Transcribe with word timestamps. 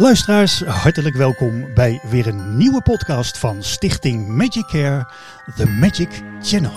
Luisteraars, 0.00 0.62
hartelijk 0.62 1.16
welkom 1.16 1.74
bij 1.74 2.00
weer 2.10 2.26
een 2.26 2.56
nieuwe 2.56 2.82
podcast 2.82 3.38
van 3.38 3.62
Stichting 3.62 4.28
Magic 4.28 4.66
Care, 4.66 5.08
The 5.56 5.66
Magic 5.66 6.08
Channel. 6.42 6.72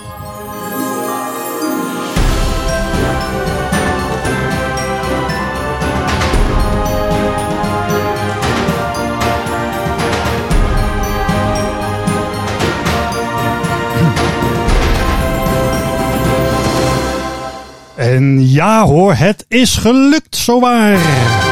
En 17.95 18.49
ja 18.49 18.85
hoor, 18.85 19.13
het 19.13 19.45
is 19.47 19.75
gelukt 19.75 20.35
zowaar. 20.35 21.42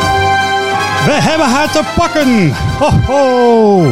We 1.06 1.12
hebben 1.12 1.48
haar 1.48 1.72
te 1.72 1.82
pakken. 1.96 2.54
Ho, 2.80 2.90
ho. 2.90 3.84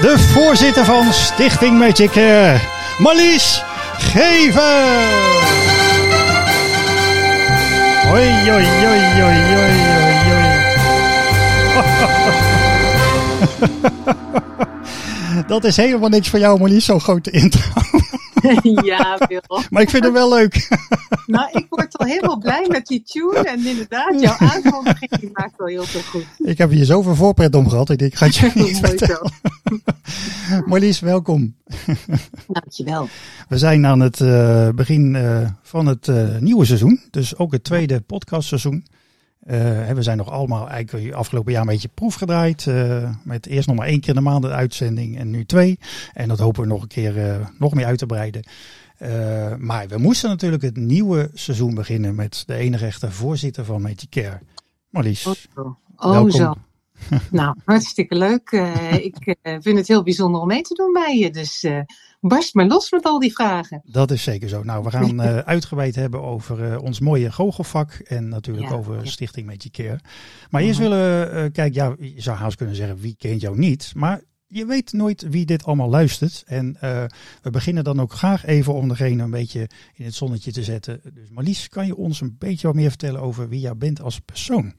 De 0.00 0.18
voorzitter 0.18 0.84
van 0.84 1.12
Stichting 1.12 1.78
Magic 1.78 2.10
Care, 2.10 2.60
Marlies 2.98 3.62
Geven. 3.98 4.60
Hoi, 8.08 8.50
hoi, 8.50 8.64
hoi, 8.64 9.00
hoi, 9.20 9.20
hoi, 9.20 9.54
hoi, 9.54 9.72
Dat 15.46 15.64
is 15.64 15.76
helemaal 15.76 16.08
niks 16.08 16.28
voor 16.28 16.38
jou, 16.38 16.58
Marlies, 16.58 16.84
zo'n 16.84 17.00
grote 17.00 17.30
intro. 17.30 17.60
ja, 18.90 19.18
Bill. 19.28 19.42
Maar 19.70 19.82
ik 19.82 19.90
vind 19.90 20.04
het 20.04 20.12
wel 20.12 20.28
leuk. 20.28 20.68
nou, 21.26 21.48
ik 21.52 21.66
word 21.68 21.98
al 21.98 22.06
helemaal 22.06 22.38
blij 22.38 22.66
met 22.68 22.86
die 22.86 23.02
tune. 23.02 23.38
En 23.38 23.66
inderdaad, 23.66 24.20
jouw 24.20 24.36
aankondiging 24.38 25.10
die 25.10 25.30
maakt 25.32 25.56
wel 25.56 25.66
heel 25.66 25.84
veel 25.84 26.00
goed. 26.00 26.26
Ik 26.38 26.58
heb 26.58 26.70
hier 26.70 26.84
zoveel 26.84 27.14
voorpret 27.14 27.54
om 27.54 27.68
gehad. 27.68 27.90
Ik 27.90 27.98
denk, 27.98 28.12
ik 28.12 28.18
ga 28.18 28.26
het 28.26 28.36
je 28.36 28.50
niet 28.64 28.78
vertellen. 28.78 29.32
Marlies, 30.66 31.00
welkom. 31.00 31.54
Dankjewel. 32.48 33.08
We 33.48 33.58
zijn 33.58 33.86
aan 33.86 34.00
het 34.00 34.20
uh, 34.20 34.68
begin 34.68 35.14
uh, 35.14 35.48
van 35.62 35.86
het 35.86 36.06
uh, 36.06 36.38
nieuwe 36.38 36.64
seizoen. 36.64 37.00
Dus 37.10 37.36
ook 37.36 37.52
het 37.52 37.64
tweede 37.64 38.00
podcastseizoen. 38.00 38.86
We 39.94 39.96
zijn 39.98 40.16
nog 40.16 40.30
allemaal 40.30 40.68
eigenlijk 40.68 41.14
afgelopen 41.14 41.52
jaar 41.52 41.60
een 41.60 41.66
beetje 41.66 41.88
proef 41.94 42.14
gedraaid. 42.14 42.66
met 43.24 43.46
eerst 43.46 43.68
nog 43.68 43.76
maar 43.76 43.86
één 43.86 44.00
keer 44.00 44.08
in 44.08 44.14
de 44.14 44.20
maand 44.20 44.42
de 44.42 44.50
uitzending 44.50 45.18
en 45.18 45.30
nu 45.30 45.44
twee. 45.44 45.78
En 46.12 46.28
dat 46.28 46.38
hopen 46.38 46.62
we 46.62 46.68
nog 46.68 46.82
een 46.82 46.88
keer 46.88 47.40
nog 47.58 47.74
meer 47.74 47.86
uit 47.86 47.98
te 47.98 48.06
breiden. 48.06 48.42
Maar 49.58 49.88
we 49.88 49.98
moesten 49.98 50.28
natuurlijk 50.28 50.62
het 50.62 50.76
nieuwe 50.76 51.30
seizoen 51.34 51.74
beginnen 51.74 52.14
met 52.14 52.42
de 52.46 52.54
enige 52.54 52.86
echte 52.86 53.10
voorzitter 53.10 53.64
van 53.64 53.82
Medicare, 53.82 54.40
Marlies. 54.88 55.26
Oh, 55.54 55.74
oh 55.96 56.30
zo. 56.30 56.54
nou, 57.30 57.56
hartstikke 57.64 58.14
leuk. 58.14 58.50
Ik 59.00 59.36
vind 59.42 59.78
het 59.78 59.88
heel 59.88 60.02
bijzonder 60.02 60.40
om 60.40 60.46
mee 60.46 60.62
te 60.62 60.74
doen 60.74 60.92
bij 60.92 61.18
je. 61.18 61.30
Dus 61.30 61.66
barst 62.28 62.54
maar 62.54 62.66
los 62.66 62.90
met 62.90 63.04
al 63.04 63.18
die 63.18 63.32
vragen. 63.32 63.82
Dat 63.84 64.10
is 64.10 64.22
zeker 64.22 64.48
zo. 64.48 64.62
Nou, 64.62 64.84
we 64.84 64.90
gaan 64.90 65.22
uitgebreid 65.54 65.94
hebben 65.94 66.22
over 66.22 66.80
ons 66.80 67.00
mooie 67.00 67.32
goochelvak 67.32 67.92
en 67.92 68.28
natuurlijk 68.28 68.68
ja, 68.68 68.74
over 68.74 68.96
ja. 68.96 69.04
Stichting 69.04 69.46
Medicare. 69.46 70.00
Maar 70.50 70.62
eerst 70.62 70.78
willen 70.78 70.98
we, 70.98 71.50
kijk, 71.50 71.74
ja, 71.74 71.94
je 71.98 72.22
zou 72.22 72.36
haast 72.36 72.56
kunnen 72.56 72.76
zeggen, 72.76 72.98
wie 72.98 73.16
kent 73.18 73.40
jou 73.40 73.58
niet? 73.58 73.92
Maar 73.94 74.22
je 74.46 74.66
weet 74.66 74.92
nooit 74.92 75.22
wie 75.28 75.46
dit 75.46 75.64
allemaal 75.64 75.88
luistert. 75.88 76.42
En 76.46 76.76
uh, 76.82 77.04
we 77.42 77.50
beginnen 77.50 77.84
dan 77.84 78.00
ook 78.00 78.12
graag 78.12 78.44
even 78.44 78.74
om 78.74 78.88
degene 78.88 79.22
een 79.22 79.30
beetje 79.30 79.68
in 79.94 80.04
het 80.04 80.14
zonnetje 80.14 80.52
te 80.52 80.62
zetten. 80.62 81.00
Dus 81.14 81.30
Marlies, 81.30 81.68
kan 81.68 81.86
je 81.86 81.96
ons 81.96 82.20
een 82.20 82.36
beetje 82.38 82.66
wat 82.66 82.76
meer 82.76 82.88
vertellen 82.88 83.20
over 83.20 83.48
wie 83.48 83.60
jij 83.60 83.76
bent 83.76 84.00
als 84.00 84.20
persoon? 84.20 84.74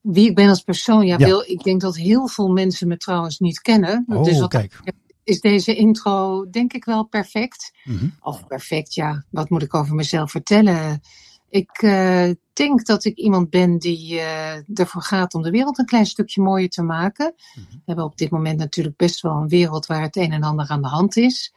Wie 0.00 0.28
ik 0.28 0.34
ben 0.34 0.48
als 0.48 0.62
persoon? 0.62 1.06
Ja, 1.06 1.18
ja. 1.18 1.26
Wil, 1.26 1.44
ik 1.46 1.62
denk 1.62 1.80
dat 1.80 1.96
heel 1.96 2.28
veel 2.28 2.48
mensen 2.48 2.88
me 2.88 2.96
trouwens 2.96 3.38
niet 3.38 3.60
kennen. 3.60 4.04
Oh, 4.08 4.24
dus 4.24 4.38
wat 4.38 4.50
kijk. 4.50 4.80
Is 5.24 5.40
deze 5.40 5.74
intro 5.74 6.50
denk 6.50 6.72
ik 6.72 6.84
wel 6.84 7.04
perfect. 7.04 7.72
Mm 7.84 7.98
-hmm. 7.98 8.14
Of 8.20 8.46
perfect, 8.46 8.94
ja. 8.94 9.24
Wat 9.30 9.50
moet 9.50 9.62
ik 9.62 9.74
over 9.74 9.94
mezelf 9.94 10.30
vertellen? 10.30 11.00
Ik 11.48 11.82
uh, 11.82 12.30
denk 12.52 12.86
dat 12.86 13.04
ik 13.04 13.16
iemand 13.16 13.50
ben 13.50 13.78
die 13.78 14.14
uh, 14.14 14.78
ervoor 14.78 15.02
gaat 15.02 15.34
om 15.34 15.42
de 15.42 15.50
wereld 15.50 15.78
een 15.78 15.86
klein 15.86 16.06
stukje 16.06 16.42
mooier 16.42 16.68
te 16.68 16.82
maken. 16.82 17.34
Mm 17.36 17.64
-hmm. 17.64 17.70
We 17.70 17.82
hebben 17.84 18.04
op 18.04 18.16
dit 18.16 18.30
moment 18.30 18.58
natuurlijk 18.58 18.96
best 18.96 19.20
wel 19.20 19.32
een 19.32 19.48
wereld 19.48 19.86
waar 19.86 20.02
het 20.02 20.16
een 20.16 20.32
en 20.32 20.42
ander 20.42 20.68
aan 20.68 20.82
de 20.82 20.88
hand 20.88 21.16
is. 21.16 21.54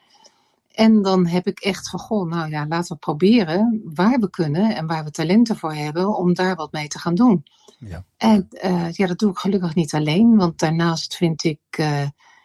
En 0.72 1.02
dan 1.02 1.28
heb 1.28 1.48
ik 1.48 1.60
echt 1.60 1.90
van, 1.90 2.00
goh, 2.00 2.30
nou 2.30 2.50
ja, 2.50 2.68
laten 2.68 2.94
we 2.94 3.00
proberen 3.00 3.82
waar 3.94 4.20
we 4.20 4.30
kunnen 4.30 4.76
en 4.76 4.88
waar 4.88 5.04
we 5.04 5.12
talenten 5.12 5.58
voor 5.58 5.74
hebben 5.74 6.18
om 6.18 6.34
daar 6.34 6.56
wat 6.56 6.72
mee 6.72 6.88
te 6.88 7.00
gaan 7.00 7.16
doen. 7.16 7.44
Ja. 7.80 8.04
En 8.18 8.48
uh, 8.64 8.92
ja, 8.92 9.08
dat 9.08 9.20
doe 9.20 9.32
ik 9.32 9.38
gelukkig 9.38 9.76
niet 9.76 9.94
alleen, 9.94 10.36
want 10.36 10.60
daarnaast 10.60 11.16
vind 11.16 11.44
ik 11.44 11.60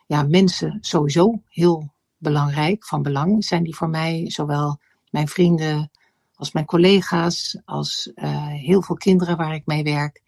ja, 0.06 0.22
mensen 0.22 0.78
sowieso 0.80 1.42
heel 1.48 1.92
belangrijk, 2.18 2.86
van 2.86 3.02
belang 3.02 3.44
zijn 3.44 3.62
die 3.62 3.76
voor 3.76 3.88
mij, 3.88 4.30
zowel 4.30 4.80
mijn 5.10 5.28
vrienden, 5.28 5.90
als 6.34 6.52
mijn 6.52 6.64
collega's, 6.64 7.60
als 7.64 8.10
uh, 8.14 8.46
heel 8.46 8.82
veel 8.82 8.96
kinderen 8.96 9.36
waar 9.36 9.54
ik 9.54 9.66
mee 9.66 9.82
werk. 9.82 10.22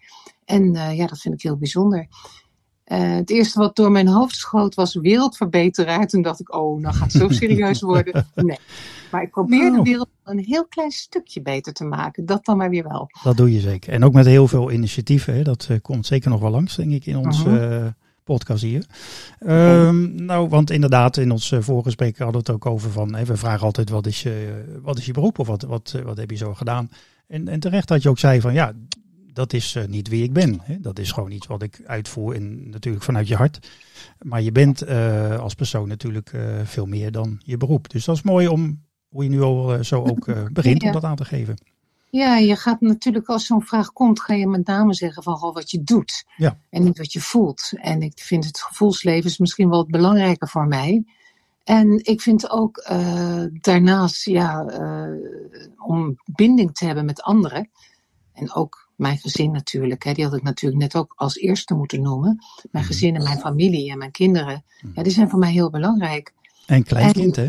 En 0.44 0.74
uh, 0.74 0.96
ja, 0.96 1.06
dat 1.06 1.20
vind 1.20 1.34
ik 1.34 1.42
heel 1.42 1.56
bijzonder. 1.56 2.06
Uh, 2.86 3.14
het 3.14 3.30
eerste 3.30 3.58
wat 3.58 3.76
door 3.76 3.90
mijn 3.90 4.08
hoofd 4.08 4.36
schoot 4.36 4.74
was 4.74 4.94
wereldverbeteraar. 4.94 6.06
Toen 6.06 6.22
dacht 6.22 6.40
ik, 6.40 6.54
oh, 6.54 6.80
nou 6.80 6.94
gaat 6.94 7.12
het 7.12 7.22
zo 7.22 7.28
serieus 7.28 7.80
worden. 7.80 8.26
Nee. 8.34 8.58
Maar 9.10 9.22
ik 9.22 9.30
probeer 9.30 9.70
oh. 9.70 9.76
de 9.76 9.82
wereld 9.82 10.08
een 10.24 10.38
heel 10.38 10.66
klein 10.66 10.90
stukje 10.90 11.42
beter 11.42 11.72
te 11.72 11.84
maken. 11.84 12.26
Dat 12.26 12.44
dan 12.44 12.56
maar 12.56 12.70
weer 12.70 12.88
wel. 12.88 13.10
Dat 13.22 13.36
doe 13.36 13.52
je 13.52 13.60
zeker. 13.60 13.92
En 13.92 14.04
ook 14.04 14.12
met 14.12 14.26
heel 14.26 14.48
veel 14.48 14.70
initiatieven. 14.70 15.34
Hè? 15.34 15.42
Dat 15.42 15.68
komt 15.82 16.06
zeker 16.06 16.30
nog 16.30 16.40
wel 16.40 16.50
langs, 16.50 16.76
denk 16.76 16.92
ik, 16.92 17.06
in 17.06 17.16
ons... 17.16 17.44
Uh 17.44 17.44
-huh 17.44 17.86
podcast 18.24 18.62
hier. 18.62 18.86
Um, 19.40 20.24
nou, 20.24 20.48
want 20.48 20.70
inderdaad, 20.70 21.16
in 21.16 21.30
ons 21.30 21.54
voorgesprek 21.58 22.18
hadden 22.18 22.44
we 22.44 22.52
het 22.52 22.56
ook 22.56 22.66
over 22.66 22.90
van, 22.90 23.14
hè, 23.14 23.24
we 23.24 23.36
vragen 23.36 23.66
altijd 23.66 23.90
wat 23.90 24.06
is 24.06 24.22
je, 24.22 24.64
wat 24.82 24.98
is 24.98 25.06
je 25.06 25.12
beroep 25.12 25.38
of 25.38 25.46
wat, 25.46 25.62
wat, 25.62 26.00
wat 26.04 26.16
heb 26.16 26.30
je 26.30 26.36
zo 26.36 26.54
gedaan? 26.54 26.90
En, 27.26 27.48
en 27.48 27.60
terecht 27.60 27.88
dat 27.88 28.02
je 28.02 28.08
ook 28.08 28.18
zei 28.18 28.40
van, 28.40 28.52
ja, 28.52 28.72
dat 29.32 29.52
is 29.52 29.74
uh, 29.74 29.84
niet 29.84 30.08
wie 30.08 30.22
ik 30.22 30.32
ben. 30.32 30.60
Hè? 30.62 30.80
Dat 30.80 30.98
is 30.98 31.12
gewoon 31.12 31.30
iets 31.30 31.46
wat 31.46 31.62
ik 31.62 31.82
uitvoer 31.86 32.34
en 32.34 32.70
natuurlijk 32.70 33.04
vanuit 33.04 33.28
je 33.28 33.36
hart. 33.36 33.68
Maar 34.22 34.42
je 34.42 34.52
bent 34.52 34.88
uh, 34.88 35.38
als 35.38 35.54
persoon 35.54 35.88
natuurlijk 35.88 36.32
uh, 36.32 36.60
veel 36.64 36.86
meer 36.86 37.12
dan 37.12 37.40
je 37.44 37.56
beroep. 37.56 37.90
Dus 37.90 38.04
dat 38.04 38.16
is 38.16 38.22
mooi 38.22 38.48
om, 38.48 38.82
hoe 39.08 39.24
je 39.24 39.30
nu 39.30 39.42
al 39.42 39.84
zo 39.84 40.02
ook 40.02 40.52
begint 40.52 40.82
ja. 40.82 40.88
om 40.88 40.94
dat 40.94 41.04
aan 41.04 41.16
te 41.16 41.24
geven. 41.24 41.56
Ja, 42.14 42.36
je 42.36 42.56
gaat 42.56 42.80
natuurlijk 42.80 43.28
als 43.28 43.46
zo'n 43.46 43.62
vraag 43.62 43.92
komt, 43.92 44.20
ga 44.20 44.34
je 44.34 44.46
met 44.46 44.66
name 44.66 44.94
zeggen 44.94 45.22
van 45.22 45.36
goh, 45.36 45.54
wat 45.54 45.70
je 45.70 45.82
doet. 45.82 46.24
Ja. 46.36 46.58
En 46.70 46.84
niet 46.84 46.98
wat 46.98 47.12
je 47.12 47.20
voelt. 47.20 47.72
En 47.74 48.02
ik 48.02 48.18
vind 48.18 48.44
het 48.44 48.60
gevoelsleven 48.60 49.30
is 49.30 49.38
misschien 49.38 49.68
wel 49.68 49.78
wat 49.78 49.90
belangrijker 49.90 50.48
voor 50.48 50.66
mij. 50.66 51.04
En 51.64 52.04
ik 52.04 52.20
vind 52.20 52.50
ook 52.50 52.86
uh, 52.90 53.44
daarnaast, 53.52 54.24
ja, 54.24 54.66
uh, 54.80 55.18
om 55.76 56.16
binding 56.24 56.74
te 56.74 56.84
hebben 56.84 57.04
met 57.04 57.22
anderen. 57.22 57.70
En 58.32 58.54
ook 58.54 58.88
mijn 58.96 59.18
gezin 59.18 59.50
natuurlijk. 59.50 60.04
Hè, 60.04 60.12
die 60.12 60.24
had 60.24 60.34
ik 60.34 60.42
natuurlijk 60.42 60.82
net 60.82 60.96
ook 60.96 61.12
als 61.16 61.36
eerste 61.36 61.74
moeten 61.74 62.02
noemen. 62.02 62.44
Mijn 62.70 62.84
gezin 62.84 63.16
en 63.16 63.22
mijn 63.22 63.38
familie 63.38 63.90
en 63.90 63.98
mijn 63.98 64.10
kinderen. 64.10 64.64
Ja, 64.94 65.02
die 65.02 65.12
zijn 65.12 65.30
voor 65.30 65.38
mij 65.38 65.52
heel 65.52 65.70
belangrijk. 65.70 66.32
En 66.66 66.84
kleinkind, 66.84 67.36
hè? 67.36 67.46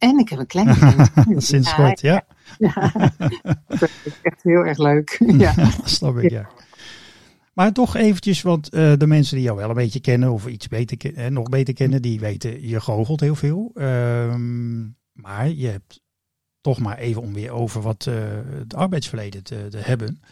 En 0.00 0.18
ik 0.18 0.28
heb 0.28 0.38
een 0.38 0.46
kleinkind. 0.46 1.10
Sinds 1.50 1.74
kort, 1.74 2.00
ja. 2.00 2.26
Ja, 2.58 2.92
dat 3.66 3.90
is 4.04 4.20
echt 4.22 4.42
heel 4.42 4.64
erg 4.64 4.78
leuk. 4.78 5.22
Ja, 5.26 5.54
dat 5.76 5.90
snap 5.90 6.18
ik, 6.18 6.30
ja. 6.30 6.48
Maar 7.54 7.72
toch 7.72 7.96
eventjes, 7.96 8.42
want 8.42 8.74
uh, 8.74 8.92
de 8.96 9.06
mensen 9.06 9.36
die 9.36 9.44
jou 9.44 9.56
wel 9.56 9.68
een 9.68 9.74
beetje 9.74 10.00
kennen 10.00 10.32
of 10.32 10.46
iets 10.46 10.68
beter, 10.68 11.14
eh, 11.14 11.26
nog 11.26 11.48
beter 11.48 11.74
kennen, 11.74 12.02
die 12.02 12.20
weten, 12.20 12.68
je 12.68 12.80
goochelt 12.80 13.20
heel 13.20 13.34
veel. 13.34 13.70
Um, 13.74 14.96
maar 15.12 15.48
je 15.48 15.66
hebt 15.66 16.00
toch 16.60 16.78
maar 16.78 16.98
even 16.98 17.22
om 17.22 17.32
weer 17.32 17.50
over 17.50 17.82
wat 17.82 18.06
uh, 18.08 18.14
het 18.58 18.74
arbeidsverleden 18.74 19.42
te, 19.42 19.66
te 19.70 19.78
hebben. 19.78 20.22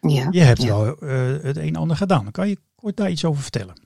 Ja, 0.00 0.28
je 0.30 0.40
hebt 0.40 0.62
ja. 0.62 0.66
wel 0.66 0.96
uh, 1.02 1.42
het 1.42 1.56
een 1.56 1.66
en 1.66 1.76
ander 1.76 1.96
gedaan. 1.96 2.30
Kan 2.30 2.48
je 2.48 2.58
kort 2.74 2.96
daar 2.96 3.10
iets 3.10 3.24
over 3.24 3.42
vertellen? 3.42 3.80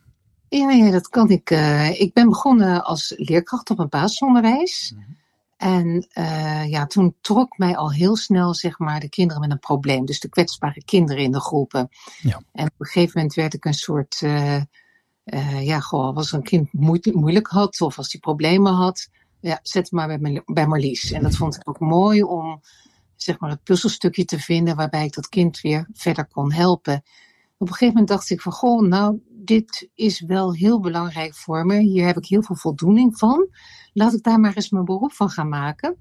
Ja, 0.49 0.71
ja 0.71 0.91
dat 0.91 1.09
kan 1.09 1.31
ik. 1.31 1.51
ik 1.99 2.13
ben 2.13 2.29
begonnen 2.29 2.85
als 2.85 3.15
leerkracht 3.17 3.71
op 3.71 3.79
een 3.79 3.89
basisonderwijs. 3.89 4.93
Mm 4.95 5.03
-hmm. 5.03 5.19
En 5.61 6.07
uh, 6.15 6.69
ja, 6.69 6.87
toen 6.87 7.17
trok 7.21 7.59
mij 7.59 7.77
al 7.77 7.93
heel 7.93 8.17
snel, 8.17 8.55
zeg 8.55 8.79
maar, 8.79 9.01
de 9.01 9.09
kinderen 9.09 9.41
met 9.41 9.51
een 9.51 9.59
probleem. 9.59 10.05
Dus 10.05 10.21
de 10.21 10.29
kwetsbare 10.29 10.85
kinderen 10.85 11.23
in 11.23 11.33
de 11.33 11.41
groepen. 11.41 11.89
Ja. 12.21 12.43
En 12.53 12.65
op 12.65 12.75
een 12.79 12.87
gegeven 12.87 13.13
moment 13.15 13.35
werd 13.35 13.55
ik 13.55 13.65
een 13.65 13.75
soort, 13.75 14.21
uh, 14.21 14.61
uh, 15.25 15.67
ja, 15.67 15.79
als 15.91 16.33
een 16.33 16.43
kind 16.43 16.73
moeilijk, 16.73 17.17
moeilijk 17.17 17.47
had 17.47 17.81
of 17.81 17.99
als 17.99 18.09
die 18.09 18.21
problemen 18.21 18.73
had, 18.73 19.09
ja, 19.41 19.61
zet 19.63 19.91
maar 19.91 20.19
bij, 20.19 20.43
bij 20.47 20.67
Marlies. 20.67 21.13
En 21.13 21.23
dat 21.23 21.37
vond 21.37 21.57
ik 21.57 21.69
ook 21.69 21.81
mooi 21.81 22.23
om, 22.23 22.61
zeg 23.17 23.39
maar, 23.39 23.51
het 23.51 23.63
puzzelstukje 23.63 24.25
te 24.25 24.39
vinden 24.39 24.77
waarbij 24.77 25.05
ik 25.05 25.15
dat 25.15 25.29
kind 25.29 25.61
weer 25.61 25.89
verder 25.93 26.27
kon 26.27 26.53
helpen. 26.53 27.03
Op 27.61 27.67
een 27.67 27.73
gegeven 27.73 27.95
moment 27.95 28.09
dacht 28.09 28.31
ik 28.31 28.41
van, 28.41 28.53
goh, 28.53 28.83
nou, 28.87 29.19
dit 29.29 29.89
is 29.95 30.21
wel 30.21 30.55
heel 30.55 30.81
belangrijk 30.81 31.35
voor 31.35 31.67
me. 31.67 31.79
Hier 31.79 32.07
heb 32.07 32.17
ik 32.17 32.27
heel 32.27 32.43
veel 32.43 32.57
voldoening 32.57 33.19
van 33.19 33.49
laat 33.93 34.13
ik 34.13 34.23
daar 34.23 34.41
maar 34.41 34.55
eens 34.55 34.71
mijn 34.71 34.85
beroep 34.85 35.13
van 35.13 35.31
gaan 35.31 35.49
maken. 35.49 35.97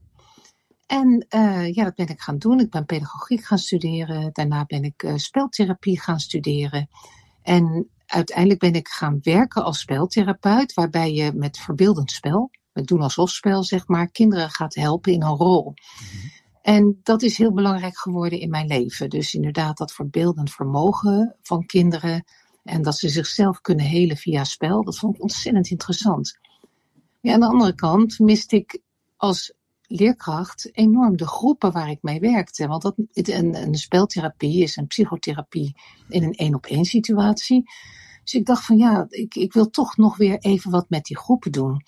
En 0.85 1.25
uh, 1.35 1.73
ja, 1.73 1.83
dat 1.83 1.95
ben 1.95 2.07
ik 2.07 2.21
gaan 2.21 2.37
doen. 2.37 2.59
Ik 2.59 2.69
ben 2.69 2.85
pedagogiek 2.85 3.43
gaan 3.43 3.57
studeren. 3.57 4.29
Daarna 4.33 4.65
ben 4.65 4.83
ik 4.83 5.03
uh, 5.03 5.15
speltherapie 5.15 5.99
gaan 5.99 6.19
studeren. 6.19 6.89
En 7.41 7.89
uiteindelijk 8.05 8.59
ben 8.59 8.73
ik 8.73 8.87
gaan 8.87 9.19
werken 9.21 9.63
als 9.63 9.79
speltherapeut, 9.79 10.73
waarbij 10.73 11.13
je 11.13 11.33
met 11.33 11.57
verbeeldend 11.57 12.11
spel, 12.11 12.51
met 12.71 12.87
doen 12.87 13.01
alsof 13.01 13.29
spel 13.29 13.63
zeg 13.63 13.87
maar, 13.87 14.11
kinderen 14.11 14.49
gaat 14.49 14.75
helpen 14.75 15.13
in 15.13 15.21
een 15.21 15.35
rol. 15.35 15.73
En 16.69 16.99
dat 17.03 17.21
is 17.21 17.37
heel 17.37 17.53
belangrijk 17.53 17.97
geworden 17.97 18.39
in 18.39 18.49
mijn 18.49 18.67
leven. 18.67 19.09
Dus 19.09 19.33
inderdaad 19.33 19.77
dat 19.77 19.91
verbeeldend 19.91 20.51
vermogen 20.51 21.35
van 21.41 21.65
kinderen 21.65 22.23
en 22.63 22.81
dat 22.81 22.97
ze 22.97 23.09
zichzelf 23.09 23.61
kunnen 23.61 23.85
helen 23.85 24.17
via 24.17 24.43
spel, 24.43 24.83
dat 24.83 24.97
vond 24.97 25.15
ik 25.15 25.21
ontzettend 25.21 25.69
interessant. 25.69 26.39
Ja, 27.21 27.33
aan 27.33 27.39
de 27.39 27.45
andere 27.45 27.75
kant 27.75 28.19
miste 28.19 28.55
ik 28.55 28.81
als 29.17 29.53
leerkracht 29.81 30.69
enorm 30.71 31.17
de 31.17 31.27
groepen 31.27 31.71
waar 31.71 31.89
ik 31.89 32.01
mee 32.01 32.19
werkte. 32.19 32.67
Want 32.67 32.81
dat, 32.81 32.95
een, 33.13 33.55
een 33.55 33.75
speltherapie 33.75 34.63
is 34.63 34.75
een 34.75 34.87
psychotherapie 34.87 35.75
in 36.09 36.23
een 36.23 36.33
één-op-één 36.33 36.85
situatie. 36.85 37.63
Dus 38.23 38.33
ik 38.33 38.45
dacht 38.45 38.65
van 38.65 38.77
ja, 38.77 39.05
ik, 39.09 39.35
ik 39.35 39.53
wil 39.53 39.69
toch 39.69 39.97
nog 39.97 40.17
weer 40.17 40.37
even 40.37 40.71
wat 40.71 40.89
met 40.89 41.05
die 41.05 41.17
groepen 41.17 41.51
doen. 41.51 41.83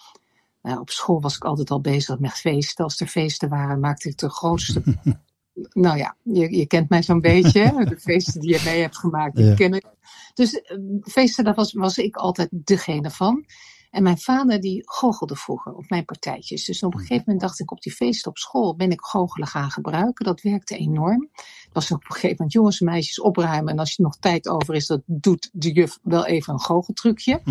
Nou, 0.61 0.79
op 0.79 0.89
school 0.89 1.21
was 1.21 1.35
ik 1.35 1.43
altijd 1.43 1.71
al 1.71 1.81
bezig 1.81 2.19
met 2.19 2.31
feesten. 2.31 2.83
Als 2.83 2.99
er 2.99 3.07
feesten 3.07 3.49
waren, 3.49 3.79
maakte 3.79 4.09
ik 4.09 4.17
de 4.17 4.29
grootste. 4.29 4.81
nou 5.85 5.97
ja, 5.97 6.15
je, 6.23 6.57
je 6.57 6.65
kent 6.65 6.89
mij 6.89 7.03
zo'n 7.03 7.21
beetje. 7.21 7.85
De 7.89 7.99
feesten 7.99 8.41
die 8.41 8.49
je 8.49 8.61
mee 8.65 8.81
hebt 8.81 8.97
gemaakt, 8.97 9.35
die 9.35 9.53
ken 9.53 9.73
ik. 9.73 9.85
Dus 10.33 10.53
uh, 10.53 10.77
feesten, 11.01 11.43
daar 11.43 11.55
was, 11.55 11.73
was 11.73 11.97
ik 11.97 12.15
altijd 12.15 12.49
degene 12.51 13.11
van. 13.11 13.45
En 13.91 14.03
mijn 14.03 14.17
vader 14.17 14.61
die 14.61 14.81
goochelde 14.85 15.35
vroeger 15.35 15.73
op 15.73 15.89
mijn 15.89 16.05
partijtjes. 16.05 16.65
Dus 16.65 16.83
op 16.83 16.93
een 16.93 16.99
gegeven 16.99 17.23
moment 17.25 17.41
dacht 17.41 17.59
ik 17.59 17.71
op 17.71 17.81
die 17.81 17.91
feesten 17.91 18.31
op 18.31 18.37
school 18.37 18.75
ben 18.75 18.91
ik 18.91 19.01
goochelen 19.01 19.47
gaan 19.47 19.71
gebruiken. 19.71 20.25
Dat 20.25 20.41
werkte 20.41 20.77
enorm. 20.77 21.29
Het 21.33 21.69
was 21.73 21.91
op 21.91 22.03
een 22.03 22.11
gegeven 22.11 22.35
moment 22.35 22.53
jongens 22.53 22.79
en 22.79 22.85
meisjes 22.85 23.21
opruimen. 23.21 23.73
En 23.73 23.79
als 23.79 23.95
je 23.95 24.03
nog 24.03 24.17
tijd 24.17 24.47
over 24.47 24.75
is, 24.75 24.87
dat 24.87 25.01
doet 25.05 25.49
de 25.53 25.71
juf 25.71 25.99
wel 26.03 26.25
even 26.25 26.53
een 26.53 26.59
goocheltrucje. 26.59 27.41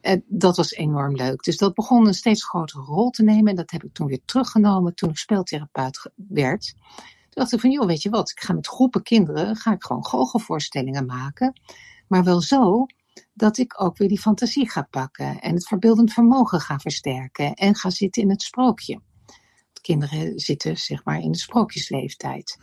En 0.00 0.24
dat 0.26 0.56
was 0.56 0.72
enorm 0.72 1.14
leuk. 1.14 1.42
Dus 1.42 1.56
dat 1.56 1.74
begon 1.74 2.06
een 2.06 2.14
steeds 2.14 2.44
grotere 2.44 2.82
rol 2.82 3.10
te 3.10 3.22
nemen. 3.22 3.46
En 3.46 3.56
dat 3.56 3.70
heb 3.70 3.84
ik 3.84 3.92
toen 3.92 4.06
weer 4.06 4.20
teruggenomen 4.24 4.94
toen 4.94 5.10
ik 5.10 5.16
speeltherapeut 5.16 6.10
werd. 6.14 6.74
Toen 6.74 7.30
dacht 7.30 7.52
ik 7.52 7.60
van, 7.60 7.70
joh, 7.70 7.86
weet 7.86 8.02
je 8.02 8.10
wat, 8.10 8.30
ik 8.30 8.40
ga 8.40 8.52
met 8.52 8.66
groepen 8.66 9.02
kinderen, 9.02 9.56
ga 9.56 9.72
ik 9.72 9.84
gewoon 9.84 10.04
goochelvoorstellingen 10.04 11.06
maken. 11.06 11.60
Maar 12.08 12.24
wel 12.24 12.40
zo 12.40 12.86
dat 13.32 13.58
ik 13.58 13.82
ook 13.82 13.96
weer 13.96 14.08
die 14.08 14.20
fantasie 14.20 14.70
ga 14.70 14.82
pakken 14.90 15.40
en 15.40 15.54
het 15.54 15.66
verbeeldend 15.66 16.12
vermogen 16.12 16.60
ga 16.60 16.78
versterken 16.78 17.54
en 17.54 17.74
ga 17.74 17.90
zitten 17.90 18.22
in 18.22 18.30
het 18.30 18.42
sprookje. 18.42 19.00
Kinderen 19.80 20.38
zitten 20.38 20.76
zeg 20.76 21.04
maar 21.04 21.20
in 21.20 21.32
de 21.32 21.38
sprookjesleeftijd. 21.38 22.58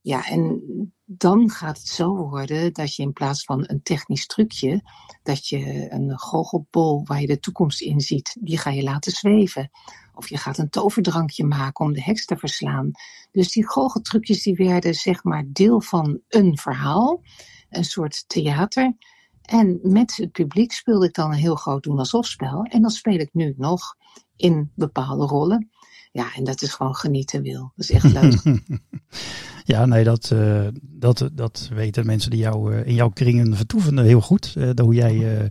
Ja, 0.00 0.26
en 0.28 0.62
dan 1.08 1.50
gaat 1.50 1.78
het 1.78 1.88
zo 1.88 2.16
worden 2.16 2.72
dat 2.72 2.94
je 2.94 3.02
in 3.02 3.12
plaats 3.12 3.44
van 3.44 3.64
een 3.66 3.82
technisch 3.82 4.26
trucje, 4.26 4.82
dat 5.22 5.48
je 5.48 5.86
een 5.92 6.18
goochelbol 6.18 7.04
waar 7.04 7.20
je 7.20 7.26
de 7.26 7.38
toekomst 7.38 7.80
in 7.80 8.00
ziet, 8.00 8.36
die 8.40 8.58
ga 8.58 8.70
je 8.70 8.82
laten 8.82 9.12
zweven. 9.12 9.70
Of 10.14 10.28
je 10.28 10.36
gaat 10.36 10.58
een 10.58 10.70
toverdrankje 10.70 11.44
maken 11.44 11.84
om 11.84 11.92
de 11.92 12.02
heks 12.02 12.24
te 12.24 12.36
verslaan. 12.36 12.90
Dus 13.32 13.52
die 13.52 13.68
goocheltrucjes 13.68 14.42
die 14.42 14.54
werden 14.54 14.94
zeg 14.94 15.24
maar 15.24 15.44
deel 15.46 15.80
van 15.80 16.20
een 16.28 16.58
verhaal, 16.58 17.22
een 17.68 17.84
soort 17.84 18.24
theater. 18.26 18.96
En 19.42 19.78
met 19.82 20.16
het 20.16 20.32
publiek 20.32 20.72
speelde 20.72 21.06
ik 21.06 21.14
dan 21.14 21.30
een 21.30 21.38
heel 21.38 21.56
groot 21.56 21.82
doen 21.82 21.98
alsof 21.98 22.26
spel. 22.26 22.62
En 22.62 22.82
dat 22.82 22.92
speel 22.92 23.18
ik 23.18 23.30
nu 23.32 23.54
nog 23.56 23.96
in 24.36 24.72
bepaalde 24.74 25.26
rollen. 25.26 25.70
Ja, 26.12 26.34
en 26.34 26.44
dat 26.44 26.62
is 26.62 26.74
gewoon 26.74 26.94
genieten 26.94 27.42
wil. 27.42 27.72
Dat 27.74 27.88
is 27.88 27.90
echt 27.90 28.12
leuk. 28.12 28.42
ja, 29.66 29.86
nee, 29.86 30.04
dat, 30.04 30.30
uh, 30.32 30.66
dat, 30.80 31.30
dat 31.32 31.70
weten 31.74 32.06
mensen 32.06 32.30
die 32.30 32.40
jou 32.40 32.74
uh, 32.74 32.86
in 32.86 32.94
jouw 32.94 33.08
kringen 33.08 33.56
vertoeven 33.56 33.98
heel 33.98 34.20
goed. 34.20 34.54
Uh, 34.58 34.70
hoe 34.76 34.94
jij 34.94 35.48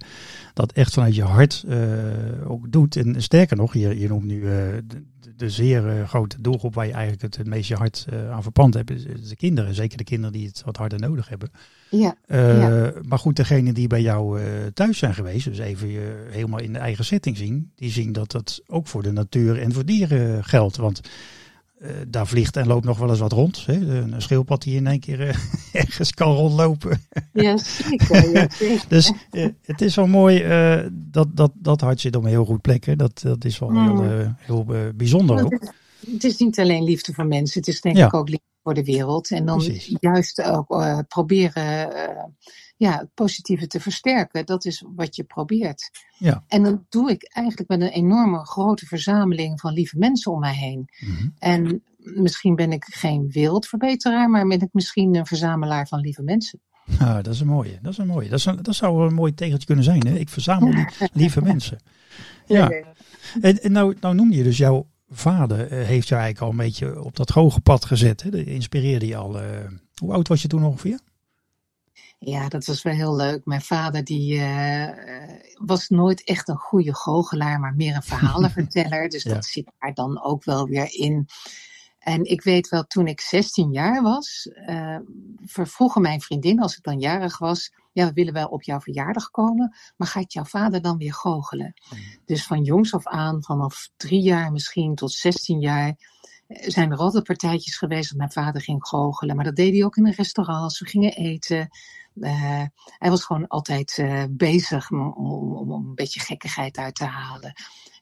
dat 0.53 0.71
echt 0.71 0.93
vanuit 0.93 1.15
je 1.15 1.23
hart 1.23 1.65
ook 2.47 2.71
doet. 2.71 2.95
En 2.95 3.21
sterker 3.21 3.57
nog, 3.57 3.73
je, 3.73 3.99
je 3.99 4.07
noemt 4.07 4.23
nu 4.23 4.41
de, 4.41 4.83
de, 5.35 5.49
zeer 5.49 6.07
grote 6.07 6.41
doelgroep 6.41 6.73
waar 6.73 6.85
je 6.85 6.91
eigenlijk 6.91 7.21
het, 7.21 7.37
het 7.37 7.47
meest 7.47 7.67
je 7.67 7.75
hart 7.75 8.05
aan 8.31 8.43
verpand 8.43 8.73
hebt. 8.73 8.91
Is 8.91 9.29
de 9.29 9.35
kinderen. 9.35 9.73
Zeker 9.73 9.97
de 9.97 10.03
kinderen 10.03 10.33
die 10.33 10.47
het 10.47 10.61
wat 10.65 10.77
harder 10.77 10.99
nodig 10.99 11.29
hebben. 11.29 11.49
Ja, 11.89 12.15
ja. 12.27 12.93
Maar 13.07 13.19
goed, 13.19 13.35
degene 13.35 13.73
die 13.73 13.87
bij 13.87 14.01
jou 14.01 14.39
thuis 14.73 14.97
zijn 14.97 15.13
geweest, 15.13 15.45
dus 15.45 15.59
even 15.59 15.87
je 15.87 16.27
helemaal 16.29 16.61
in 16.61 16.73
de 16.73 16.79
eigen 16.79 17.05
setting 17.05 17.37
zien, 17.37 17.71
die 17.75 17.91
zien 17.91 18.11
dat 18.11 18.31
dat 18.31 18.61
ook 18.67 18.87
voor 18.87 19.03
de 19.03 19.11
natuur 19.11 19.61
en 19.61 19.73
voor 19.73 19.85
dieren 19.85 20.43
geldt. 20.43 20.77
Want 20.77 21.01
daar 22.07 22.27
vliegt 22.27 22.57
en 22.57 22.67
loopt 22.67 22.85
nog 22.85 22.97
wel 22.97 23.09
eens 23.09 23.19
wat 23.19 23.31
rond. 23.31 23.65
Hè? 23.65 23.73
Een 23.73 24.21
schildpad 24.21 24.61
die 24.61 24.75
in 24.75 24.87
één 24.87 24.99
keer 24.99 25.19
uh, 25.19 25.35
ergens 25.81 26.13
kan 26.13 26.35
rondlopen. 26.35 27.01
Ja, 27.33 27.57
zeker. 27.83 28.31
Ja, 28.31 28.49
zeker. 28.49 28.85
dus 28.87 29.11
uh, 29.31 29.47
het 29.61 29.81
is 29.81 29.95
wel 29.95 30.07
mooi 30.07 30.43
dat, 30.91 31.27
dat, 31.33 31.51
dat 31.53 31.81
hart 31.81 31.99
zit 31.99 32.15
op 32.15 32.23
een 32.23 32.29
heel 32.29 32.45
goed 32.45 32.61
plek. 32.61 32.97
Dat, 32.97 33.21
dat 33.21 33.45
is 33.45 33.59
wel 33.59 33.69
mm. 33.69 34.01
heel, 34.01 34.35
heel 34.37 34.91
bijzonder 34.95 35.43
ook. 35.43 35.51
Het 35.51 35.61
is, 35.61 36.11
het 36.13 36.23
is, 36.23 36.37
niet 36.37 36.59
alleen 36.59 36.83
liefde 36.83 37.13
voor 37.13 37.25
mensen, 37.25 37.59
het 37.59 37.69
is 37.69 37.81
denk 37.81 37.97
ja. 37.97 38.05
ik 38.05 38.13
ook 38.13 38.29
liefde 38.29 38.45
voor 38.63 38.73
de 38.73 38.83
wereld. 38.83 39.31
En 39.31 39.45
dan 39.45 39.57
Precies. 39.57 39.97
juist 39.99 40.41
ook 40.41 40.67
proberen 41.07 41.89
ja, 42.75 42.97
het 42.97 43.13
positieve 43.13 43.67
te 43.67 43.79
versterken. 43.79 44.45
Dat 44.45 44.65
is 44.65 44.85
wat 44.95 45.15
je 45.15 45.23
probeert. 45.23 45.89
Ja. 46.17 46.43
En 46.47 46.63
dat 46.63 46.79
doe 46.89 47.09
ik 47.09 47.23
eigenlijk 47.33 47.69
met 47.69 47.81
een 47.81 47.87
enorme 47.87 48.45
grote 48.45 48.85
verzameling 48.85 49.59
van 49.59 49.73
lieve 49.73 49.97
mensen 49.97 50.31
om 50.31 50.39
mij 50.39 50.55
heen. 50.55 50.89
Mhm. 50.99 51.27
En 51.37 51.83
misschien 51.97 52.55
ben 52.55 52.71
ik 52.71 52.85
geen 52.85 53.29
wereldverbeteraar, 53.29 54.29
maar 54.29 54.47
ben 54.47 54.61
ik 54.61 54.69
misschien 54.71 55.15
een 55.15 55.25
verzamelaar 55.25 55.87
van 55.87 55.99
lieve 55.99 56.23
mensen. 56.23 56.59
Dat 56.99 57.27
is 57.27 57.39
een 57.39 57.47
mooie. 57.47 57.79
Dat 57.81 57.91
is 57.91 57.97
een 57.97 58.07
mooie. 58.07 58.29
Dat, 58.29 58.39
is 58.39 58.45
een, 58.45 58.61
dat 58.61 58.75
zou 58.75 59.07
een 59.07 59.13
mooi 59.13 59.33
tegeltje 59.33 59.65
kunnen 59.65 59.83
zijn. 59.83 60.07
Hè? 60.07 60.15
Ik 60.17 60.29
verzamel 60.29 60.85
lieve 61.13 61.41
mensen. 61.41 61.79
Ja. 62.45 62.69
En, 63.41 63.61
en 63.61 63.71
nou, 63.71 63.95
nou 63.99 64.15
noem 64.15 64.31
je 64.31 64.43
dus 64.43 64.57
jouw 64.57 64.87
vader 65.09 65.59
uh, 65.59 65.85
heeft 65.85 66.07
jou 66.07 66.21
eigenlijk 66.21 66.41
al 66.41 66.49
een 66.49 66.65
beetje 66.65 67.03
op 67.03 67.15
dat 67.15 67.29
hoge 67.29 67.61
pad 67.61 67.85
gezet. 67.85 68.23
Hè? 68.23 68.29
Dat 68.29 68.45
inspireerde 68.45 69.07
je 69.07 69.15
al. 69.15 69.41
Uh, 69.41 69.47
hoe 69.95 70.13
oud 70.13 70.27
was 70.27 70.41
je 70.41 70.47
toen 70.47 70.63
ongeveer? 70.63 70.99
Ja, 72.19 72.47
dat 72.47 72.65
was 72.65 72.81
wel 72.81 72.93
heel 72.93 73.15
leuk. 73.15 73.45
Mijn 73.45 73.61
vader 73.61 74.03
die 74.03 74.35
uh, 74.35 74.89
was 75.53 75.89
nooit 75.89 76.23
echt 76.23 76.47
een 76.47 76.57
goede 76.57 76.95
goochelaar, 76.95 77.59
maar 77.59 77.75
meer 77.75 77.95
een 77.95 78.03
verhalenverteller. 78.03 79.09
dus 79.09 79.23
ja. 79.23 79.33
dat 79.33 79.45
zit 79.45 79.71
daar 79.79 79.93
dan 79.93 80.23
ook 80.23 80.43
wel 80.43 80.67
weer 80.67 80.93
in. 80.93 81.27
En 81.99 82.23
ik 82.23 82.43
weet 82.43 82.69
wel, 82.69 82.83
toen 82.83 83.07
ik 83.07 83.21
16 83.21 83.71
jaar 83.71 84.01
was, 84.01 84.49
uh, 84.69 84.97
vervroegen 85.45 86.01
mijn 86.01 86.21
vriendin, 86.21 86.61
als 86.61 86.77
ik 86.77 86.83
dan 86.83 86.99
jarig 86.99 87.37
was, 87.37 87.73
ja, 87.91 88.07
we 88.07 88.13
willen 88.13 88.33
wel 88.33 88.47
op 88.47 88.63
jouw 88.63 88.79
verjaardag 88.79 89.29
komen, 89.31 89.75
maar 89.97 90.07
gaat 90.07 90.33
jouw 90.33 90.43
vader 90.43 90.81
dan 90.81 90.97
weer 90.97 91.13
goochelen? 91.13 91.73
Mm. 91.89 91.99
Dus 92.25 92.45
van 92.45 92.63
jongs 92.63 92.93
af 92.93 93.07
aan, 93.07 93.43
vanaf 93.43 93.89
drie 93.97 94.21
jaar 94.21 94.51
misschien 94.51 94.95
tot 94.95 95.11
16 95.11 95.59
jaar, 95.59 95.95
zijn 96.47 96.91
er 96.91 96.97
altijd 96.97 97.23
partijtjes 97.23 97.77
geweest 97.77 98.09
dat 98.09 98.17
mijn 98.17 98.31
vader 98.31 98.61
ging 98.61 98.87
goochelen. 98.87 99.35
Maar 99.35 99.45
dat 99.45 99.55
deed 99.55 99.73
hij 99.73 99.83
ook 99.83 99.97
in 99.97 100.05
een 100.05 100.13
restaurant. 100.13 100.77
We 100.77 100.85
gingen 100.85 101.13
eten. 101.13 101.69
Uh, 102.15 102.63
hij 102.97 103.09
was 103.09 103.23
gewoon 103.23 103.47
altijd 103.47 103.97
uh, 103.97 104.23
bezig 104.29 104.91
om, 104.91 105.11
om, 105.11 105.71
om, 105.71 105.87
een 105.87 105.95
beetje 105.95 106.19
gekkigheid 106.19 106.77
uit 106.77 106.95
te 106.95 107.05
halen. 107.05 107.53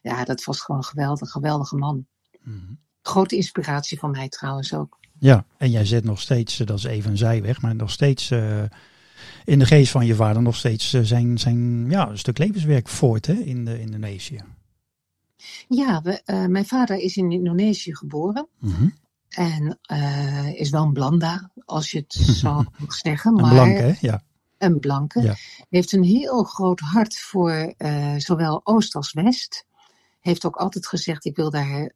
Ja, 0.02 0.24
dat 0.24 0.44
was 0.44 0.60
gewoon 0.60 0.80
een 0.80 0.86
geweldig, 0.86 1.30
geweldige 1.30 1.76
man. 1.76 2.06
Mm 2.42 2.60
-hmm. 2.66 2.78
Grote 3.02 3.36
inspiratie 3.36 3.98
van 3.98 4.10
mij 4.10 4.28
trouwens 4.28 4.74
ook. 4.74 4.98
Ja, 5.18 5.44
en 5.56 5.70
jij 5.70 5.84
zet 5.84 6.04
nog 6.04 6.20
steeds, 6.20 6.56
dat 6.56 6.78
is 6.78 6.84
even 6.84 7.10
een 7.10 7.16
zijweg, 7.16 7.60
maar 7.60 7.74
nog 7.74 7.90
steeds 7.90 8.30
uh, 8.30 8.62
in 9.44 9.58
de 9.58 9.66
geest 9.66 9.90
van 9.90 10.06
je 10.06 10.14
vader 10.14 10.42
nog 10.42 10.56
steeds 10.56 10.90
zijn, 10.90 11.38
zijn 11.38 11.90
ja, 11.90 12.08
een 12.08 12.18
stuk 12.18 12.38
levenswerk 12.38 12.88
voort 12.88 13.26
hè, 13.26 13.32
in 13.32 13.64
de, 13.64 13.80
Indonesië. 13.80 14.40
Ja, 15.68 16.02
we, 16.02 16.22
uh, 16.26 16.46
mijn 16.46 16.66
vader 16.66 16.96
is 16.96 17.16
in 17.16 17.32
Indonesië 17.32 17.94
geboren. 17.94 18.48
Mm 18.58 18.74
-hmm. 18.74 18.94
En 19.28 19.78
uh, 19.92 20.60
is 20.60 20.70
wel 20.70 20.82
een 20.82 20.92
blanda, 20.92 21.50
als 21.64 21.90
je 21.90 21.98
het 21.98 22.12
zo 22.42 22.64
mag 22.78 22.94
zeggen. 22.94 23.34
Maar 23.34 23.44
een 23.44 23.50
blanke, 23.50 23.96
ja. 24.00 24.22
Een 24.58 24.80
blanke. 24.80 25.22
Ja. 25.22 25.34
Heeft 25.68 25.92
een 25.92 26.02
heel 26.02 26.42
groot 26.42 26.80
hart 26.80 27.18
voor 27.18 27.74
uh, 27.78 28.14
zowel 28.16 28.60
Oost 28.64 28.94
als 28.94 29.12
West. 29.12 29.66
Heeft 30.20 30.44
ook 30.44 30.56
altijd 30.56 30.86
gezegd, 30.86 31.24
ik 31.24 31.36
wil 31.36 31.50
daar 31.50 31.90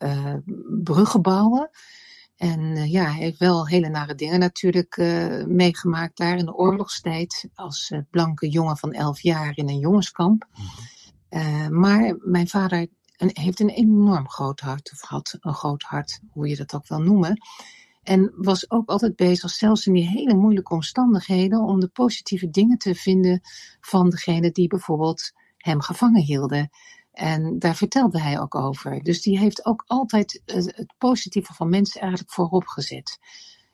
bruggen 0.82 1.22
bouwen. 1.22 1.70
En 2.38 2.90
ja, 2.90 3.04
hij 3.04 3.22
heeft 3.22 3.38
wel 3.38 3.66
hele 3.66 3.88
nare 3.88 4.14
dingen 4.14 4.38
natuurlijk 4.38 4.96
uh, 4.96 5.44
meegemaakt 5.44 6.16
daar 6.16 6.36
in 6.36 6.44
de 6.44 6.54
oorlogstijd. 6.54 7.48
Als 7.54 7.90
uh, 7.90 7.98
blanke 8.10 8.48
jongen 8.48 8.76
van 8.76 8.92
elf 8.92 9.20
jaar 9.20 9.52
in 9.56 9.68
een 9.68 9.78
jongenskamp. 9.78 10.46
Mm-hmm. 11.30 11.80
maar 11.80 12.16
mijn 12.18 12.48
vader 12.48 12.86
en 13.18 13.30
heeft 13.32 13.60
een 13.60 13.68
enorm 13.68 14.28
groot 14.28 14.60
hart, 14.60 14.90
of 14.92 15.00
had 15.00 15.36
een 15.40 15.54
groot 15.54 15.82
hart, 15.82 16.20
hoe 16.30 16.48
je 16.48 16.56
dat 16.56 16.74
ook 16.74 16.88
wil 16.88 17.00
noemen. 17.00 17.40
En 18.02 18.32
was 18.36 18.70
ook 18.70 18.88
altijd 18.88 19.16
bezig, 19.16 19.50
zelfs 19.50 19.86
in 19.86 19.92
die 19.92 20.08
hele 20.08 20.34
moeilijke 20.34 20.74
omstandigheden, 20.74 21.60
om 21.60 21.80
de 21.80 21.88
positieve 21.88 22.50
dingen 22.50 22.78
te 22.78 22.94
vinden 22.94 23.40
van 23.80 24.10
degene 24.10 24.50
die 24.50 24.68
bijvoorbeeld 24.68 25.32
hem 25.56 25.80
gevangen 25.80 26.22
hielden. 26.22 26.70
En 27.12 27.58
daar 27.58 27.76
vertelde 27.76 28.20
hij 28.20 28.40
ook 28.40 28.54
over. 28.54 29.02
Dus 29.02 29.22
die 29.22 29.38
heeft 29.38 29.66
ook 29.66 29.84
altijd 29.86 30.42
het 30.44 30.94
positieve 30.98 31.54
van 31.54 31.68
mensen 31.68 32.00
eigenlijk 32.00 32.32
voorop 32.32 32.66
gezet. 32.66 33.18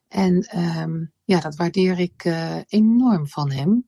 En 0.09 0.59
um, 0.59 1.13
ja, 1.25 1.41
dat 1.41 1.57
waardeer 1.57 1.99
ik 1.99 2.25
uh, 2.25 2.57
enorm 2.67 3.29
van 3.29 3.51
hem. 3.51 3.87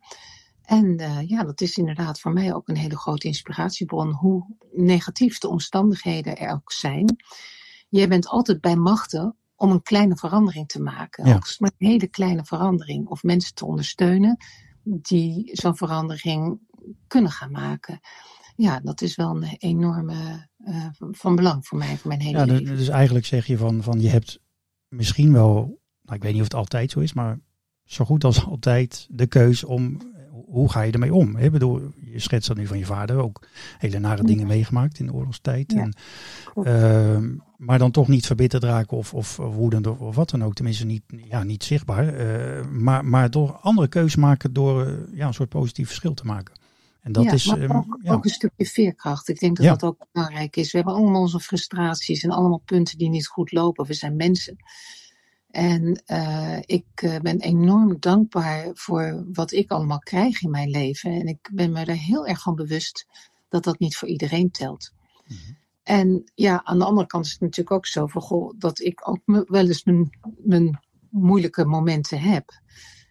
En 0.67 1.01
uh, 1.01 1.29
ja, 1.29 1.45
dat 1.45 1.61
is 1.61 1.77
inderdaad 1.77 2.21
voor 2.21 2.33
mij 2.33 2.55
ook 2.55 2.69
een 2.69 2.77
hele 2.77 2.99
grote 2.99 3.27
inspiratiebron, 3.27 4.13
hoe 4.13 4.57
negatief 4.73 5.39
de 5.39 5.49
omstandigheden 5.49 6.37
er 6.37 6.53
ook 6.53 6.73
zijn. 6.73 7.17
Jij 7.89 8.09
bent 8.09 8.29
altijd 8.29 8.61
bij 8.61 8.77
machten 8.77 9.37
om 9.55 9.71
een 9.71 9.83
kleine 9.83 10.17
verandering 10.17 10.69
te 10.69 10.83
maken. 10.83 11.27
Ja. 11.27 11.35
Ook 11.35 11.55
maar 11.59 11.71
een 11.79 11.87
hele 11.87 12.07
kleine 12.07 12.45
verandering. 12.45 13.07
Of 13.07 13.23
mensen 13.23 13.55
te 13.55 13.67
ondersteunen 13.67 14.37
die 14.83 15.51
zo'n 15.53 15.77
verandering 15.77 16.59
kunnen 17.07 17.31
gaan 17.31 17.51
maken. 17.51 18.01
Ja, 18.57 18.81
dat 18.81 19.01
is 19.01 19.17
wel 19.17 19.37
een 19.37 19.57
enorme 19.59 20.49
uh, 20.59 20.87
van 21.11 21.37
belang 21.37 21.67
voor 21.67 21.79
mij, 21.79 21.97
voor 21.97 22.09
mijn 22.09 22.21
hele 22.21 22.39
ja, 22.39 22.45
leven. 22.45 22.77
Dus 22.77 22.89
eigenlijk 22.89 23.27
zeg 23.27 23.47
je 23.47 23.57
van, 23.57 23.83
van 23.83 24.01
je 24.01 24.09
hebt 24.09 24.41
misschien 24.89 25.33
wel, 25.33 25.55
nou, 26.03 26.17
ik 26.17 26.23
weet 26.23 26.33
niet 26.33 26.41
of 26.41 26.49
het 26.49 26.57
altijd 26.57 26.91
zo 26.91 27.01
is, 27.01 27.13
maar 27.13 27.39
zo 27.85 28.05
goed 28.05 28.25
als 28.25 28.45
altijd 28.45 29.07
de 29.11 29.27
keus 29.27 29.65
om 29.65 29.99
hoe 30.47 30.71
ga 30.71 30.83
je 30.83 30.93
ermee 30.93 31.15
om? 31.15 31.37
Ik 31.37 31.53
bedoel, 31.53 31.81
je 32.13 32.21
schetst 32.21 32.49
dat 32.49 32.57
nu 32.57 32.67
van 32.67 32.79
je 32.79 32.87
vader, 32.87 33.17
ook 33.17 33.47
hele 33.79 33.99
nare 33.99 34.25
dingen 34.25 34.47
meegemaakt 34.47 34.99
in 34.99 35.07
de 35.07 35.13
oorlogstijd. 35.13 35.73
En, 35.73 35.95
uh, 36.55 37.39
maar 37.57 37.79
dan 37.79 37.91
toch 37.91 38.09
niet 38.09 38.27
verbitterd 38.27 38.63
raken 38.63 38.97
of, 38.97 39.15
of 39.15 39.37
woedend 39.37 39.87
of, 39.87 40.15
wat 40.15 40.31
dan 40.31 40.45
ook. 40.45 40.55
Tenminste 40.55 40.87
niet, 40.87 41.03
ja, 41.29 41.43
niet 41.43 41.65
zichtbaar. 41.65 42.21
Uh, 42.21 42.65
maar, 42.67 43.05
maar 43.05 43.31
door 43.31 43.51
andere 43.51 43.89
keuzes 43.89 44.17
maken 44.17 44.53
door 44.53 44.87
uh, 44.87 44.93
ja, 45.13 45.27
een 45.27 45.35
soort 45.35 45.49
positief 45.49 45.87
verschil 45.87 46.15
te 46.15 46.27
maken. 46.27 46.55
En 47.07 47.13
dat 47.13 47.25
ja, 47.25 47.33
is 47.33 47.47
maar 47.47 47.63
um, 47.63 47.73
ook, 47.73 47.99
ja. 48.03 48.13
ook, 48.13 48.25
een 48.25 48.31
stukje 48.31 48.67
veerkracht. 48.67 49.29
Ik 49.29 49.39
denk 49.39 49.57
dat 49.57 49.67
dat 49.67 49.83
ook 49.83 50.07
belangrijk 50.13 50.57
is. 50.57 50.73
We 50.73 50.77
hebben 50.77 50.95
allemaal 50.95 51.21
onze 51.21 51.41
frustraties 51.41 52.23
en 52.23 52.31
allemaal 52.31 52.63
punten 52.65 52.99
die 52.99 53.09
niet 53.09 53.27
goed 53.27 53.53
lopen. 53.53 53.87
We 53.87 53.95
zijn 53.95 54.17
mensen. 54.17 54.57
En 55.57 56.03
uh, 56.07 56.59
ik 56.61 56.87
uh, 57.05 57.19
ben 57.19 57.41
enorm 57.41 57.97
dankbaar 58.01 58.71
voor 58.73 59.25
wat 59.33 59.53
ik 59.53 59.71
allemaal 59.71 59.99
krijg 59.99 60.43
in 60.43 60.51
mijn 60.51 60.71
leven. 60.71 61.11
En 61.11 61.27
ik 61.27 61.51
ben 61.53 61.73
me 61.73 61.85
er 61.85 61.97
heel 61.97 62.27
erg 62.27 62.43
van 62.43 62.55
bewust 62.55 63.07
dat 63.49 63.65
dat 63.65 63.79
niet 63.79 63.97
voor 63.97 64.09
iedereen 64.09 64.51
telt. 64.51 64.93
Mhm. 65.27 65.39
En 65.83 66.31
ja, 66.35 66.65
aan 66.65 66.79
de 66.79 66.85
andere 66.85 67.07
kant 67.07 67.25
is 67.25 67.33
het 67.33 67.41
natuurlijk 67.41 67.77
ook 67.77 67.87
zo 67.87 68.07
van, 68.07 68.23
goh, 68.23 68.55
dat 68.59 68.81
ik 68.81 69.09
ook 69.09 69.21
me- 69.25 69.45
wel 69.47 69.67
eens 69.67 69.85
mijn, 69.85 70.19
mijn 70.37 70.81
moeilijke 71.11 71.65
momenten 71.65 72.21
heb. 72.21 72.61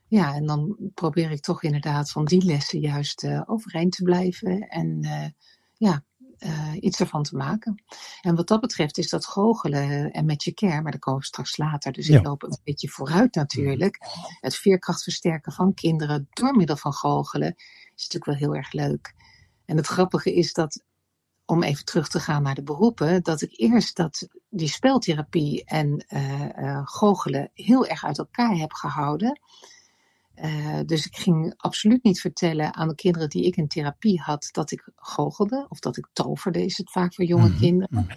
Ja, 0.08 0.34
en 0.34 0.46
dan 0.46 0.78
probeer 0.94 1.32
ik 1.32 1.42
toch 1.42 1.64
inderdaad 1.64 2.12
van 2.12 2.26
die 2.26 2.46
lessen 2.46 2.80
juist 2.80 3.24
uh, 3.24 3.42
overeind 3.46 3.92
te 3.92 4.04
blijven 4.04 4.60
en 4.60 5.00
uh, 5.02 5.26
ja, 5.74 6.04
uh, 6.40 6.74
iets 6.80 7.00
ervan 7.00 7.24
te 7.24 7.36
maken. 7.36 7.84
En 8.22 8.36
wat 8.36 8.48
dat 8.48 8.60
betreft 8.62 8.98
is 8.98 9.10
dat 9.10 9.26
goochelen 9.26 10.12
en 10.12 10.26
met 10.26 10.44
je 10.44 10.54
care, 10.54 10.82
maar 10.82 10.92
daar 10.92 11.00
komen 11.00 11.20
we 11.20 11.26
straks 11.26 11.58
later. 11.58 11.92
Dus 11.92 12.08
Ja. 12.08 12.18
ik 12.18 12.26
loop 12.26 12.44
een 12.44 12.58
beetje 12.64 12.90
vooruit 12.90 13.36
natuurlijk. 13.36 13.98
Het 14.40 14.56
veerkracht 14.56 15.04
versterken 15.04 15.52
van 15.52 15.74
kinderen 15.74 16.28
door 16.30 16.56
middel 16.56 16.78
van 16.78 16.94
goochelen 16.94 17.54
is 17.96 18.04
natuurlijk 18.10 18.26
wel 18.26 18.36
heel 18.36 18.56
erg 18.56 18.72
leuk. 18.72 19.14
En 19.66 19.78
het 19.78 19.88
grappige 19.88 20.34
is 20.34 20.54
dat, 20.54 20.84
om 21.46 21.64
even 21.64 21.86
terug 21.86 22.08
te 22.08 22.20
gaan 22.20 22.44
naar 22.44 22.56
de 22.56 22.64
beroepen, 22.64 23.24
dat 23.24 23.42
ik 23.42 23.60
eerst 23.60 23.96
dat 23.96 24.28
die 24.50 24.68
speltherapie 24.70 25.64
en 25.66 26.06
uh, 26.10 26.40
uh, 26.58 26.82
goochelen 26.84 27.50
heel 27.54 27.86
erg 27.86 28.06
uit 28.06 28.18
elkaar 28.18 28.56
heb 28.58 28.74
gehouden. 28.74 29.40
Uh, 30.44 30.80
dus 30.86 31.06
ik 31.06 31.16
ging 31.16 31.54
absoluut 31.58 32.04
niet 32.04 32.22
vertellen 32.22 32.76
aan 32.76 32.88
de 32.88 32.96
kinderen 32.96 33.30
die 33.30 33.46
ik 33.46 33.56
in 33.56 33.68
therapie 33.68 34.22
had 34.22 34.50
dat 34.52 34.72
ik 34.72 34.90
goochelde. 34.96 35.66
Of 35.70 35.80
dat 35.80 35.98
ik 35.98 36.08
toverde, 36.14 36.66
is 36.66 36.78
het 36.78 36.92
vaak 36.92 37.14
voor 37.14 37.26
jonge 37.26 37.50
Mhm, 37.50 37.60
kinderen. 37.60 37.90
mhm. 38.06 38.16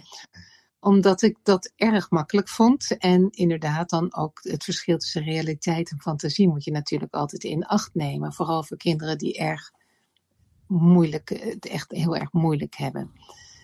Omdat 0.79 1.21
ik 1.21 1.37
dat 1.43 1.71
erg 1.75 2.09
makkelijk 2.09 2.49
vond. 2.49 2.97
En 2.97 3.29
inderdaad 3.29 3.89
dan 3.89 4.15
ook 4.15 4.39
het 4.41 4.63
verschil 4.63 4.97
tussen 4.97 5.23
realiteit 5.23 5.91
en 5.91 5.99
fantasie 6.01 6.47
moet 6.47 6.63
je 6.63 6.71
natuurlijk 6.71 7.13
altijd 7.13 7.43
in 7.43 7.65
acht 7.65 7.93
nemen. 7.93 8.33
Vooral 8.33 8.63
voor 8.63 8.77
kinderen 8.77 9.17
die 9.17 9.37
erg 9.37 9.71
moeilijk, 10.67 11.29
het 11.29 11.65
echt 11.65 11.91
heel 11.91 12.15
erg 12.15 12.31
moeilijk 12.33 12.75
hebben. 12.75 13.11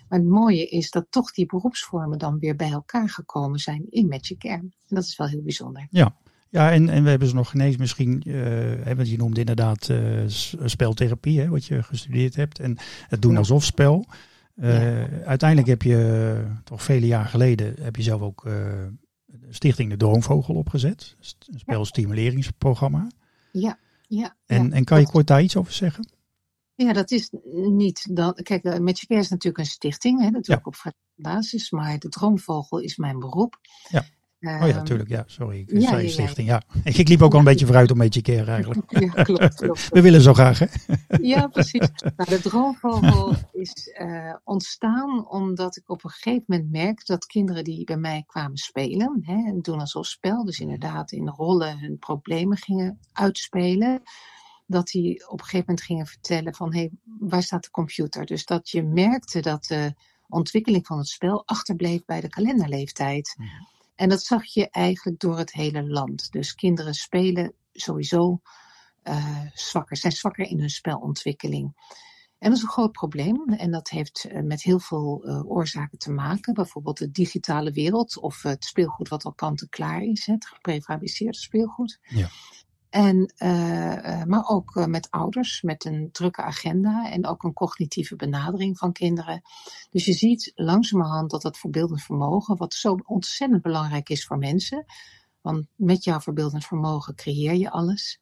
Maar 0.10 0.20
het 0.20 0.28
mooie 0.28 0.68
is 0.68 0.92
dat 0.92 1.06
toch 1.10 1.32
die 1.32 1.46
beroepsvormen 1.46 2.18
dan 2.18 2.40
weer 2.40 2.56
bij 2.56 2.72
elkaar 2.72 3.10
gekomen 3.10 3.60
zijn 3.60 3.86
in 3.90 4.08
Magic 4.08 4.40
Care. 4.40 4.54
En 4.56 4.74
dat 4.88 5.04
is 5.04 5.18
wel 5.18 5.28
heel 5.28 5.42
bijzonder. 5.42 5.88
Ja, 5.90 6.16
en, 6.52 6.90
en 6.90 7.04
we 7.04 7.10
hebben 7.10 7.28
ze 7.28 7.36
nog 7.36 7.54
ineens 7.54 7.78
misschien, 7.78 8.24
uh, 8.26 8.36
hè, 8.84 8.96
want 8.96 9.10
je 9.10 9.18
noemde 9.18 9.40
inderdaad 9.40 9.90
uh, 9.90 10.24
speltherapie, 10.66 11.40
hè, 11.40 11.48
wat 11.48 11.66
je 11.66 11.84
gestudeerd 11.84 12.36
hebt. 12.36 12.60
En 12.60 12.78
het 13.08 13.22
doen 13.22 13.32
Ja. 13.32 13.38
alsof 13.38 13.64
spel. 13.64 14.06
Uh, 14.56 15.00
Ja. 15.00 15.08
Uiteindelijk 15.26 15.70
heb 15.70 15.82
je, 15.82 16.46
toch 16.64 16.84
vele 16.84 17.06
jaar 17.08 17.26
geleden, 17.26 17.76
heb 17.82 17.96
je 17.96 18.04
zelf 18.04 18.22
ook 18.22 18.48
Stichting 19.50 19.90
De 19.90 19.98
Droomvogel 19.98 20.56
opgezet. 20.56 21.16
Een 21.52 21.60
spelstimuleringsprogramma. 21.60 23.08
Ja, 23.52 23.78
ja. 24.08 24.36
En, 24.46 24.68
ja. 24.68 24.72
en 24.72 24.84
kan 24.84 25.00
je 25.00 25.06
kort 25.06 25.28
daar 25.28 25.42
iets 25.42 25.56
over 25.56 25.74
zeggen? 25.74 26.08
Ja, 26.76 26.94
dat 26.94 27.12
is 27.12 27.30
niet 27.72 28.16
dan. 28.16 28.34
Kijk, 28.34 28.64
Magic 28.80 29.08
Care 29.08 29.20
is 29.20 29.30
natuurlijk 29.30 29.58
een 29.58 29.72
stichting, 29.72 30.22
hè, 30.22 30.30
dat 30.32 30.46
doe 30.46 30.56
Ja. 30.56 30.62
op 30.64 30.76
basis. 31.16 31.72
Maar 31.72 32.00
de 32.00 32.10
droomvogel 32.10 32.80
is 32.80 32.98
mijn 32.98 33.20
beroep. 33.20 33.58
Ja. 33.90 34.06
Ehm, 34.46 34.62
Oh 34.62 34.68
ja, 34.68 34.76
natuurlijk. 34.76 35.10
Ja, 35.10 35.24
sorry. 35.28 35.60
Ik 35.60 35.72
ja, 35.72 35.80
zei 35.80 35.96
ja, 35.96 36.02
ja. 36.02 36.10
stichting. 36.10 36.48
Ja. 36.48 36.62
Ik, 36.84 36.98
ik 37.04 37.08
liep 37.08 37.22
ook 37.22 37.34
al 37.34 37.40
een 37.40 37.46
beetje 37.46 37.66
vooruit 37.66 37.92
op 37.92 37.98
Magic 37.98 38.24
Care 38.24 38.52
eigenlijk. 38.52 38.92
Ja, 39.06 39.24
klopt, 39.24 39.56
klopt. 39.62 39.90
We 39.90 40.02
willen 40.02 40.22
zo 40.22 40.34
graag, 40.34 40.60
hè? 40.60 40.66
Ja, 41.22 41.48
precies. 41.48 41.90
Nou, 42.16 42.30
de 42.30 42.40
droomvogel 42.42 43.36
is 43.52 43.96
uh, 44.02 44.34
ontstaan 44.44 45.30
omdat 45.30 45.78
ik 45.78 45.90
op 45.90 46.04
een 46.04 46.10
gegeven 46.10 46.44
moment 46.48 46.72
merkte 46.72 47.12
dat 47.12 47.26
kinderen 47.26 47.64
die 47.64 47.84
bij 47.84 47.98
mij 47.98 48.24
kwamen 48.26 48.58
spelen, 48.58 49.20
hè, 49.22 49.34
en 49.34 49.60
doen 49.62 49.80
alsof 49.80 50.06
spel, 50.06 50.46
dus 50.46 50.60
inderdaad 50.60 51.12
in 51.12 51.28
rollen 51.28 51.80
hun 51.80 51.98
problemen 51.98 52.58
gingen 52.58 53.00
uitspelen, 53.14 54.02
dat 54.66 54.88
die 54.88 55.28
op 55.30 55.40
een 55.40 55.46
gegeven 55.46 55.66
moment 55.68 55.86
gingen 55.86 56.06
vertellen 56.06 56.56
van 56.56 56.74
hé, 56.74 56.80
hey, 56.80 56.92
waar 57.20 57.44
staat 57.44 57.64
de 57.64 57.72
computer? 57.72 58.26
Dus 58.26 58.46
dat 58.46 58.70
je 58.70 58.84
merkte 58.84 59.40
dat 59.40 59.66
de 59.66 59.94
ontwikkeling 60.28 60.86
van 60.86 60.98
het 60.98 61.08
spel 61.08 61.44
achterbleef 61.46 62.06
bij 62.06 62.22
de 62.22 62.30
kalenderleeftijd. 62.30 63.36
Mhm. 63.38 63.50
En 63.96 64.10
dat 64.10 64.24
zag 64.24 64.46
je 64.46 64.70
eigenlijk 64.70 65.20
door 65.20 65.38
het 65.38 65.54
hele 65.54 65.88
land. 65.88 66.32
Dus 66.32 66.56
kinderen 66.56 66.94
spelen 66.94 67.54
sowieso 67.74 68.42
uh, 69.04 69.42
zwakker, 69.54 69.98
zijn 69.98 70.14
zwakker 70.14 70.46
in 70.46 70.60
hun 70.60 70.70
spelontwikkeling. 70.70 71.74
En 72.38 72.50
dat 72.50 72.58
is 72.58 72.64
een 72.64 72.70
groot 72.70 72.92
probleem. 72.92 73.50
En 73.50 73.72
dat 73.72 73.90
heeft 73.90 74.26
uh, 74.32 74.42
met 74.42 74.64
heel 74.64 74.80
veel 74.80 75.28
uh, 75.28 75.50
oorzaken 75.50 75.98
te 75.98 76.12
maken. 76.12 76.54
Bijvoorbeeld 76.54 76.98
de 76.98 77.12
digitale 77.12 77.72
wereld 77.72 78.20
of 78.20 78.42
het 78.42 78.66
speelgoed 78.66 79.10
wat 79.10 79.26
al 79.26 79.34
kant-en-klaar 79.34 80.02
is. 80.02 80.26
Het 80.26 80.46
geprefabriceerde 80.46 81.38
speelgoed. 81.38 82.00
Ja. 82.02 82.30
En, 82.96 83.34
uh, 83.38 84.24
maar 84.24 84.48
ook 84.48 84.76
uh, 84.76 84.86
met 84.86 85.12
ouders, 85.12 85.62
met 85.62 85.86
een 85.86 86.10
drukke 86.12 86.42
agenda 86.42 87.12
en 87.12 87.28
ook 87.28 87.44
een 87.44 87.54
cognitieve 87.54 88.16
benadering 88.16 88.78
van 88.78 88.92
kinderen. 88.92 89.42
Dus 89.90 90.06
je 90.06 90.14
ziet 90.14 90.52
langzamerhand 90.56 91.32
dat 91.32 91.42
dat 91.42 91.58
verbeeldend 91.58 92.02
vermogen, 92.02 92.58
wat 92.58 92.74
zo 92.74 92.98
ontzettend 93.06 93.62
belangrijk 93.62 94.10
is 94.10 94.26
voor 94.26 94.38
mensen, 94.38 94.86
want 95.42 95.68
met 95.76 96.04
jouw 96.04 96.20
verbeeldend 96.20 96.66
vermogen 96.66 97.16
creëer 97.16 97.54
je 97.54 97.70
alles. 97.70 98.20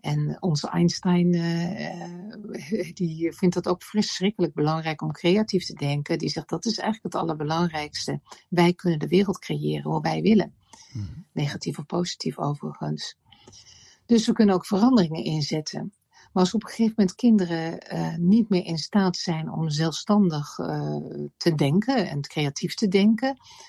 En 0.00 0.36
onze 0.42 0.68
Einstein, 0.68 1.34
uh, 1.34 2.92
die 2.94 3.32
vindt 3.32 3.54
het 3.54 3.68
ook 3.68 3.82
verschrikkelijk 3.82 4.54
belangrijk 4.54 5.02
om 5.02 5.12
creatief 5.12 5.64
te 5.64 5.74
denken. 5.74 6.18
Die 6.18 6.28
zegt 6.28 6.48
dat 6.48 6.64
is 6.64 6.78
eigenlijk 6.78 7.14
het 7.14 7.22
allerbelangrijkste. 7.22 8.20
Wij 8.48 8.72
kunnen 8.72 8.98
de 8.98 9.08
wereld 9.08 9.38
creëren 9.38 9.90
hoe 9.90 10.00
wij 10.00 10.22
willen. 10.22 10.54
Mm-hmm. 10.92 11.26
Negatief 11.32 11.78
of 11.78 11.86
positief 11.86 12.38
overigens. 12.38 13.16
Dus 14.08 14.26
we 14.26 14.32
kunnen 14.32 14.54
ook 14.54 14.66
veranderingen 14.66 15.24
inzetten. 15.24 15.92
Maar 16.32 16.42
als 16.42 16.54
op 16.54 16.62
een 16.62 16.68
gegeven 16.68 16.94
moment 16.96 17.16
kinderen 17.16 17.94
uh, 17.94 18.16
niet 18.16 18.48
meer 18.48 18.64
in 18.64 18.78
staat 18.78 19.16
zijn 19.16 19.52
om 19.52 19.70
zelfstandig 19.70 20.58
uh, 20.58 20.96
te 21.36 21.54
denken 21.54 22.08
en 22.08 22.20
creatief 22.20 22.74
te 22.74 22.88
denken, 22.88 23.28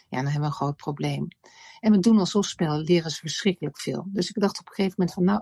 ja, 0.10 0.17
dan 0.17 0.24
hebben 0.25 0.41
we 0.41 0.46
een 0.46 0.51
groot 0.51 0.75
probleem. 0.75 1.27
En 1.79 1.91
we 1.91 2.00
doen 2.00 2.19
alsof 2.19 2.46
spel 2.46 2.77
leren 2.77 3.12
ze 3.12 3.17
verschrikkelijk 3.17 3.79
veel. 3.79 4.05
Dus 4.08 4.29
ik 4.29 4.41
dacht 4.41 4.60
op 4.60 4.67
een 4.67 4.74
gegeven 4.74 4.96
moment 4.98 5.15
van, 5.15 5.24
nou, 5.24 5.41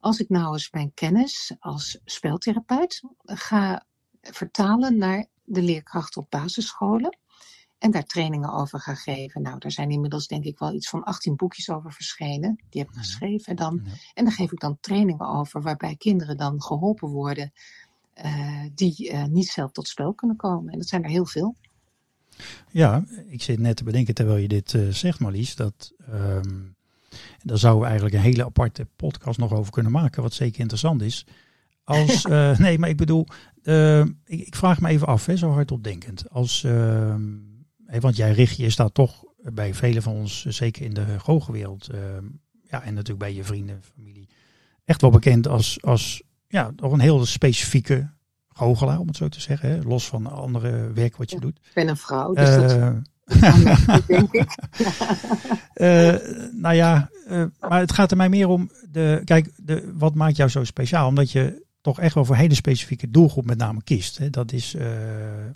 als 0.00 0.20
ik 0.20 0.28
nou 0.28 0.52
eens 0.52 0.70
mijn 0.70 0.94
kennis 0.94 1.54
als 1.58 2.00
speltherapeut 2.04 3.02
ga 3.22 3.86
vertalen 4.20 4.96
naar 4.96 5.26
de 5.44 5.62
leerkrachten 5.62 6.22
op 6.22 6.30
basisscholen 6.30 7.18
en 7.84 7.90
daar 7.90 8.04
trainingen 8.04 8.52
over 8.52 8.80
ga 8.80 8.94
geven. 8.94 9.42
Nou, 9.42 9.58
daar 9.58 9.72
zijn 9.72 9.90
inmiddels 9.90 10.26
denk 10.26 10.44
ik 10.44 10.58
wel 10.58 10.74
iets 10.74 10.88
van 10.88 11.04
18 11.04 11.36
boekjes 11.36 11.70
over 11.70 11.92
verschenen. 11.92 12.60
Die 12.70 12.80
heb 12.80 12.90
ik 12.90 12.96
geschreven. 12.96 13.46
En, 13.46 13.56
dan, 13.56 13.82
en 14.14 14.24
daar 14.24 14.32
geef 14.32 14.52
ik 14.52 14.60
dan 14.60 14.78
trainingen 14.80 15.28
over 15.28 15.62
waarbij 15.62 15.96
kinderen 15.96 16.36
dan 16.36 16.62
geholpen 16.62 17.08
worden 17.08 17.52
uh, 18.24 18.60
die 18.74 19.12
uh, 19.12 19.24
niet 19.24 19.48
zelf 19.48 19.72
tot 19.72 19.88
spel 19.88 20.12
kunnen 20.12 20.36
komen. 20.36 20.72
En 20.72 20.78
dat 20.78 20.88
zijn 20.88 21.04
er 21.04 21.10
heel 21.10 21.26
veel. 21.26 21.54
Ja, 22.70 23.04
ik 23.28 23.42
zit 23.42 23.58
net 23.58 23.76
te 23.76 23.84
bedenken 23.84 24.14
terwijl 24.14 24.38
je 24.38 24.48
dit 24.48 24.72
uh, 24.72 24.88
zegt 24.88 25.20
Marlies, 25.20 25.56
dat 25.56 25.92
um, 26.12 26.76
daar 27.42 27.58
zouden 27.58 27.82
we 27.82 27.88
eigenlijk 27.88 28.16
een 28.16 28.30
hele 28.30 28.44
aparte 28.44 28.86
podcast 28.96 29.38
nog 29.38 29.52
over 29.52 29.72
kunnen 29.72 29.92
maken, 29.92 30.22
wat 30.22 30.32
zeker 30.32 30.60
interessant 30.60 31.02
is. 31.02 31.26
Als, 31.84 32.24
nee, 32.58 32.78
maar 32.78 32.88
ik 32.88 32.96
bedoel, 32.96 33.26
uh, 33.62 34.00
ik, 34.00 34.14
ik, 34.24 34.56
vraag 34.56 34.80
me 34.80 34.88
even 34.88 35.06
af, 35.06 35.26
hè, 35.26 35.36
zo 35.36 35.50
hardop 35.50 35.84
denkend. 35.84 36.30
Als, 36.30 36.62
hè, 36.62 37.14
want 38.00 38.16
jij 38.16 38.32
richt 38.32 38.56
je 38.56 38.70
staat 38.70 38.94
toch 38.94 39.24
bij 39.36 39.74
velen 39.74 40.02
van 40.02 40.14
ons, 40.14 40.44
zeker 40.44 40.84
in 40.84 40.94
de 40.94 41.18
goochelwereld, 41.18 41.90
ja, 42.62 42.82
en 42.82 42.94
natuurlijk 42.94 43.18
bij 43.18 43.34
je 43.34 43.44
vrienden, 43.44 43.82
familie, 43.94 44.28
echt 44.84 45.00
wel 45.00 45.10
bekend 45.10 45.48
als, 45.48 45.82
als 45.82 46.22
ja, 46.48 46.70
nog 46.76 46.92
een 46.92 47.00
heel 47.00 47.26
specifieke 47.26 48.10
goochelaar, 48.48 48.98
om 48.98 49.06
het 49.06 49.16
zo 49.16 49.28
te 49.28 49.40
zeggen. 49.40 49.68
Hè? 49.68 49.82
Los 49.82 50.06
van 50.06 50.26
andere 50.26 50.92
werk 50.92 51.16
wat 51.16 51.30
je 51.30 51.40
doet. 51.40 51.56
Ik 51.56 51.74
ben 51.74 51.88
een 51.88 51.96
vrouw, 51.96 52.32
dus 52.32 52.48
uh, 52.48 52.56
dat 52.56 52.98
denk 54.06 54.32
ik. 54.32 54.54
uh, 55.74 56.14
nou 56.52 56.74
ja, 56.74 57.10
uh, 57.28 57.44
maar 57.60 57.80
het 57.80 57.92
gaat 57.92 58.10
er 58.10 58.16
mij 58.16 58.28
meer 58.28 58.48
om, 58.48 58.70
de, 58.90 59.22
kijk, 59.24 59.50
de, 59.56 59.92
wat 59.94 60.14
maakt 60.14 60.36
jou 60.36 60.50
zo 60.50 60.64
speciaal? 60.64 61.08
Omdat 61.08 61.30
je 61.30 61.63
toch 61.84 62.00
echt 62.00 62.14
wel 62.14 62.24
voor 62.24 62.34
een 62.34 62.40
hele 62.40 62.54
specifieke 62.54 63.10
doelgroep 63.10 63.44
met 63.44 63.58
name 63.58 63.82
kiest. 63.82 64.18
Hè? 64.18 64.30
Dat 64.30 64.52
is, 64.52 64.76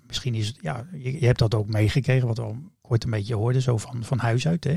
misschien 0.06 0.34
is 0.34 0.46
het, 0.46 0.58
ja, 0.60 0.86
je, 0.92 1.20
je, 1.20 1.26
hebt 1.26 1.38
dat 1.38 1.54
ook 1.54 1.68
meegekregen, 1.68 2.26
wat 2.26 2.36
we 2.36 2.42
al 2.42 2.56
kort 2.80 3.04
een 3.04 3.10
beetje 3.10 3.34
hoorden, 3.34 3.62
zo 3.62 3.76
van, 3.76 4.04
van 4.04 4.18
huis 4.18 4.46
uit. 4.46 4.64
Hè? 4.64 4.76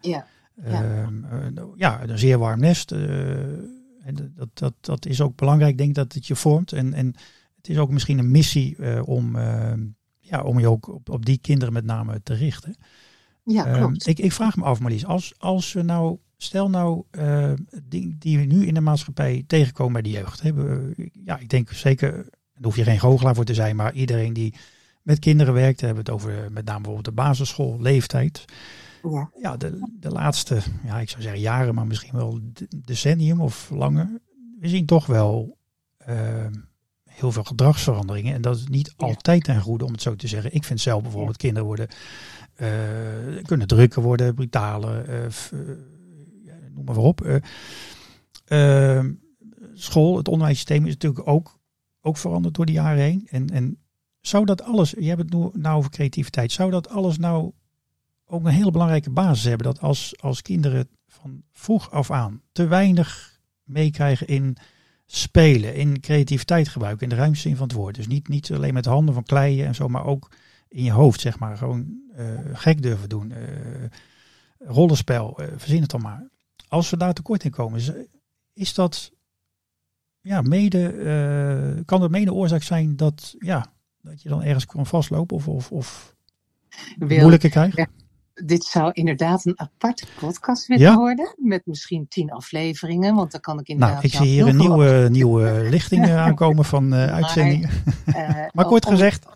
ja. 0.00 0.26
Ja. 0.64 1.08
Uh, 1.54 1.62
ja, 1.74 2.02
een 2.02 2.18
zeer 2.18 2.38
warm 2.38 2.60
nest. 2.60 2.92
En 2.92 4.32
dat, 4.34 4.48
dat, 4.54 4.74
dat 4.80 5.06
is 5.06 5.20
ook 5.20 5.36
belangrijk, 5.36 5.76
denk 5.76 5.88
ik, 5.88 5.94
dat 5.94 6.12
het 6.12 6.26
je 6.26 6.36
vormt. 6.36 6.72
En, 6.72 6.92
en 6.92 7.14
het 7.56 7.68
is 7.68 7.78
ook 7.78 7.90
misschien 7.90 8.18
een 8.18 8.30
missie 8.30 9.02
om, 9.04 9.36
ja, 10.18 10.42
om 10.42 10.58
je 10.58 10.68
ook 10.68 10.88
op, 10.88 11.08
op 11.08 11.26
die 11.26 11.38
kinderen 11.38 11.72
met 11.72 11.84
name 11.84 12.22
te 12.22 12.34
richten. 12.34 12.76
Ja, 13.42 13.78
klopt. 13.78 14.06
ik, 14.06 14.18
ik 14.18 14.32
vraag 14.32 14.56
me 14.56 14.64
af, 14.64 14.80
Marlies, 14.80 15.06
als, 15.06 15.34
als 15.38 15.72
we 15.72 15.82
nou, 15.82 16.18
stel 16.36 16.70
nou, 16.70 17.02
die, 17.84 18.16
die 18.18 18.38
we 18.38 18.44
nu 18.44 18.66
in 18.66 18.74
de 18.74 18.80
maatschappij 18.80 19.44
tegenkomen 19.46 19.92
bij 19.92 20.02
de 20.02 20.10
jeugd. 20.10 20.42
Hè, 20.42 20.50
ja, 21.24 21.38
ik 21.38 21.48
denk 21.48 21.72
zeker, 21.72 22.12
daar 22.12 22.62
hoef 22.62 22.76
je 22.76 22.84
geen 22.84 23.00
goochelaar 23.00 23.34
voor 23.34 23.44
te 23.44 23.54
zijn, 23.54 23.76
maar 23.76 23.92
iedereen 23.92 24.32
die 24.32 24.54
met 25.02 25.18
kinderen 25.18 25.54
werkt, 25.54 25.80
hebben 25.80 26.04
het 26.04 26.14
over 26.14 26.32
met 26.32 26.64
name 26.64 26.80
bijvoorbeeld 26.80 27.04
de 27.04 27.22
basisschool, 27.22 27.80
leeftijd. 27.80 28.44
Ja, 29.02 29.30
ja 29.40 29.56
de, 29.56 29.88
de 30.00 30.10
laatste, 30.10 30.60
ja, 30.84 31.00
ik 31.00 31.08
zou 31.08 31.22
zeggen 31.22 31.40
jaren, 31.40 31.74
maar 31.74 31.86
misschien 31.86 32.16
wel 32.16 32.40
decennium 32.76 33.40
of 33.40 33.70
langer. 33.70 34.20
We 34.60 34.68
zien 34.68 34.86
toch 34.86 35.06
wel 35.06 35.58
uh, 36.08 36.46
heel 37.04 37.32
veel 37.32 37.44
gedragsveranderingen. 37.44 38.34
En 38.34 38.42
dat 38.42 38.56
is 38.56 38.66
niet 38.66 38.94
ja. 38.96 39.06
altijd 39.06 39.44
ten 39.44 39.60
goede, 39.60 39.84
om 39.84 39.92
het 39.92 40.02
zo 40.02 40.16
te 40.16 40.28
zeggen. 40.28 40.54
Ik 40.54 40.64
vind 40.64 40.80
zelf 40.80 41.02
bijvoorbeeld, 41.02 41.36
kinderen 41.36 41.66
worden, 41.66 41.88
uh, 42.60 42.68
kunnen 43.42 43.66
drukker 43.66 44.02
worden, 44.02 44.34
brutaler, 44.34 45.24
uh, 45.24 45.30
noem 46.76 46.84
maar 46.84 46.96
op. 46.96 47.40
Ehm, 48.44 49.12
school, 49.74 50.16
het 50.16 50.28
onderwijssysteem 50.28 50.86
is 50.86 50.92
natuurlijk 50.92 51.28
ook, 51.28 51.58
ook 52.00 52.16
veranderd 52.16 52.54
door 52.54 52.66
de 52.66 52.72
jaren 52.72 53.02
heen. 53.02 53.26
En, 53.30 53.50
en 53.50 53.78
zou 54.20 54.44
dat 54.44 54.62
alles, 54.62 54.90
je 54.90 55.08
hebt 55.08 55.22
het 55.22 55.32
nu 55.32 55.48
nou 55.52 55.76
over 55.76 55.90
creativiteit, 55.90 56.52
zou 56.52 56.70
dat 56.70 56.88
alles 56.88 57.18
nou 57.18 57.52
ook 58.26 58.44
een 58.44 58.52
hele 58.52 58.70
belangrijke 58.70 59.10
basis 59.10 59.44
hebben. 59.44 59.66
Dat 59.66 59.80
als, 59.80 60.14
als 60.20 60.42
kinderen 60.42 60.88
van 61.08 61.42
vroeg 61.52 61.90
af 61.90 62.10
aan 62.10 62.42
te 62.52 62.66
weinig 62.66 63.40
meekrijgen 63.62 64.26
in 64.26 64.56
spelen, 65.06 65.74
in 65.74 66.00
creativiteit 66.00 66.68
gebruiken, 66.68 67.02
in 67.02 67.08
de 67.08 67.20
ruimste 67.20 67.48
zin 67.48 67.56
van 67.56 67.66
het 67.66 67.76
woord. 67.76 67.94
Dus 67.94 68.06
niet, 68.06 68.28
niet 68.28 68.52
alleen 68.52 68.74
met 68.74 68.84
handen 68.84 69.14
van 69.14 69.22
kleien 69.22 69.66
en 69.66 69.74
zo, 69.74 69.88
maar 69.88 70.04
ook 70.04 70.30
in 70.68 70.82
je 70.82 70.92
hoofd, 70.92 71.20
zeg 71.20 71.38
maar. 71.38 71.56
Gewoon 71.56 72.00
uh, 72.18 72.38
gek 72.52 72.82
durven 72.82 73.08
doen. 73.08 73.30
Uh, 73.30 73.36
rollenspel, 74.58 75.40
uh, 75.40 75.46
verzin 75.56 75.80
het 75.80 75.90
dan 75.90 76.00
maar. 76.00 76.28
Als 76.68 76.90
we 76.90 76.96
daar 76.96 77.14
tekort 77.14 77.44
in 77.44 77.50
komen, 77.50 77.78
is, 77.78 77.92
is 78.52 78.74
dat 78.74 79.12
ja, 80.20 80.40
mede, 80.40 81.82
kan 81.84 82.00
dat 82.00 82.10
mede 82.10 82.32
oorzaak 82.32 82.62
zijn 82.62 82.96
dat, 82.96 83.34
ja, 83.38 83.72
dat 84.00 84.22
je 84.22 84.28
dan 84.28 84.42
ergens 84.42 84.66
kan 84.66 84.86
vastlopen 84.86 85.36
of, 85.36 85.48
of, 85.48 85.72
of 85.72 86.16
moeilijker 86.98 87.50
krijgt? 87.50 87.76
Ja 87.76 87.86
dit 88.44 88.64
zou 88.64 88.90
inderdaad 88.92 89.44
een 89.44 89.60
aparte 89.60 90.06
podcast 90.18 90.66
willen 90.66 90.90
ja? 90.90 90.96
worden. 90.96 91.34
Met 91.36 91.66
misschien 91.66 92.08
tien 92.08 92.30
afleveringen. 92.30 93.14
Want 93.14 93.32
dan 93.32 93.40
kan 93.40 93.58
ik 93.58 93.68
inderdaad. 93.68 94.02
Nou, 94.02 94.06
ik 94.06 94.14
zie 94.14 94.26
hier 94.26 94.46
een 94.46 94.56
nieuwe, 94.56 95.08
nieuwe 95.10 95.66
lichting 95.70 96.10
aankomen 96.26 96.64
van 96.64 96.94
uh, 96.94 97.12
uitzendingen. 97.12 97.70
Maar, 98.04 98.28
uh, 98.28 98.46
maar 98.54 98.64
kort 98.64 98.86
gezegd. 98.86 99.26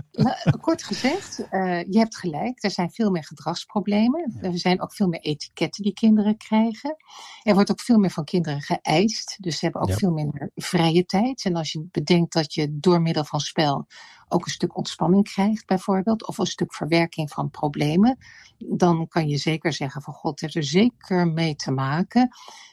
kort 0.60 0.82
gezegd, 0.82 1.38
uh, 1.50 1.82
je 1.82 1.98
hebt 1.98 2.16
gelijk. 2.16 2.64
Er 2.64 2.70
zijn 2.70 2.90
veel 2.90 3.10
meer 3.10 3.24
gedragsproblemen. 3.24 4.38
Er 4.40 4.58
zijn 4.58 4.82
ook 4.82 4.94
veel 4.94 5.08
meer 5.08 5.20
etiketten 5.20 5.82
die 5.82 5.92
kinderen 5.92 6.36
krijgen. 6.36 6.96
Er 7.42 7.54
wordt 7.54 7.70
ook 7.70 7.80
veel 7.80 7.98
meer 7.98 8.10
van 8.10 8.24
kinderen 8.24 8.60
geëist. 8.60 9.36
Dus 9.40 9.58
ze 9.58 9.64
hebben 9.64 9.82
ook 9.82 9.88
ja. 9.88 9.96
veel 9.96 10.12
minder 10.12 10.50
vrije 10.54 11.04
tijd. 11.04 11.44
En 11.44 11.56
als 11.56 11.72
je 11.72 11.86
bedenkt 11.90 12.32
dat 12.32 12.54
je 12.54 12.78
door 12.78 13.02
middel 13.02 13.24
van 13.24 13.40
spel 13.40 13.86
ook 14.32 14.44
een 14.44 14.50
stuk 14.50 14.76
ontspanning 14.76 15.24
krijgt, 15.24 15.66
bijvoorbeeld, 15.66 16.26
of 16.26 16.38
een 16.38 16.46
stuk 16.46 16.74
verwerking 16.74 17.30
van 17.30 17.50
problemen, 17.50 18.18
dan 18.58 19.08
kan 19.08 19.28
je 19.28 19.36
zeker 19.36 19.72
zeggen 19.72 20.02
van 20.02 20.14
God 20.14 20.40
heeft 20.40 20.54
er 20.54 20.64
zeker 20.64 21.28
mee 21.28 21.54
te 21.54 21.70
maken. 21.70 22.28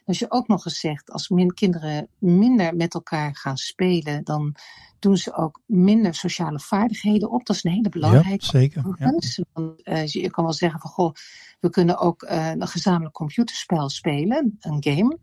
Als 0.05 0.19
je 0.19 0.31
ook 0.31 0.47
nog 0.47 0.65
eens 0.65 0.79
zegt, 0.79 1.11
als 1.11 1.29
min 1.29 1.53
kinderen 1.53 2.07
minder 2.17 2.75
met 2.75 2.93
elkaar 2.93 3.35
gaan 3.35 3.57
spelen, 3.57 4.23
dan 4.23 4.55
doen 4.99 5.17
ze 5.17 5.33
ook 5.35 5.61
minder 5.65 6.15
sociale 6.15 6.59
vaardigheden 6.59 7.31
op. 7.31 7.45
Dat 7.45 7.55
is 7.55 7.63
een 7.63 7.71
hele 7.71 7.89
belangrijke. 7.89 8.45
Ja, 8.45 8.51
zeker. 8.51 8.95
Ja. 8.97 9.05
Want, 9.05 9.37
uh, 9.83 10.05
je 10.05 10.29
kan 10.29 10.43
wel 10.43 10.53
zeggen 10.53 10.79
van 10.79 10.89
goh, 10.89 11.13
we 11.59 11.69
kunnen 11.69 11.97
ook 11.97 12.23
uh, 12.23 12.49
een 12.49 12.67
gezamenlijk 12.67 13.13
computerspel 13.13 13.89
spelen, 13.89 14.57
een 14.59 14.83
game. 14.83 15.17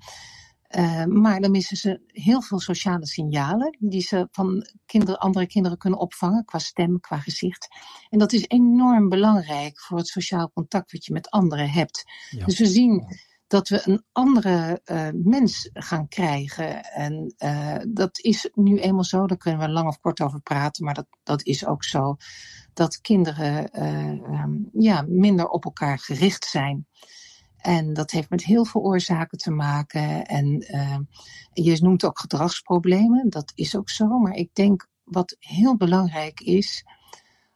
Uh, 0.70 1.04
maar 1.04 1.40
dan 1.40 1.50
missen 1.50 1.76
ze 1.76 2.00
heel 2.06 2.42
veel 2.42 2.60
sociale 2.60 3.06
signalen 3.06 3.76
die 3.80 4.00
ze 4.00 4.28
van 4.30 4.66
kinderen, 4.86 5.18
andere 5.18 5.46
kinderen 5.46 5.78
kunnen 5.78 5.98
opvangen, 5.98 6.44
qua 6.44 6.58
stem, 6.58 7.00
qua 7.00 7.18
gezicht. 7.18 7.68
En 8.10 8.18
dat 8.18 8.32
is 8.32 8.44
enorm 8.46 9.08
belangrijk 9.08 9.80
voor 9.80 9.98
het 9.98 10.06
sociaal 10.06 10.50
contact 10.50 10.92
wat 10.92 11.04
je 11.04 11.12
met 11.12 11.30
anderen 11.30 11.70
hebt. 11.70 12.04
Ja. 12.30 12.44
Dus 12.44 12.58
we 12.58 12.66
zien 12.66 13.06
dat 13.46 13.68
we 13.68 13.80
een 13.84 14.04
andere 14.12 14.80
uh, 14.84 15.08
mens 15.12 15.70
gaan 15.72 16.08
krijgen. 16.08 16.84
En 16.84 17.34
uh, 17.38 17.76
dat 17.88 18.18
is 18.18 18.50
nu 18.54 18.78
eenmaal 18.78 19.04
zo, 19.04 19.26
daar 19.26 19.36
kunnen 19.36 19.60
we 19.60 19.68
lang 19.68 19.88
of 19.88 20.00
kort 20.00 20.20
over 20.20 20.40
praten, 20.40 20.84
maar 20.84 20.94
dat, 20.94 21.06
dat 21.22 21.42
is 21.42 21.66
ook 21.66 21.84
zo. 21.84 22.16
Dat 22.72 23.00
kinderen 23.00 23.82
um, 24.32 24.68
ja, 24.72 25.04
minder 25.08 25.48
op 25.48 25.64
elkaar 25.64 25.98
gericht 25.98 26.44
zijn. 26.44 26.86
En 27.64 27.92
dat 27.92 28.10
heeft 28.10 28.30
met 28.30 28.44
heel 28.44 28.64
veel 28.64 28.80
oorzaken 28.80 29.38
te 29.38 29.50
maken. 29.50 30.26
En 30.26 30.46
uh, 30.74 30.98
je 31.52 31.82
noemt 31.82 32.04
ook 32.04 32.18
gedragsproblemen. 32.18 33.30
Dat 33.30 33.52
is 33.54 33.76
ook 33.76 33.90
zo. 33.90 34.18
Maar 34.18 34.34
ik 34.34 34.50
denk 34.52 34.88
wat 35.04 35.36
heel 35.38 35.76
belangrijk 35.76 36.40
is. 36.40 36.84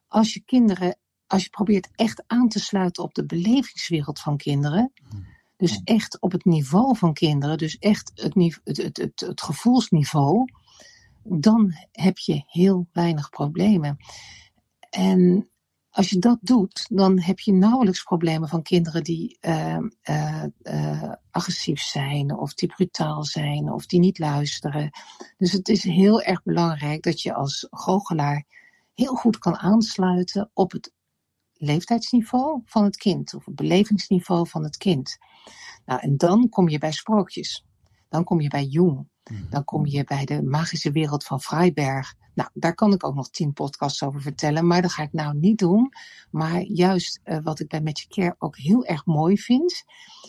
Als 0.07 0.35
je 0.35 0.43
kinderen, 0.45 0.99
als 1.27 1.43
je 1.43 1.51
probeert 1.51 1.89
echt 1.95 2.25
aan 2.27 2.49
te 2.49 2.59
sluiten 2.59 3.03
op 3.03 3.15
de 3.15 3.27
belevingswereld 3.27 4.21
van 4.21 4.37
kinderen. 4.37 4.93
Dus 5.57 5.81
echt 5.85 6.21
op 6.21 6.33
het 6.33 6.45
niveau 6.45 6.97
van 6.97 7.13
kinderen. 7.13 7.59
Dus 7.59 7.79
echt 7.79 8.13
het, 8.15 8.35
het, 8.65 8.77
het, 8.77 8.97
het, 8.97 9.21
het 9.21 9.43
gevoelsniveau. 9.43 10.45
Dan 11.23 11.73
heb 11.93 12.19
je 12.19 12.43
heel 12.47 12.89
weinig 12.93 13.31
problemen. 13.31 13.97
En 14.91 15.51
als 15.91 16.11
je 16.11 16.19
dat 16.19 16.39
doet, 16.41 16.87
dan 16.91 17.21
heb 17.21 17.41
je 17.41 17.53
nauwelijks 17.53 18.03
problemen 18.03 18.49
van 18.49 18.63
kinderen 18.63 19.05
die 19.05 19.39
uh, 19.41 19.79
uh, 20.03 20.45
uh, 20.63 21.13
agressief 21.31 21.81
zijn, 21.81 22.37
of 22.39 22.55
die 22.55 22.69
brutaal 22.69 23.25
zijn, 23.25 23.73
of 23.73 23.87
die 23.87 24.01
niet 24.01 24.19
luisteren. 24.19 24.91
Dus 25.37 25.53
het 25.53 25.69
is 25.69 25.83
heel 25.83 26.23
erg 26.23 26.43
belangrijk 26.43 27.03
dat 27.03 27.23
je 27.23 27.35
als 27.35 27.67
goochelaar 27.71 28.45
heel 28.95 29.15
goed 29.15 29.39
kan 29.39 29.57
aansluiten 29.57 30.51
op 30.53 30.73
het 30.73 30.93
leeftijdsniveau 31.53 32.63
van 32.65 32.85
het 32.85 32.97
kind, 32.97 33.35
of 33.35 33.45
het 33.45 33.55
belevingsniveau 33.55 34.49
van 34.49 34.65
het 34.65 34.77
kind. 34.77 35.19
Nou, 35.85 36.01
en 36.01 36.17
dan 36.17 36.49
kom 36.49 36.69
je 36.69 36.79
bij 36.79 36.93
sprookjes. 36.93 37.67
Dan 38.09 38.25
kom 38.25 38.41
je 38.41 38.49
bij 38.49 38.65
Jung. 38.65 39.09
Dan 39.51 39.65
kom 39.65 39.87
je 39.87 40.05
bij 40.05 40.25
de 40.25 40.43
magische 40.43 40.91
wereld 40.91 41.25
van 41.25 41.41
Freiberg. 41.41 42.15
Nou, 42.35 42.51
daar 42.55 42.75
kan 42.75 42.93
ik 42.93 43.05
ook 43.05 43.15
nog 43.15 43.31
tien 43.31 43.53
podcasts 43.53 44.03
over 44.03 44.21
vertellen, 44.21 44.67
maar 44.67 44.83
dat 44.83 44.93
ga 44.93 45.03
ik 45.03 45.13
nou 45.13 45.37
niet 45.37 45.59
doen. 45.59 45.93
Maar 46.31 46.61
juist 46.61 47.21
uh, 47.25 47.39
wat 47.43 47.61
ik 47.61 47.69
bij 47.69 47.81
Magic 47.81 48.09
Care 48.09 48.35
ook 48.39 48.57
heel 48.57 48.85
erg 48.85 49.07
mooi 49.07 49.39
vind, 49.39 49.85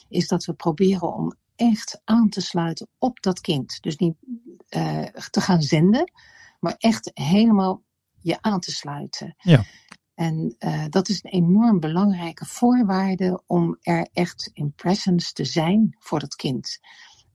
is 0.07 0.27
dat 0.27 0.45
we 0.45 0.53
proberen 0.53 1.13
om 1.13 1.33
echt 1.55 2.01
aan 2.03 2.29
te 2.29 2.41
sluiten 2.41 2.87
op 2.97 3.21
dat 3.21 3.41
kind. 3.41 3.81
Dus 3.81 3.95
niet 3.95 4.15
uh, 4.69 5.03
te 5.03 5.41
gaan 5.41 5.61
zenden, 5.61 6.11
maar 6.59 6.75
echt 6.77 7.11
helemaal 7.13 7.81
je 8.21 8.41
aan 8.41 8.59
te 8.59 8.71
sluiten. 8.71 9.35
Ja. 9.37 9.63
En 10.15 10.55
uh, 10.59 10.85
dat 10.89 11.09
is 11.09 11.23
een 11.23 11.31
enorm 11.31 11.79
belangrijke 11.79 12.45
voorwaarde 12.45 13.43
om 13.45 13.77
er 13.81 14.07
echt 14.13 14.49
in 14.53 14.73
presence 14.73 15.33
te 15.33 15.45
zijn 15.45 15.95
voor 15.99 16.19
dat 16.19 16.35
kind. 16.35 16.79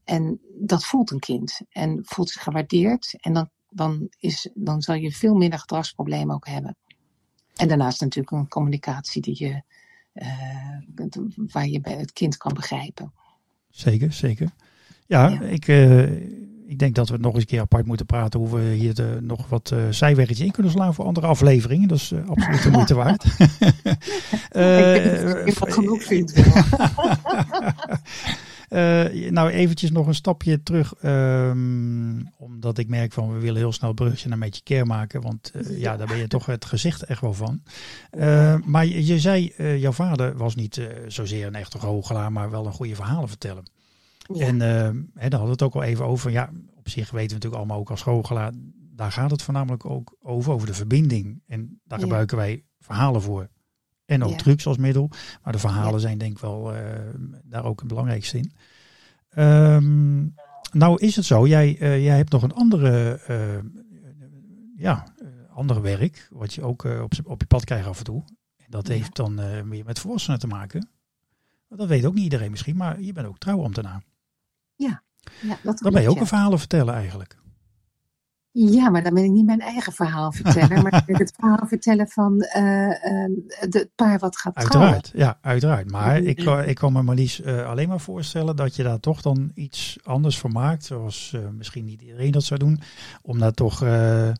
En 0.05 0.39
dat 0.59 0.85
voelt 0.85 1.11
een 1.11 1.19
kind 1.19 1.61
en 1.69 1.99
voelt 2.03 2.29
zich 2.29 2.43
gewaardeerd. 2.43 3.15
En 3.19 3.33
dan, 3.33 3.49
dan, 3.69 4.07
is, 4.19 4.49
dan 4.53 4.81
zal 4.81 4.95
je 4.95 5.11
veel 5.11 5.35
minder 5.35 5.59
gedragsproblemen 5.59 6.35
ook 6.35 6.47
hebben. 6.47 6.75
En 7.55 7.67
daarnaast 7.67 8.01
natuurlijk 8.01 8.35
een 8.35 8.47
communicatie 8.47 9.21
die 9.21 9.35
je, 9.37 9.61
uh, 10.13 11.21
waar 11.51 11.67
je 11.67 11.81
bij 11.81 11.97
het 11.97 12.13
kind 12.13 12.37
kan 12.37 12.53
begrijpen. 12.53 13.13
Zeker, 13.69 14.13
zeker. 14.13 14.49
Ja, 15.07 15.27
ja. 15.27 15.41
Ik, 15.41 15.67
uh, 15.67 16.11
ik 16.67 16.79
denk 16.79 16.95
dat 16.95 17.09
we 17.09 17.17
nog 17.17 17.33
eens 17.33 17.41
een 17.41 17.49
keer 17.49 17.59
apart 17.59 17.85
moeten 17.85 18.05
praten 18.05 18.39
hoe 18.39 18.49
we 18.49 18.61
hier 18.61 18.93
de, 18.93 19.17
nog 19.21 19.49
wat 19.49 19.71
uh, 19.73 20.19
in 20.39 20.51
kunnen 20.51 20.71
slaan 20.71 20.93
voor 20.93 21.05
andere 21.05 21.27
afleveringen. 21.27 21.87
Dat 21.87 21.97
is 21.97 22.11
uh, 22.11 22.27
absoluut 22.29 22.63
de 22.63 22.69
moeite 22.69 22.95
waard. 22.95 23.23
ik 23.25 23.33
denk 24.53 25.55
dat 25.55 25.67
ik 25.67 25.73
genoeg 25.73 26.03
vind. 26.03 26.33
Uh, 28.69 29.31
nou, 29.31 29.49
eventjes 29.49 29.91
nog 29.91 30.07
een 30.07 30.15
stapje 30.15 30.63
terug. 30.63 30.93
Um, 31.03 32.29
omdat 32.37 32.77
ik 32.77 32.87
merk 32.87 33.13
van 33.13 33.33
we 33.33 33.39
willen 33.39 33.57
heel 33.57 33.71
snel 33.71 33.93
brugje 33.93 34.29
naar 34.29 34.37
met 34.37 34.55
je 34.55 34.63
keer 34.63 34.85
maken. 34.85 35.21
Want 35.21 35.51
uh, 35.55 35.79
ja, 35.79 35.97
daar 35.97 36.07
ben 36.07 36.17
je 36.17 36.27
toch 36.27 36.45
het 36.45 36.65
gezicht 36.65 37.03
echt 37.03 37.21
wel 37.21 37.33
van. 37.33 37.61
Uh, 38.17 38.55
maar 38.65 38.85
je, 38.85 39.05
je 39.05 39.19
zei, 39.19 39.53
jouw 39.77 39.91
vader 39.91 40.37
was 40.37 40.55
niet 40.55 40.89
zozeer 41.07 41.47
een 41.47 41.55
echte 41.55 41.79
goochelaar, 41.79 42.31
maar 42.31 42.49
wel 42.49 42.65
een 42.65 42.73
goede 42.73 42.95
verhalen 42.95 43.29
vertellen. 43.29 43.63
Ja. 44.33 44.45
En 44.45 44.59
hè, 44.59 45.29
daar 45.29 45.39
hadden 45.39 45.45
we 45.45 45.51
het 45.51 45.63
ook 45.63 45.75
al 45.75 45.83
even 45.83 46.05
over. 46.05 46.31
Ja, 46.31 46.49
op 46.75 46.89
zich 46.89 47.11
weten 47.11 47.27
we 47.27 47.33
natuurlijk 47.33 47.55
allemaal 47.55 47.79
ook 47.79 47.89
als 47.89 48.01
goochelaar. 48.01 48.51
Daar 48.95 49.11
gaat 49.11 49.31
het 49.31 49.41
voornamelijk 49.41 49.85
ook 49.85 50.15
over, 50.21 50.51
over 50.51 50.67
de 50.67 50.73
verbinding. 50.73 51.41
En 51.47 51.79
daar 51.83 51.97
ja. 51.99 52.03
gebruiken 52.03 52.37
wij 52.37 52.63
verhalen 52.79 53.21
voor. 53.21 53.49
En 54.05 54.23
ook 54.23 54.31
ja. 54.31 54.37
trucs 54.37 54.67
als 54.67 54.77
middel. 54.77 55.09
Maar 55.43 55.53
de 55.53 55.59
verhalen 55.59 55.93
ja. 55.93 55.99
zijn 55.99 56.17
denk 56.17 56.31
ik 56.31 56.39
wel 56.39 56.75
uh, 56.75 56.79
daar 57.43 57.65
ook 57.65 57.79
het 57.79 57.87
belangrijkste 57.87 58.37
in. 58.37 58.51
Um, 59.43 60.35
nou 60.71 60.97
is 60.99 61.15
het 61.15 61.25
zo, 61.25 61.47
jij, 61.47 61.77
uh, 61.79 62.03
jij 62.03 62.17
hebt 62.17 62.31
nog 62.31 62.43
een 62.43 62.53
andere, 62.53 63.21
uh, 63.29 63.71
ja, 64.77 65.07
andere 65.49 65.81
werk. 65.81 66.27
Wat 66.31 66.53
je 66.53 66.61
ook 66.61 66.83
op, 66.83 67.13
op 67.23 67.39
je 67.39 67.47
pad 67.47 67.65
krijgt 67.65 67.87
af 67.87 67.97
en 67.97 68.03
toe. 68.03 68.23
En 68.57 68.65
dat 68.69 68.87
heeft 68.87 69.15
dan 69.15 69.35
meer 69.67 69.85
met 69.85 69.99
volwassenen 69.99 70.39
te 70.39 70.47
maken. 70.47 70.89
Dat 71.69 71.87
weet 71.87 72.05
ook 72.05 72.13
niet 72.13 72.23
iedereen 72.23 72.51
misschien, 72.51 72.75
maar 72.75 73.01
je 73.01 73.13
bent 73.13 73.27
ook 73.27 73.37
trouwambtenaar. 73.37 74.03
Ja, 74.75 75.03
ja 75.41 75.57
dat 75.63 75.77
Dan 75.77 75.93
ben 75.93 76.01
je 76.01 76.09
ook 76.09 76.19
een 76.19 76.27
verhalen 76.27 76.59
vertellen 76.59 76.93
eigenlijk. 76.93 77.37
Ja, 78.57 78.89
maar 78.89 79.03
dan 79.03 79.13
ben 79.13 79.23
ik 79.23 79.31
niet 79.31 79.45
mijn 79.45 79.59
eigen 79.59 79.93
verhaal 79.93 80.31
vertellen, 80.31 80.83
maar 80.83 81.03
het 81.07 81.33
verhaal 81.39 81.67
vertellen 81.67 82.07
van 82.07 82.45
uh, 82.55 82.87
uh, 82.87 83.37
het 83.47 83.89
paar 83.95 84.19
wat 84.19 84.37
gaat 84.37 84.55
uiteraard, 84.55 85.03
trouwen. 85.03 85.33
Ja, 85.33 85.37
uiteraard. 85.41 85.91
Maar 85.91 86.17
ik, 86.17 86.39
ik 86.41 86.75
kan 86.75 86.93
me 86.93 87.01
Marlies 87.01 87.39
uh, 87.39 87.67
alleen 87.67 87.87
maar 87.87 87.99
voorstellen 87.99 88.55
dat 88.55 88.75
je 88.75 88.83
daar 88.83 88.99
toch 88.99 89.21
dan 89.21 89.51
iets 89.53 89.99
anders 90.03 90.37
voor 90.37 90.51
maakt, 90.51 90.83
zoals 90.83 91.37
misschien 91.51 91.85
niet 91.85 92.01
iedereen 92.01 92.31
dat 92.31 92.43
zou 92.43 92.59
doen, 92.59 92.79
om 93.21 93.39
daar 93.39 93.53
toch 93.53 93.79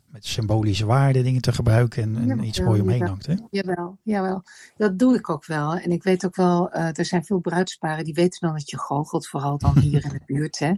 met 0.10 0.25
symbolische 0.25 0.86
waarden 0.86 1.23
dingen 1.23 1.41
te 1.41 1.54
gebruiken 1.54 2.04
en, 2.04 2.32
en 2.32 2.43
iets 2.43 2.60
moois 2.60 2.82
omheen 2.82 3.08
hangt. 3.08 3.25
Hè? 3.25 3.36
Jawel, 3.49 3.97
jawel, 4.04 4.43
dat 4.78 4.99
doe 4.99 5.15
ik 5.15 5.30
ook 5.30 5.45
wel. 5.45 5.75
En 5.75 5.91
ik 5.91 6.04
weet 6.04 6.25
ook 6.25 6.36
wel, 6.36 6.71
er 6.71 7.06
zijn 7.06 7.25
veel 7.25 7.39
bruidsparen 7.39 8.04
die 8.04 8.13
weten 8.13 8.39
dan 8.39 8.54
dat 8.54 8.69
je 8.69 8.80
goochelt, 8.80 9.28
vooral 9.28 9.58
dan 9.58 9.80
hier 9.80 10.04
in 10.04 10.10
de 10.10 10.21
buurt. 10.25 10.60
Hè. 10.60 10.71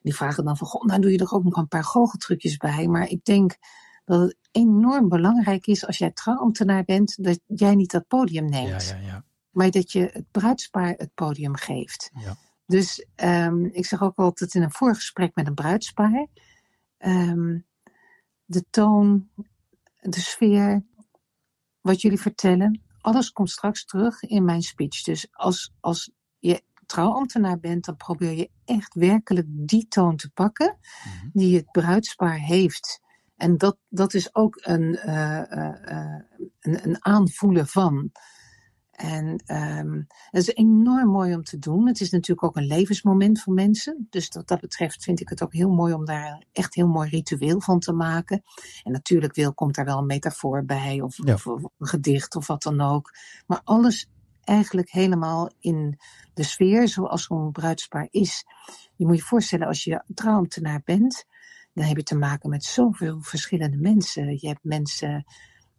Die 0.00 0.14
vragen 0.14 0.44
dan 0.44 0.56
van, 0.56 0.66
goh, 0.66 0.84
nou 0.84 1.00
doe 1.00 1.12
je 1.12 1.18
er 1.18 1.32
ook 1.32 1.44
nog 1.44 1.56
een 1.56 1.68
paar 1.68 1.84
goocheltrucjes 1.84 2.56
bij. 2.56 2.86
Maar 2.86 3.08
ik 3.08 3.24
denk 3.24 3.56
dat 4.04 4.20
het 4.20 4.36
enorm 4.50 5.08
belangrijk 5.08 5.66
is 5.66 5.86
als 5.86 5.98
jij 5.98 6.10
trouwambtenaar 6.10 6.84
bent, 6.84 7.24
dat 7.24 7.40
jij 7.46 7.74
niet 7.74 7.90
dat 7.90 8.06
podium 8.06 8.48
neemt. 8.48 8.84
Ja, 8.84 8.96
ja, 8.96 9.06
ja. 9.06 9.24
Maar 9.50 9.70
dat 9.70 9.92
je 9.92 10.10
het 10.12 10.30
bruidspaar 10.30 10.94
het 10.96 11.14
podium 11.14 11.56
geeft. 11.56 12.10
Ja. 12.14 12.36
Dus 12.66 13.06
um, 13.16 13.64
ik 13.64 13.86
zeg 13.86 14.02
ook 14.02 14.16
altijd 14.16 14.54
in 14.54 14.62
een 14.62 14.72
voorgesprek 14.72 15.34
met 15.34 15.46
een 15.46 15.54
bruidspaar, 15.54 16.26
um, 16.98 17.66
de 18.44 18.64
toon, 18.70 19.28
de 20.00 20.20
sfeer, 20.20 20.84
wat 21.80 22.00
jullie 22.00 22.20
vertellen, 22.20 22.82
alles 23.00 23.30
komt 23.30 23.50
straks 23.50 23.84
terug 23.84 24.22
in 24.22 24.44
mijn 24.44 24.62
speech. 24.62 25.02
Dus 25.02 25.28
als, 25.30 25.72
als 25.80 26.10
je 26.38 26.62
trouwambtenaar 26.90 27.58
bent, 27.60 27.84
dan 27.84 27.96
probeer 27.96 28.32
je 28.32 28.50
echt 28.64 28.94
werkelijk 28.94 29.46
die 29.50 29.88
toon 29.88 30.16
te 30.16 30.30
pakken 30.30 30.78
Mhm. 31.04 31.28
die 31.32 31.56
het 31.56 31.70
bruidspaar 31.70 32.38
heeft. 32.38 33.00
En 33.36 33.56
dat, 33.58 33.76
dat 33.88 34.14
is 34.14 34.34
ook 34.34 34.58
een, 34.60 34.82
uh, 35.06 35.42
uh, 35.50 36.20
een, 36.60 36.88
een 36.88 37.04
aanvoelen 37.04 37.66
van. 37.66 38.10
En 38.90 39.42
um, 39.46 40.06
het 40.30 40.48
is 40.48 40.54
enorm 40.54 41.08
mooi 41.08 41.34
om 41.34 41.42
te 41.42 41.58
doen. 41.58 41.86
Het 41.86 42.00
is 42.00 42.10
natuurlijk 42.10 42.44
ook 42.46 42.56
een 42.56 42.66
levensmoment 42.66 43.40
voor 43.40 43.54
mensen. 43.54 44.06
Dus 44.10 44.28
wat 44.28 44.48
dat 44.48 44.60
betreft 44.60 45.02
vind 45.04 45.20
ik 45.20 45.28
het 45.28 45.42
ook 45.42 45.52
heel 45.52 45.70
mooi 45.70 45.92
om 45.94 46.04
daar 46.04 46.44
echt 46.52 46.74
heel 46.74 46.88
mooi 46.88 47.08
ritueel 47.10 47.60
van 47.60 47.78
te 47.78 47.92
maken. 47.92 48.42
En 48.82 48.92
natuurlijk 48.92 49.34
wil, 49.34 49.54
komt 49.54 49.74
daar 49.74 49.84
wel 49.84 49.98
een 49.98 50.06
metafoor 50.06 50.64
bij, 50.64 51.00
of, 51.00 51.16
Ja. 51.26 51.34
of, 51.34 51.46
of 51.46 51.62
een 51.78 51.86
gedicht 51.86 52.36
of 52.36 52.46
wat 52.46 52.62
dan 52.62 52.80
ook. 52.80 53.10
Maar 53.46 53.60
alles 53.64 54.08
eigenlijk 54.50 54.90
helemaal 54.90 55.50
in 55.58 55.98
de 56.34 56.42
sfeer 56.42 56.88
zoals 56.88 57.24
zo'n 57.24 57.52
bruidspaar 57.52 58.08
is. 58.10 58.44
Je 58.96 59.06
moet 59.06 59.16
je 59.16 59.22
voorstellen, 59.22 59.66
als 59.66 59.84
je 59.84 60.04
trouwambtenaar 60.14 60.82
bent, 60.84 61.24
dan 61.72 61.84
heb 61.84 61.96
je 61.96 62.02
te 62.02 62.16
maken 62.16 62.50
met 62.50 62.64
zoveel 62.64 63.20
verschillende 63.20 63.76
mensen. 63.76 64.38
Je 64.40 64.46
hebt 64.46 64.64
mensen 64.64 65.24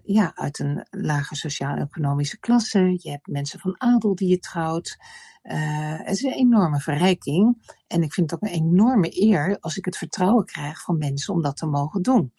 ja, 0.03 0.31
uit 0.35 0.59
een 0.59 0.87
lage 0.89 1.35
sociaal-economische 1.35 2.39
klasse. 2.39 2.97
Je 2.97 3.09
hebt 3.09 3.27
mensen 3.27 3.59
van 3.59 3.81
adel 3.81 4.15
die 4.15 4.29
je 4.29 4.39
trouwt. 4.39 4.97
Uh, 5.43 5.97
het 5.97 6.15
is 6.15 6.23
een 6.23 6.33
enorme 6.33 6.79
verrijking. 6.79 7.73
En 7.87 8.03
ik 8.03 8.13
vind 8.13 8.31
het 8.31 8.39
ook 8.39 8.49
een 8.49 8.55
enorme 8.55 9.21
eer 9.21 9.57
als 9.59 9.77
ik 9.77 9.85
het 9.85 9.97
vertrouwen 9.97 10.45
krijg 10.45 10.81
van 10.81 10.97
mensen 10.97 11.33
om 11.33 11.41
dat 11.41 11.57
te 11.57 11.65
mogen 11.65 12.01
doen. 12.01 12.33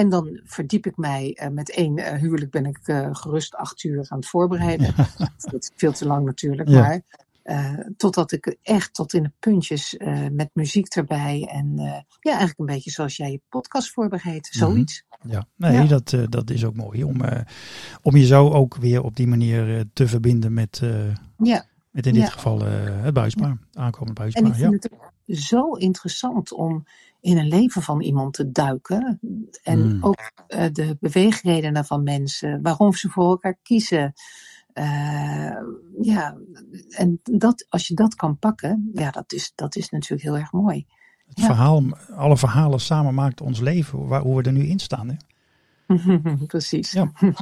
En 0.00 0.08
dan 0.08 0.40
verdiep 0.44 0.86
ik 0.86 0.96
mij 0.96 1.38
uh, 1.42 1.48
met 1.48 1.70
één 1.70 1.98
uh, 1.98 2.12
huwelijk 2.12 2.50
ben 2.50 2.66
ik 2.66 2.78
uh, 2.84 3.08
gerust 3.12 3.54
acht 3.54 3.84
uur 3.84 4.06
aan 4.08 4.18
het 4.18 4.28
voorbereiden. 4.28 4.94
dat 5.50 5.62
is 5.62 5.70
veel 5.76 5.92
te 5.92 6.06
lang 6.06 6.26
natuurlijk, 6.26 6.68
Ja. 6.68 6.80
maar 6.80 7.02
totdat 7.96 8.32
ik 8.32 8.56
echt 8.62 8.94
tot 8.94 9.12
in 9.12 9.22
de 9.22 9.32
puntjes 9.38 9.96
met 10.32 10.50
muziek 10.52 10.94
erbij. 10.94 11.48
En 11.50 11.72
ja, 12.20 12.30
eigenlijk 12.30 12.58
een 12.58 12.66
beetje 12.66 12.90
zoals 12.90 13.16
jij 13.16 13.30
je 13.30 13.40
podcast 13.48 13.90
voorbereidt. 13.90 14.46
Zoiets. 14.50 15.04
Ja, 15.28 15.46
nee, 15.56 15.72
Ja. 15.72 15.84
Dat, 15.84 16.12
eh, 16.12 16.22
dat 16.28 16.50
is 16.50 16.64
ook 16.64 16.74
mooi 16.74 17.04
om, 17.04 17.20
eh, 17.24 17.40
om 18.02 18.16
je 18.16 18.26
zo 18.26 18.50
ook 18.50 18.76
weer 18.76 19.02
op 19.02 19.16
die 19.16 19.26
manier 19.26 19.76
eh, 19.76 19.80
te 19.92 20.08
verbinden 20.08 20.54
met, 20.54 20.80
eh, 20.82 21.14
Ja, 21.36 21.64
met 21.90 22.06
in 22.06 22.14
dit 22.14 22.28
geval 22.28 22.66
eh, 22.66 22.72
het 23.02 23.14
buispaar, 23.14 23.58
aankomend 23.72 24.18
en 24.18 24.26
ik 24.26 24.32
buispaar. 24.32 24.60
Ja. 24.60 24.68
vind 24.68 24.82
het 25.26 25.38
zo 25.42 25.72
interessant 25.72 26.52
om 26.52 26.84
in 27.20 27.38
een 27.38 27.48
leven 27.48 27.82
van 27.82 28.00
iemand 28.00 28.34
te 28.34 28.50
duiken. 28.50 29.20
En 29.62 29.78
Mm. 29.96 30.04
ook 30.04 30.18
uh, 30.48 30.64
de 30.72 30.96
beweegredenen 31.00 31.84
van 31.84 32.02
mensen, 32.02 32.62
waarom 32.62 32.92
ze 32.94 33.08
voor 33.08 33.24
elkaar 33.30 33.58
kiezen. 33.62 34.12
Uh, 34.74 34.84
ja, 36.00 36.36
en 36.88 37.20
dat, 37.22 37.66
als 37.68 37.88
je 37.88 37.94
dat 37.94 38.14
kan 38.14 38.38
pakken, 38.38 38.90
ja, 38.92 39.10
dat 39.10 39.32
is, 39.32 39.52
dat 39.54 39.76
is 39.76 39.90
natuurlijk 39.90 40.22
heel 40.22 40.36
erg 40.38 40.52
mooi. 40.52 40.86
Het 41.28 41.38
Ja. 41.40 41.44
verhaal, 41.44 41.82
alle 42.16 42.36
verhalen 42.36 42.80
samen 42.80 43.14
maakt 43.14 43.40
ons 43.40 43.60
leven, 43.60 44.06
waar, 44.06 44.20
hoe 44.20 44.36
we 44.36 44.42
er 44.42 44.52
nu 44.52 44.62
in 44.66 44.78
staan. 44.78 45.08
Hè? 45.08 45.14
Precies. 46.46 46.92
Ja. 46.92 47.12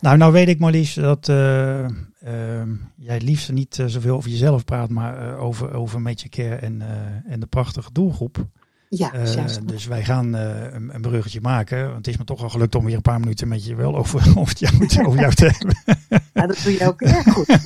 Nou, 0.00 0.16
nou 0.16 0.32
weet 0.32 0.48
ik 0.48 0.58
Marlies 0.58 0.94
dat 0.94 1.28
eh, 1.28 1.84
eh, 1.84 2.68
jij 2.96 3.20
liefst 3.20 3.52
niet 3.52 3.78
eh, 3.78 3.86
zoveel 3.86 4.16
over 4.16 4.30
jezelf 4.30 4.64
praat, 4.64 4.88
maar 4.90 5.28
eh, 5.32 5.42
over, 5.42 5.74
over 5.74 6.00
Met 6.00 6.26
Care 6.28 6.54
en, 6.54 6.82
eh, 6.82 7.32
en 7.32 7.40
de 7.40 7.46
prachtige 7.46 7.92
doelgroep. 7.92 8.46
Ja, 8.94 9.12
Eh, 9.12 9.44
dus 9.64 9.86
wij 9.86 10.04
gaan 10.04 10.34
eh, 10.34 10.72
een, 10.72 10.94
een 10.94 11.00
bruggetje 11.00 11.40
maken. 11.40 11.84
Want 11.84 11.96
het 11.96 12.06
is 12.06 12.16
me 12.16 12.24
toch 12.24 12.42
al 12.42 12.48
gelukt 12.48 12.74
om 12.74 12.84
weer 12.84 12.94
een 12.94 13.02
paar 13.02 13.20
minuten 13.20 13.48
met 13.48 13.64
je 13.64 13.74
wel 13.74 13.96
over, 13.96 14.32
over, 14.40 14.56
jou, 14.58 14.86
te- 14.86 15.06
over 15.06 15.20
jou 15.20 15.34
te 15.34 15.44
hebben. 15.56 15.76
Ja, 16.34 16.46
dat 16.46 16.60
doe 16.64 16.72
je 16.72 16.86
ook 16.86 17.00
erg 17.02 17.32
goed. 17.32 17.46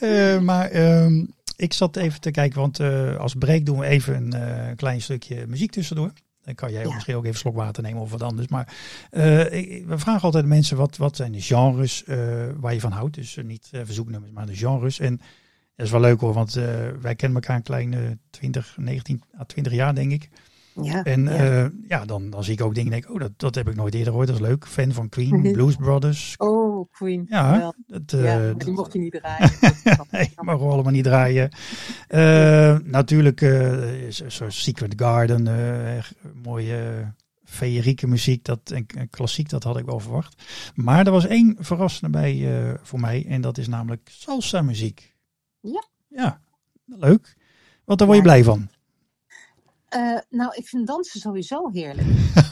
Eh, 0.00 0.38
maar 0.38 0.68
ehm, 0.70 1.24
ik 1.56 1.72
zat 1.72 1.96
even 1.96 2.20
te 2.20 2.30
kijken, 2.30 2.60
want 2.60 2.80
als 3.18 3.34
break 3.34 3.66
doen 3.66 3.78
we 3.78 3.86
even 3.86 4.32
een 4.34 4.76
klein 4.76 5.02
stukje 5.02 5.46
muziek 5.46 5.70
tussendoor. 5.70 6.12
Dan 6.44 6.54
kan 6.54 6.72
jij 6.72 6.82
Ja. 6.84 6.92
misschien 6.94 7.14
ook 7.14 7.22
even 7.22 7.34
een 7.34 7.40
slok 7.40 7.54
water 7.56 7.82
nemen 7.82 8.02
of 8.02 8.10
wat 8.10 8.22
anders. 8.22 8.48
Maar 8.48 8.72
we 9.10 9.94
vragen 9.96 10.22
altijd 10.22 10.46
mensen 10.46 10.76
wat, 10.76 10.96
wat 10.96 11.16
zijn 11.16 11.32
de 11.32 11.40
genres 11.40 12.04
waar 12.56 12.74
je 12.74 12.80
van 12.80 12.92
houdt. 12.92 13.14
Dus 13.14 13.38
niet 13.44 13.70
verzoeknummers, 13.84 14.32
maar 14.32 14.46
de 14.46 14.56
genres. 14.56 14.98
En 14.98 15.20
dat 15.76 15.86
is 15.86 15.92
wel 15.92 16.00
leuk 16.00 16.20
hoor, 16.20 16.32
want 16.32 16.56
eh, 16.56 16.64
wij 17.00 17.14
kennen 17.14 17.40
elkaar 17.40 17.56
een 17.56 17.62
kleine 17.62 18.18
20, 18.30 18.76
19 18.78 19.22
à 19.40 19.44
20 19.44 19.72
jaar 19.72 19.94
denk 19.94 20.12
ik. 20.12 20.28
Ja, 20.82 21.04
En 21.04 21.24
ja. 21.24 21.44
ja, 21.44 21.70
ja 21.88 22.04
dan, 22.04 22.30
dan 22.30 22.44
zie 22.44 22.52
ik 22.52 22.60
ook 22.62 22.74
dingen 22.74 22.90
denk 22.90 23.04
ik, 23.04 23.10
oh 23.10 23.20
dat, 23.20 23.32
dat 23.36 23.54
heb 23.54 23.68
ik 23.68 23.74
nooit 23.74 23.92
eerder 23.94 24.08
gehoord. 24.08 24.26
Dat 24.28 24.36
is 24.36 24.42
leuk. 24.46 24.66
Fan 24.66 24.92
van 24.92 25.08
Queen. 25.08 25.42
Blues 25.52 25.76
Brothers. 25.76 26.34
Oh, 26.36 26.90
Queen. 26.90 27.26
Ja, 27.28 27.58
Wel. 27.58 27.74
dat, 27.86 28.20
ja, 28.20 28.40
eh, 28.48 28.54
die 28.56 28.72
mocht 28.72 28.92
je 28.92 28.98
niet 28.98 29.12
draaien. 29.12 29.50
Nee, 30.10 30.30
mogen 30.36 30.66
we 30.66 30.72
allemaal 30.72 30.92
niet 30.92 31.04
draaien. 31.04 31.50
Eh, 32.08 32.78
natuurlijk, 32.84 33.40
eh, 33.40 34.10
zo- 34.10 34.28
zoals 34.28 34.62
Secret 34.62 34.92
Garden, 34.96 35.46
eh, 35.46 35.96
echt 35.96 36.14
mooie 36.42 36.76
eh, 36.76 37.06
feerieke 37.44 38.06
muziek, 38.06 38.44
dat, 38.44 38.70
en, 38.70 38.86
en 38.96 39.10
klassiek, 39.10 39.48
dat 39.48 39.62
had 39.64 39.78
ik 39.78 39.84
wel 39.84 40.00
verwacht. 40.00 40.42
Maar 40.74 41.06
er 41.06 41.12
was 41.12 41.26
één 41.26 41.56
verrassende 41.58 42.10
bij 42.18 42.58
eh, 42.68 42.74
voor 42.82 43.00
mij, 43.00 43.26
en 43.28 43.40
dat 43.40 43.58
is 43.58 43.68
namelijk 43.68 44.08
salsa 44.12 44.62
muziek. 44.62 45.14
Ja. 45.72 45.84
Ja, 46.08 46.40
leuk. 46.84 47.36
Want 47.84 47.98
daar 47.98 48.06
word 48.08 48.18
je 48.20 48.24
blij 48.24 48.44
van. 48.44 48.68
Uh, 49.96 50.18
nou, 50.28 50.54
ik 50.54 50.68
vind 50.68 50.86
dansen 50.86 51.20
sowieso 51.20 51.68
heerlijk. 51.70 52.06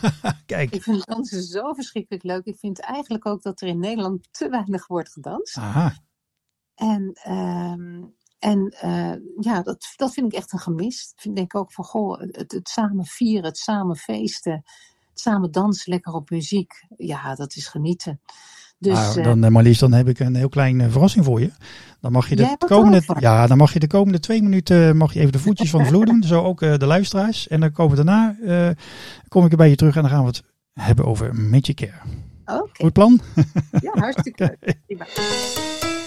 Kijk, 0.46 0.70
Ik 0.70 0.82
vind 0.82 1.06
dansen 1.06 1.42
zo 1.42 1.72
verschrikkelijk 1.72 2.24
leuk. 2.24 2.44
Ik 2.44 2.58
vind 2.58 2.80
eigenlijk 2.80 3.26
ook 3.26 3.42
dat 3.42 3.60
er 3.60 3.68
in 3.68 3.78
Nederland 3.78 4.28
te 4.30 4.48
weinig 4.48 4.86
wordt 4.86 5.12
gedanst. 5.12 5.56
aha, 5.56 5.96
En, 6.74 7.10
ehm, 7.22 8.02
en 8.38 8.68
eh, 8.80 9.14
ja, 9.40 9.62
dat, 9.62 9.92
dat 9.96 10.12
vind 10.12 10.32
ik 10.32 10.38
echt 10.38 10.52
een 10.52 10.58
gemis. 10.58 11.12
Ik 11.14 11.20
vind- 11.20 11.36
denk 11.36 11.54
ook 11.56 11.72
van, 11.72 11.84
goh, 11.84 12.20
het, 12.20 12.52
het 12.52 12.68
samen 12.68 13.04
vieren, 13.04 13.44
het 13.44 13.58
samen 13.58 13.96
feesten, 13.96 14.52
het 15.10 15.20
samen 15.20 15.50
dansen 15.52 15.92
lekker 15.92 16.12
op 16.12 16.30
muziek. 16.30 16.72
Ja, 16.96 17.34
dat 17.34 17.56
is 17.56 17.66
genieten. 17.66 18.20
Dus, 18.78 19.14
nou, 19.14 19.40
dan, 19.40 19.52
Marlies, 19.52 19.78
dan 19.78 19.92
heb 19.92 20.08
ik 20.08 20.18
een 20.18 20.34
heel 20.34 20.48
kleine 20.48 20.90
verrassing 20.90 21.24
voor 21.24 21.40
je. 21.40 21.50
Dan 22.00 22.12
mag 22.12 22.28
je 22.28 22.36
de 22.36 22.56
komende, 22.66 23.02
ja, 23.18 23.46
dan 23.46 23.56
mag 23.56 23.72
je 23.72 23.78
de 23.78 23.86
komende 23.86 24.20
twee 24.20 24.42
minuten 24.42 24.96
mag 24.96 25.12
je 25.12 25.20
even 25.20 25.32
de 25.32 25.38
voetjes 25.38 25.70
van 25.70 25.82
de 25.82 25.86
vloer 25.86 26.06
doen. 26.06 26.22
Zo 26.32 26.42
ook 26.42 26.60
de 26.60 26.86
luisteraars. 26.86 27.48
En 27.48 27.60
dan 27.60 27.72
komen 27.72 27.96
we 27.96 28.04
daarna, 28.04 28.36
kom 29.28 29.44
ik 29.44 29.50
er 29.50 29.56
bij 29.56 29.68
je 29.68 29.76
terug 29.76 29.96
en 29.96 30.02
dan 30.02 30.10
gaan 30.10 30.20
we 30.20 30.26
het 30.26 30.42
hebben 30.72 31.04
over 31.04 31.34
Magic 31.34 31.76
Care. 31.76 32.68
Goed 32.72 32.92
plan? 32.92 33.20
Ja, 33.80 33.90
hartstikke 33.94 34.56
leuk. 34.60 36.03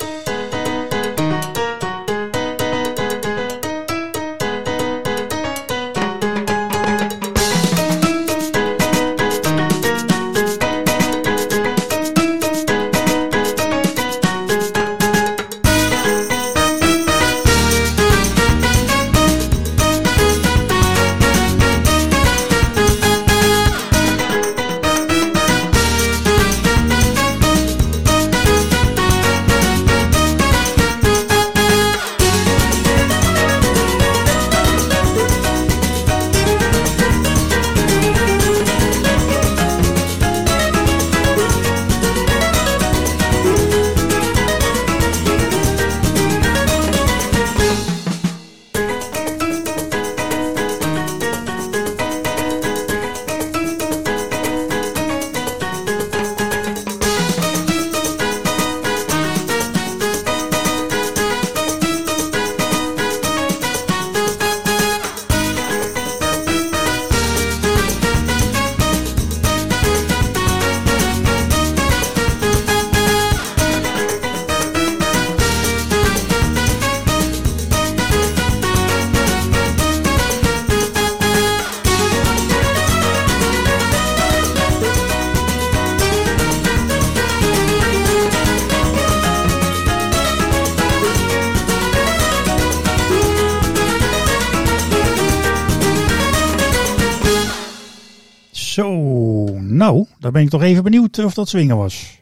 Ben 100.37 100.45
ik 100.45 100.51
toch 100.51 100.61
even 100.61 100.83
benieuwd 100.83 101.19
of 101.19 101.33
dat 101.33 101.49
zwingen 101.49 101.77
was. 101.77 102.21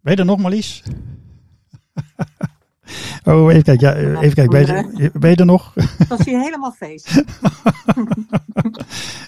Ben 0.00 0.12
je 0.12 0.18
er 0.18 0.24
nog, 0.24 0.38
Marlies? 0.38 0.82
oh, 3.24 3.52
even 3.52 3.62
kijken. 3.62 4.10
Ja, 4.10 4.20
even 4.20 4.34
kijken. 4.34 4.48
Ben 4.48 4.90
je, 4.96 5.10
ben 5.12 5.30
je 5.30 5.36
er 5.36 5.46
nog? 5.46 5.74
Dat 6.08 6.20
zie 6.20 6.32
je 6.32 6.38
helemaal 6.38 6.72
feest. 6.72 7.22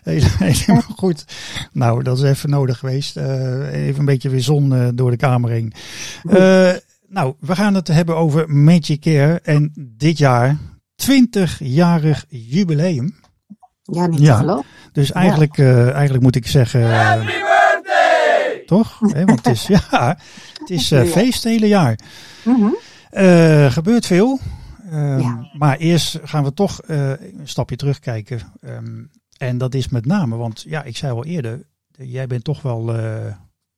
helemaal 0.64 0.82
goed. 0.96 1.24
Nou, 1.72 2.02
dat 2.02 2.18
is 2.18 2.24
even 2.24 2.50
nodig 2.50 2.78
geweest. 2.78 3.16
Uh, 3.16 3.72
even 3.72 3.98
een 3.98 4.04
beetje 4.04 4.28
weer 4.28 4.42
zon 4.42 4.72
uh, 4.72 4.88
door 4.94 5.10
de 5.10 5.16
kamer 5.16 5.50
heen. 5.50 5.72
Uh, 6.24 6.72
nou, 7.08 7.34
we 7.40 7.54
gaan 7.54 7.74
het 7.74 7.88
hebben 7.88 8.16
over 8.16 8.50
Magic 8.50 9.00
Care. 9.00 9.40
En 9.42 9.72
dit 9.96 10.18
jaar 10.18 10.56
20-jarig 11.10 12.24
jubileum. 12.28 13.14
Ja, 13.82 14.06
niet 14.06 14.20
ja. 14.20 14.32
te 14.32 14.40
geloven. 14.40 14.66
Dus 14.92 15.12
eigenlijk, 15.12 15.56
ja. 15.56 15.90
eigenlijk 15.90 16.22
moet 16.22 16.36
ik 16.36 16.46
zeggen... 16.46 16.80
Toch? 18.70 18.98
want 19.26 19.44
het 19.44 19.46
is, 19.46 19.66
ja, 19.66 20.18
het 20.58 20.70
is 20.70 20.92
uh, 20.92 21.02
feest 21.02 21.42
het 21.42 21.52
hele 21.52 21.68
jaar. 21.68 21.98
Mm 22.44 22.76
gebeurt 23.70 24.06
veel. 24.06 24.38
Um, 24.92 25.48
Maar 25.52 25.76
eerst 25.76 26.18
gaan 26.22 26.44
we 26.44 26.54
toch 26.54 26.80
uh, 26.88 27.08
een 27.08 27.48
stapje 27.48 27.76
terugkijken. 27.76 28.40
Um, 28.60 29.10
en 29.36 29.58
dat 29.58 29.74
is 29.74 29.88
met 29.88 30.06
name, 30.06 30.36
want 30.36 30.64
ja, 30.68 30.82
ik 30.82 30.96
zei 30.96 31.12
al 31.12 31.24
eerder, 31.24 31.66
jij 31.90 32.26
bent 32.26 32.44
toch 32.44 32.62
wel 32.62 32.86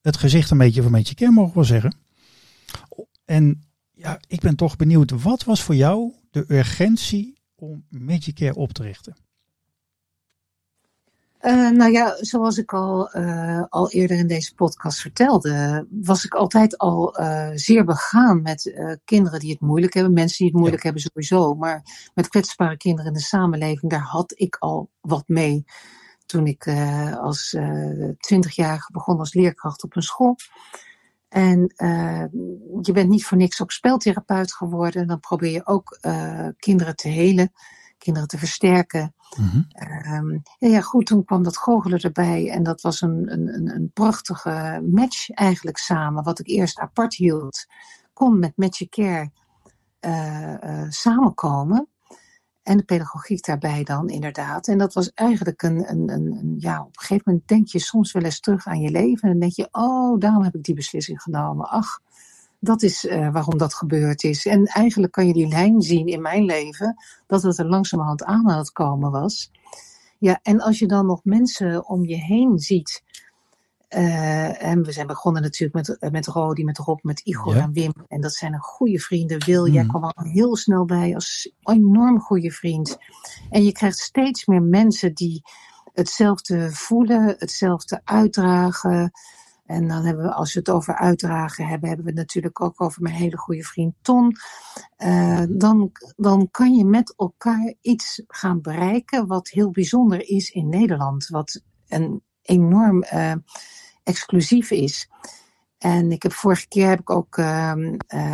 het 0.01 0.17
gezicht 0.17 0.51
een 0.51 0.59
beetje 0.59 0.83
van 0.83 0.91
Metje 0.91 1.15
Care, 1.15 1.31
mogen 1.31 1.49
we 1.49 1.55
wel 1.55 1.65
zeggen. 1.65 1.97
En 3.25 3.63
ja, 3.91 4.19
ik 4.27 4.41
ben 4.41 4.57
toch 4.57 4.77
benieuwd, 4.77 5.11
wat 5.11 5.45
was 5.45 5.63
voor 5.63 5.75
jou 5.75 6.13
de 6.31 6.45
urgentie 6.49 7.39
om 7.55 7.85
Magic 7.89 8.35
Care 8.35 8.55
op 8.55 8.73
te 8.73 8.83
richten? 8.83 9.17
Uh, 11.43 11.71
nou 11.71 11.93
ja, 11.93 12.17
zoals 12.21 12.59
ik 12.59 12.73
al, 12.73 13.17
uh, 13.17 13.63
al 13.69 13.91
eerder 13.91 14.17
in 14.17 14.27
deze 14.27 14.55
podcast 14.55 15.01
vertelde, 15.01 15.87
was 15.91 16.25
ik 16.25 16.35
altijd 16.35 16.79
al 16.79 17.21
uh, 17.21 17.51
zeer 17.55 17.85
begaan 17.85 18.43
met 18.43 18.75
kinderen 19.05 19.41
die 19.41 19.51
het 19.51 19.61
moeilijk 19.61 19.95
hebben, 19.95 20.13
mensen 20.13 20.37
die 20.37 20.47
het 20.47 20.57
moeilijk 20.57 20.83
hebben 20.83 21.03
sowieso, 21.03 21.55
maar 21.55 22.11
met 22.15 22.29
kwetsbare 22.29 22.77
kinderen 22.77 23.07
in 23.07 23.17
de 23.17 23.25
samenleving, 23.25 23.91
daar 23.91 24.01
had 24.01 24.33
ik 24.37 24.57
al 24.59 24.91
wat 25.01 25.25
mee 25.27 25.65
toen 26.27 26.47
ik 26.47 26.69
als 27.21 27.57
twintigjarige 28.19 28.93
begon 28.93 29.19
als 29.19 29.35
leerkracht 29.35 29.83
op 29.83 29.97
een 29.97 30.03
school. 30.03 30.37
En 31.29 31.61
je 32.83 32.93
bent 32.93 33.09
niet 33.09 33.25
voor 33.25 33.39
niks 33.39 33.63
ook 33.63 33.73
speltherapeut 33.73 34.53
geworden, 34.53 35.07
dan 35.07 35.21
probeer 35.21 35.53
je 35.53 35.67
ook 35.67 35.99
kinderen 36.57 36.97
te 36.97 37.09
helen 37.09 37.53
kinderen 38.03 38.29
te 38.29 38.39
versterken. 38.39 39.15
Mm 39.37 39.67
ja, 40.59 40.69
ja, 40.69 40.81
goed, 40.81 41.07
toen 41.07 41.25
kwam 41.25 41.43
dat 41.43 41.57
goochelen 41.57 42.01
erbij. 42.01 42.51
En 42.51 42.63
dat 42.63 42.81
was 42.81 43.01
een, 43.01 43.33
een, 43.33 43.75
een 43.75 43.91
prachtige 43.93 44.83
match 44.91 45.31
eigenlijk 45.31 45.77
samen. 45.77 46.25
Wat 46.25 46.39
ik 46.39 46.47
eerst 46.49 46.79
apart 46.79 47.15
hield, 47.15 47.67
kon 48.13 48.39
met 48.39 48.57
Magic 48.57 48.91
Care 48.91 49.31
uh, 50.01 50.55
uh, 50.65 50.85
samenkomen. 50.89 51.89
En 52.63 52.77
de 52.77 52.85
pedagogiek 52.85 53.45
daarbij 53.45 53.85
dan, 53.85 54.09
inderdaad. 54.09 54.69
En 54.69 54.79
dat 54.79 54.93
was 54.93 55.13
eigenlijk 55.13 55.63
een, 55.63 55.91
een, 55.91 56.11
een, 56.11 56.33
een, 56.33 56.55
ja, 56.59 56.81
op 56.81 56.87
een 56.87 57.01
gegeven 57.01 57.23
moment 57.27 57.49
denk 57.49 57.69
je 57.69 57.79
soms 57.79 58.13
wel 58.13 58.23
eens 58.23 58.41
terug 58.41 58.67
aan 58.67 58.81
je 58.81 58.91
leven. 58.91 59.23
En 59.23 59.31
dan 59.31 59.41
denk 59.41 59.53
je, 59.53 59.69
oh, 59.71 60.19
daarom 60.19 60.43
heb 60.43 60.55
ik 60.55 60.63
die 60.63 60.75
beslissing 60.75 61.23
genomen. 61.23 61.69
Ach, 61.69 62.01
dat 62.65 62.83
is 62.83 63.05
uh, 63.05 63.33
waarom 63.33 63.59
dat 63.59 63.75
gebeurd 63.75 64.23
is. 64.23 64.47
En 64.47 64.65
eigenlijk 64.65 65.13
kan 65.13 65.27
je 65.27 65.33
die 65.33 65.49
lijn 65.49 65.81
zien 65.81 66.07
in 66.07 66.21
mijn 66.21 66.45
leven, 66.45 66.97
dat 67.27 67.43
het 67.43 67.59
er 67.59 67.69
langzamerhand 67.69 68.25
aan 68.25 68.51
aan 68.51 68.59
het 68.59 68.73
komen 68.73 69.11
was. 69.11 69.51
Ja, 70.19 70.39
en 70.43 70.61
als 70.61 70.79
je 70.79 70.87
dan 70.87 71.07
nog 71.07 71.25
mensen 71.25 71.89
om 71.89 72.05
je 72.05 72.17
heen 72.17 72.59
ziet. 72.59 73.03
Uh, 73.89 74.63
en 74.63 74.83
we 74.83 74.93
zijn 74.93 75.07
begonnen 75.07 75.43
natuurlijk 75.43 75.89
met, 75.89 76.13
met 76.13 76.27
Rodi, 76.27 76.65
met 76.65 76.79
Rob, 76.79 77.03
met 77.03 77.21
Igor 77.21 77.57
en 77.57 77.73
Wim. 77.73 77.93
En 78.09 78.21
dat 78.21 78.33
zijn 78.33 78.53
een 78.53 78.61
goede 78.61 78.99
vrienden. 78.99 79.45
Wil, 79.45 79.69
jij 79.69 79.83
mm. 79.83 79.89
kwam 79.89 80.05
al 80.05 80.25
heel 80.25 80.57
snel 80.57 80.85
bij 80.85 81.15
als 81.15 81.53
enorm 81.63 82.21
goede 82.21 82.51
vriend. 82.51 82.99
En 83.51 83.65
je 83.65 83.73
krijgt 83.73 83.99
steeds 83.99 84.47
meer 84.47 84.63
mensen 84.63 85.15
die 85.15 85.43
hetzelfde 85.93 86.71
voelen, 86.73 87.35
hetzelfde 87.39 88.01
uitdragen. 88.05 89.13
En 89.73 89.89
dan 89.89 90.05
hebben 90.05 90.25
we, 90.25 90.33
als 90.33 90.53
we 90.53 90.59
het 90.59 90.71
over 90.71 90.97
uitdragen 90.97 91.67
hebben, 91.67 91.89
hebben 91.89 92.07
we 92.07 92.13
het 92.13 92.21
natuurlijk 92.21 92.61
ook 92.61 92.81
over 92.81 93.03
mijn 93.03 93.15
hele 93.15 93.39
goede 93.39 93.63
vriend 93.63 93.95
Ton. 94.03 94.37
Uh, 94.99 95.43
dan, 95.49 95.93
dan 96.17 96.49
kan 96.51 96.75
je 96.75 96.85
met 96.85 97.15
elkaar 97.17 97.75
iets 97.81 98.23
gaan 98.27 98.61
bereiken 98.61 99.27
wat 99.27 99.49
heel 99.49 99.71
bijzonder 99.71 100.29
is 100.29 100.51
in 100.51 100.69
Nederland. 100.69 101.29
Wat 101.29 101.63
een 101.89 102.23
enorm 102.43 103.05
uh, 103.13 103.35
exclusief 104.03 104.71
is. 104.71 105.09
En 105.79 106.13
ik 106.13 106.23
heb 106.23 106.33
vorige 106.33 106.69
keer 106.69 106.89
heb 106.89 107.01
ik 107.01 107.11
ook 107.11 107.37
uh, 107.37 107.73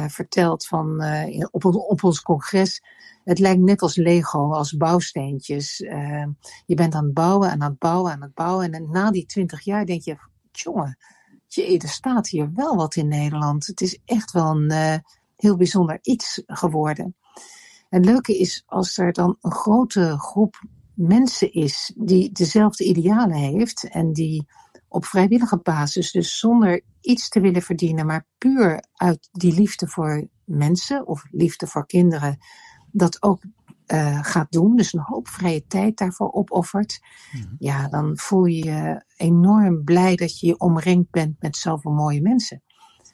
verteld 0.08 0.66
van 0.66 1.02
op, 1.50 1.64
op 1.64 2.04
ons 2.04 2.22
congres. 2.22 2.82
Het 3.24 3.38
lijkt 3.38 3.60
net 3.60 3.82
als 3.82 3.96
Lego, 3.96 4.52
als 4.52 4.76
bouwsteentjes. 4.76 5.78
je 6.66 6.74
bent 6.74 6.94
aan 6.94 7.04
het 7.04 7.14
bouwen, 7.14 7.50
aan 7.50 7.62
het 7.62 7.78
bouwen, 7.78 8.12
aan 8.12 8.22
het 8.22 8.34
bouwen. 8.34 8.72
En 8.72 8.90
na 8.90 9.10
die 9.10 9.26
twintig 9.26 9.60
jaar 9.60 9.86
denk 9.86 10.02
je, 10.02 10.16
jongen, 10.52 10.98
je, 11.54 11.78
er 11.78 11.88
staat 11.88 12.28
hier 12.28 12.52
wel 12.54 12.76
wat 12.76 12.96
in 12.96 13.08
Nederland. 13.08 13.66
Het 13.66 13.80
is 13.80 13.98
echt 14.04 14.32
wel 14.32 14.50
een 14.50 14.72
uh, 14.72 14.94
heel 15.36 15.56
bijzonder 15.56 15.98
iets 16.02 16.42
geworden. 16.46 17.16
En 17.88 17.98
het 17.98 18.04
leuke 18.04 18.38
is 18.38 18.62
als 18.66 18.98
er 18.98 19.12
dan 19.12 19.36
een 19.40 19.52
grote 19.52 20.18
groep 20.18 20.62
mensen 20.94 21.52
is 21.52 21.92
die 21.96 22.32
dezelfde 22.32 22.84
idealen 22.84 23.36
heeft 23.36 23.88
en 23.88 24.12
die 24.12 24.46
op 24.88 25.04
vrijwillige 25.04 25.58
basis, 25.58 26.12
dus 26.12 26.38
zonder 26.38 26.82
iets 27.00 27.28
te 27.28 27.40
willen 27.40 27.62
verdienen, 27.62 28.06
maar 28.06 28.26
puur 28.38 28.84
uit 28.94 29.28
die 29.32 29.52
liefde 29.52 29.88
voor 29.88 30.28
mensen 30.44 31.06
of 31.06 31.24
liefde 31.30 31.66
voor 31.66 31.86
kinderen, 31.86 32.38
dat 32.90 33.22
ook 33.22 33.42
uh, 33.92 34.18
gaat 34.22 34.52
doen, 34.52 34.76
dus 34.76 34.92
een 34.92 35.00
hoop 35.00 35.28
vrije 35.28 35.66
tijd 35.66 35.96
daarvoor 35.96 36.32
opoffert, 36.32 37.00
mhm. 37.32 37.54
ja, 37.58 37.88
dan 37.88 38.18
voel 38.18 38.44
je 38.44 38.64
je 38.64 39.04
enorm 39.16 39.84
blij 39.84 40.16
dat 40.16 40.40
je 40.40 40.46
je 40.46 40.58
omringd 40.58 41.10
bent 41.10 41.36
met 41.40 41.56
zoveel 41.56 41.92
mooie 41.92 42.20
mensen. 42.20 42.62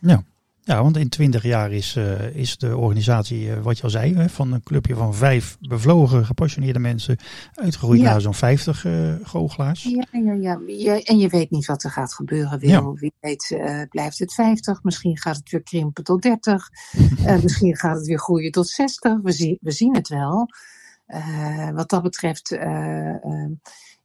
Ja. 0.00 0.24
Ja, 0.66 0.82
want 0.82 0.96
in 0.96 1.08
twintig 1.08 1.42
jaar 1.42 1.72
is, 1.72 1.96
uh, 1.96 2.36
is 2.36 2.56
de 2.56 2.76
organisatie, 2.76 3.46
uh, 3.46 3.60
wat 3.62 3.76
je 3.76 3.82
al 3.82 3.90
zei, 3.90 4.14
hè, 4.14 4.28
van 4.28 4.52
een 4.52 4.62
clubje 4.62 4.94
van 4.94 5.14
vijf 5.14 5.56
bevlogen, 5.60 6.26
gepassioneerde 6.26 6.78
mensen, 6.78 7.16
uitgegroeid 7.54 8.00
naar 8.00 8.20
zo'n 8.20 8.34
vijftig 8.34 8.84
uh, 8.84 9.14
goochelaars. 9.22 9.82
Ja, 9.82 10.04
ja, 10.12 10.32
ja, 10.32 10.60
ja. 10.66 11.02
En 11.02 11.18
je 11.18 11.28
weet 11.28 11.50
niet 11.50 11.66
wat 11.66 11.82
er 11.82 11.90
gaat 11.90 12.14
gebeuren. 12.14 12.58
Wil. 12.58 12.96
Wie 12.98 13.12
weet 13.20 13.58
blijft 13.90 14.18
het 14.18 14.34
vijftig, 14.34 14.82
misschien 14.82 15.18
gaat 15.18 15.36
het 15.36 15.50
weer 15.50 15.62
krimpen 15.62 16.04
tot 16.04 16.22
dertig, 16.22 16.68
misschien 17.42 17.76
gaat 17.76 17.96
het 17.96 18.06
weer 18.06 18.18
groeien 18.18 18.50
tot 18.50 18.68
zestig. 18.68 19.20
We, 19.22 19.32
zien 19.32 19.58
we 19.60 19.70
zien 19.70 19.94
het 19.94 20.08
wel. 20.08 20.48
wat 21.74 21.90
dat 21.90 22.02
betreft 22.02 22.58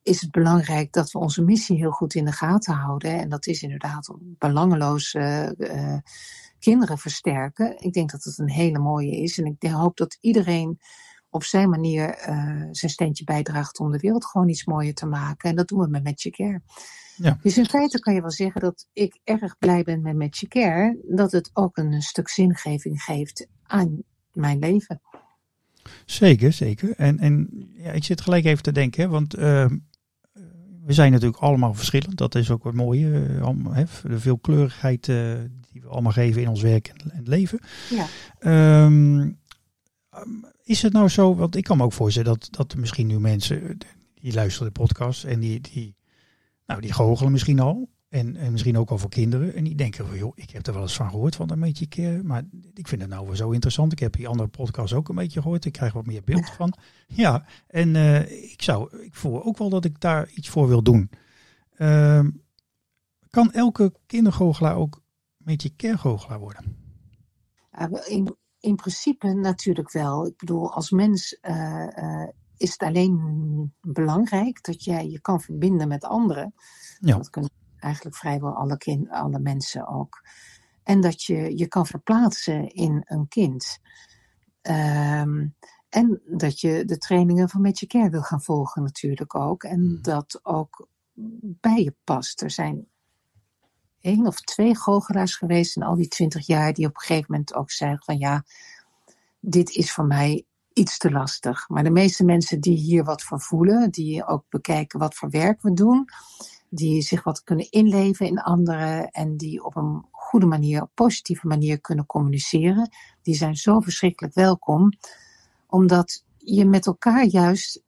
is 0.04 0.22
het 0.22 0.32
belangrijk 0.32 0.92
dat 0.92 1.12
we 1.12 1.20
onze 1.20 1.44
missie 1.44 1.78
heel 1.78 1.92
goed 1.92 2.14
in 2.14 2.26
de 2.26 2.32
gaten 2.32 2.74
houden. 2.74 3.20
En 3.20 3.30
dat 3.30 3.48
is 3.48 3.62
inderdaad 3.62 4.14
belangeloos 4.20 5.18
kinderen 6.60 6.98
versterken. 6.98 7.82
Ik 7.82 7.94
denk 7.94 8.12
dat 8.12 8.24
het 8.24 8.38
een 8.38 8.50
hele 8.50 8.80
mooie 8.80 9.22
is. 9.22 9.40
En 9.40 9.46
ik 9.46 9.72
hoop 9.72 9.98
dat 9.98 10.18
iedereen 10.22 10.80
op 11.30 11.44
zijn 11.44 11.70
manier 11.70 12.30
uh, 12.30 12.68
zijn 12.72 12.92
steentje 12.92 13.24
bijdraagt 13.24 13.80
om 13.80 13.92
de 13.92 14.00
wereld 14.00 14.26
gewoon 14.26 14.50
iets 14.50 14.66
mooier 14.66 14.94
te 14.94 15.06
maken. 15.06 15.50
En 15.50 15.56
dat 15.56 15.68
doen 15.68 15.80
we 15.80 15.88
met 15.88 16.04
Magic 16.04 16.34
Care. 16.34 16.62
Ja. 17.16 17.38
Dus 17.42 17.58
in 17.58 17.66
feite 17.66 18.00
kan 18.00 18.14
je 18.14 18.22
wel 18.22 18.32
zeggen 18.32 18.62
dat 18.62 18.88
ik 18.94 19.20
erg 19.24 19.58
blij 19.58 19.84
ben 19.84 20.02
met 20.02 20.16
Magic 20.16 20.50
Care. 20.50 21.00
Dat 21.08 21.32
het 21.32 21.50
ook 21.54 21.78
een 21.78 22.02
stuk 22.02 22.30
zingeving 22.30 23.02
geeft 23.02 23.48
aan 23.64 24.04
mijn 24.32 24.60
leven. 24.60 25.02
Zeker, 26.06 26.54
zeker. 26.54 26.96
En, 26.96 27.20
en 27.20 27.50
ja, 27.74 27.92
ik 27.92 28.04
zit 28.04 28.22
gelijk 28.22 28.46
even 28.46 28.64
te 28.64 28.72
denken, 28.72 29.10
want 29.10 29.38
uh, 29.38 29.66
we 30.90 30.96
zijn 30.96 31.12
natuurlijk 31.12 31.42
allemaal 31.42 31.74
verschillend. 31.74 32.18
Dat 32.18 32.36
is 32.36 32.52
ook 32.52 32.64
wat 32.64 32.74
mooie. 32.74 33.08
Uh, 33.08 33.78
de 34.04 34.20
veelkleurigheid 34.20 35.08
uh, 35.08 35.34
die 35.72 35.82
we 35.82 35.88
allemaal 35.88 36.12
geven 36.12 36.42
in 36.42 36.48
ons 36.48 36.62
werk 36.62 36.88
en, 36.88 37.12
en 37.12 37.24
leven. 37.24 37.60
Ja. 37.90 38.86
Um, 38.86 39.40
is 40.64 40.82
het 40.82 40.94
nou 40.94 41.08
zo, 41.08 41.36
want 41.36 41.56
ik 41.56 41.64
kan 41.64 41.78
me 41.78 41.84
ook 41.84 41.94
voorstellen 41.94 42.40
dat, 42.40 42.48
dat 42.52 42.76
misschien 42.76 43.08
nu 43.08 43.20
mensen 43.20 43.78
die 44.14 44.34
luisteren 44.34 44.74
de 44.74 44.80
podcast 44.80 45.24
en 45.24 45.40
die, 45.40 45.62
die, 45.62 45.96
nou, 46.66 46.82
die 46.82 46.94
goochelen 46.94 47.32
misschien 47.32 47.60
al. 47.60 47.90
En, 48.10 48.36
en 48.36 48.52
misschien 48.52 48.78
ook 48.78 48.90
al 48.90 48.98
voor 48.98 49.10
kinderen. 49.10 49.54
En 49.54 49.64
die 49.64 49.76
denken, 49.76 50.08
van, 50.08 50.18
joh, 50.18 50.32
ik 50.36 50.50
heb 50.50 50.68
er 50.68 50.74
wel 50.74 50.82
eens 50.82 50.96
van 50.96 51.10
gehoord 51.10 51.36
van 51.36 51.52
een 51.52 51.60
beetje 51.60 51.88
keer. 51.88 52.26
Maar 52.26 52.44
ik 52.74 52.88
vind 52.88 53.02
het 53.02 53.10
nou 53.10 53.26
wel 53.26 53.36
zo 53.36 53.52
interessant. 53.52 53.92
Ik 53.92 54.00
heb 54.00 54.16
die 54.16 54.28
andere 54.28 54.50
podcast 54.50 54.94
ook 54.94 55.10
een 55.10 55.16
beetje 55.16 55.42
gehoord. 55.42 55.66
Ik 55.66 55.72
krijg 55.72 55.94
wat 55.94 56.06
meer 56.06 56.24
beeld 56.24 56.50
van. 56.50 56.74
Ja, 57.08 57.46
en 57.68 57.96
uh, 57.96 58.52
ik 58.52 58.62
zou, 58.62 59.04
ik 59.04 59.16
voel 59.16 59.44
ook 59.44 59.58
wel 59.58 59.70
dat 59.70 59.86
ik 59.86 60.00
daar 60.00 60.30
iets 60.30 60.50
voor 60.50 60.68
wil 60.68 60.84
doen. 60.84 61.10
Uh, 61.78 62.28
kan 63.30 63.52
elke 63.52 63.94
kindergoochelaar 64.06 64.76
ook 64.76 64.96
een 64.96 65.46
beetje 65.46 65.70
kerngoochelaar 65.76 66.40
worden? 66.40 66.78
In, 68.08 68.36
in 68.60 68.76
principe 68.76 69.34
natuurlijk 69.34 69.92
wel. 69.92 70.28
Ik 70.28 70.38
bedoel, 70.38 70.74
als 70.74 70.92
mens 70.92 71.38
uh, 71.42 71.88
uh, 71.98 72.28
is 72.58 72.72
het 72.72 72.82
alleen 72.82 73.74
belangrijk 73.82 74.64
dat 74.64 74.84
jij 74.84 75.10
je 75.10 75.22
kan 75.22 75.42
verbinden 75.42 75.88
met 75.88 76.04
anderen. 76.04 76.54
Ja. 77.00 77.16
Dat 77.16 77.30
kunnen 77.30 77.52
eigenlijk 77.80 78.16
vrijwel 78.16 78.54
alle, 78.54 78.78
kind, 78.78 79.10
alle 79.10 79.40
mensen 79.40 79.88
ook. 79.88 80.24
En 80.84 81.02
dat 81.02 81.24
je 81.24 81.58
je 81.58 81.68
kan 81.68 81.86
verplaatsen 81.86 82.74
in 82.74 83.02
een 83.06 83.28
kind. 83.28 83.80
Um, 84.62 85.56
en 85.90 86.22
dat 86.26 86.60
je 86.60 86.86
de 86.86 86.98
trainingen 86.98 87.50
van 87.50 87.62
Magic 87.62 87.90
Care 87.90 88.10
wil 88.10 88.22
gaan 88.22 88.42
volgen 88.42 88.84
natuurlijk 88.84 89.36
ook. 89.36 89.64
En 89.64 89.80
hmm. 89.80 90.02
dat 90.02 90.40
ook 90.44 90.88
bij 91.42 91.84
je 91.84 91.96
past. 92.04 92.42
Er 92.42 92.52
zijn 92.52 92.88
één 94.02 94.28
of 94.28 94.42
twee 94.42 94.76
goochelaars 94.76 95.36
geweest 95.36 95.76
in 95.76 95.84
al 95.84 95.96
die 95.96 96.08
twintig 96.08 96.46
jaar 96.46 96.74
die 96.74 96.86
op 96.86 96.96
een 96.96 97.02
gegeven 97.02 97.32
moment 97.32 97.54
ook 97.54 97.72
zeiden 97.72 98.04
van 98.04 98.18
ja, 98.18 98.44
dit 99.40 99.70
is 99.70 99.92
voor 99.92 100.06
mij 100.06 100.46
iets 100.74 100.98
te 100.98 101.12
lastig. 101.12 101.70
Maar 101.70 101.84
de 101.84 101.92
meeste 101.92 102.26
mensen 102.26 102.60
die 102.60 102.78
hier 102.78 103.04
wat 103.04 103.24
voor 103.24 103.42
voelen, 103.42 103.92
die 103.92 104.26
ook 104.26 104.46
bekijken 104.50 105.00
wat 105.00 105.16
voor 105.16 105.30
werk 105.30 105.62
we 105.62 105.74
doen, 105.74 106.10
die 106.70 107.02
zich 107.02 107.24
wat 107.24 107.44
kunnen 107.44 107.72
inleven 107.72 108.26
in 108.26 108.42
anderen 108.42 109.10
en 109.10 109.38
die 109.38 109.64
op 109.64 109.76
een 109.76 110.06
goede 110.12 110.46
manier, 110.46 110.82
op 110.82 110.92
positieve 110.94 111.48
manier 111.48 111.82
kunnen 111.82 112.06
communiceren, 112.06 112.90
die 113.22 113.36
zijn 113.36 113.56
zo 113.56 113.80
verschrikkelijk 113.80 114.34
welkom, 114.34 114.92
omdat 115.68 116.24
je 116.38 116.66
met 116.66 116.86
elkaar 116.86 117.26
juist 117.26 117.84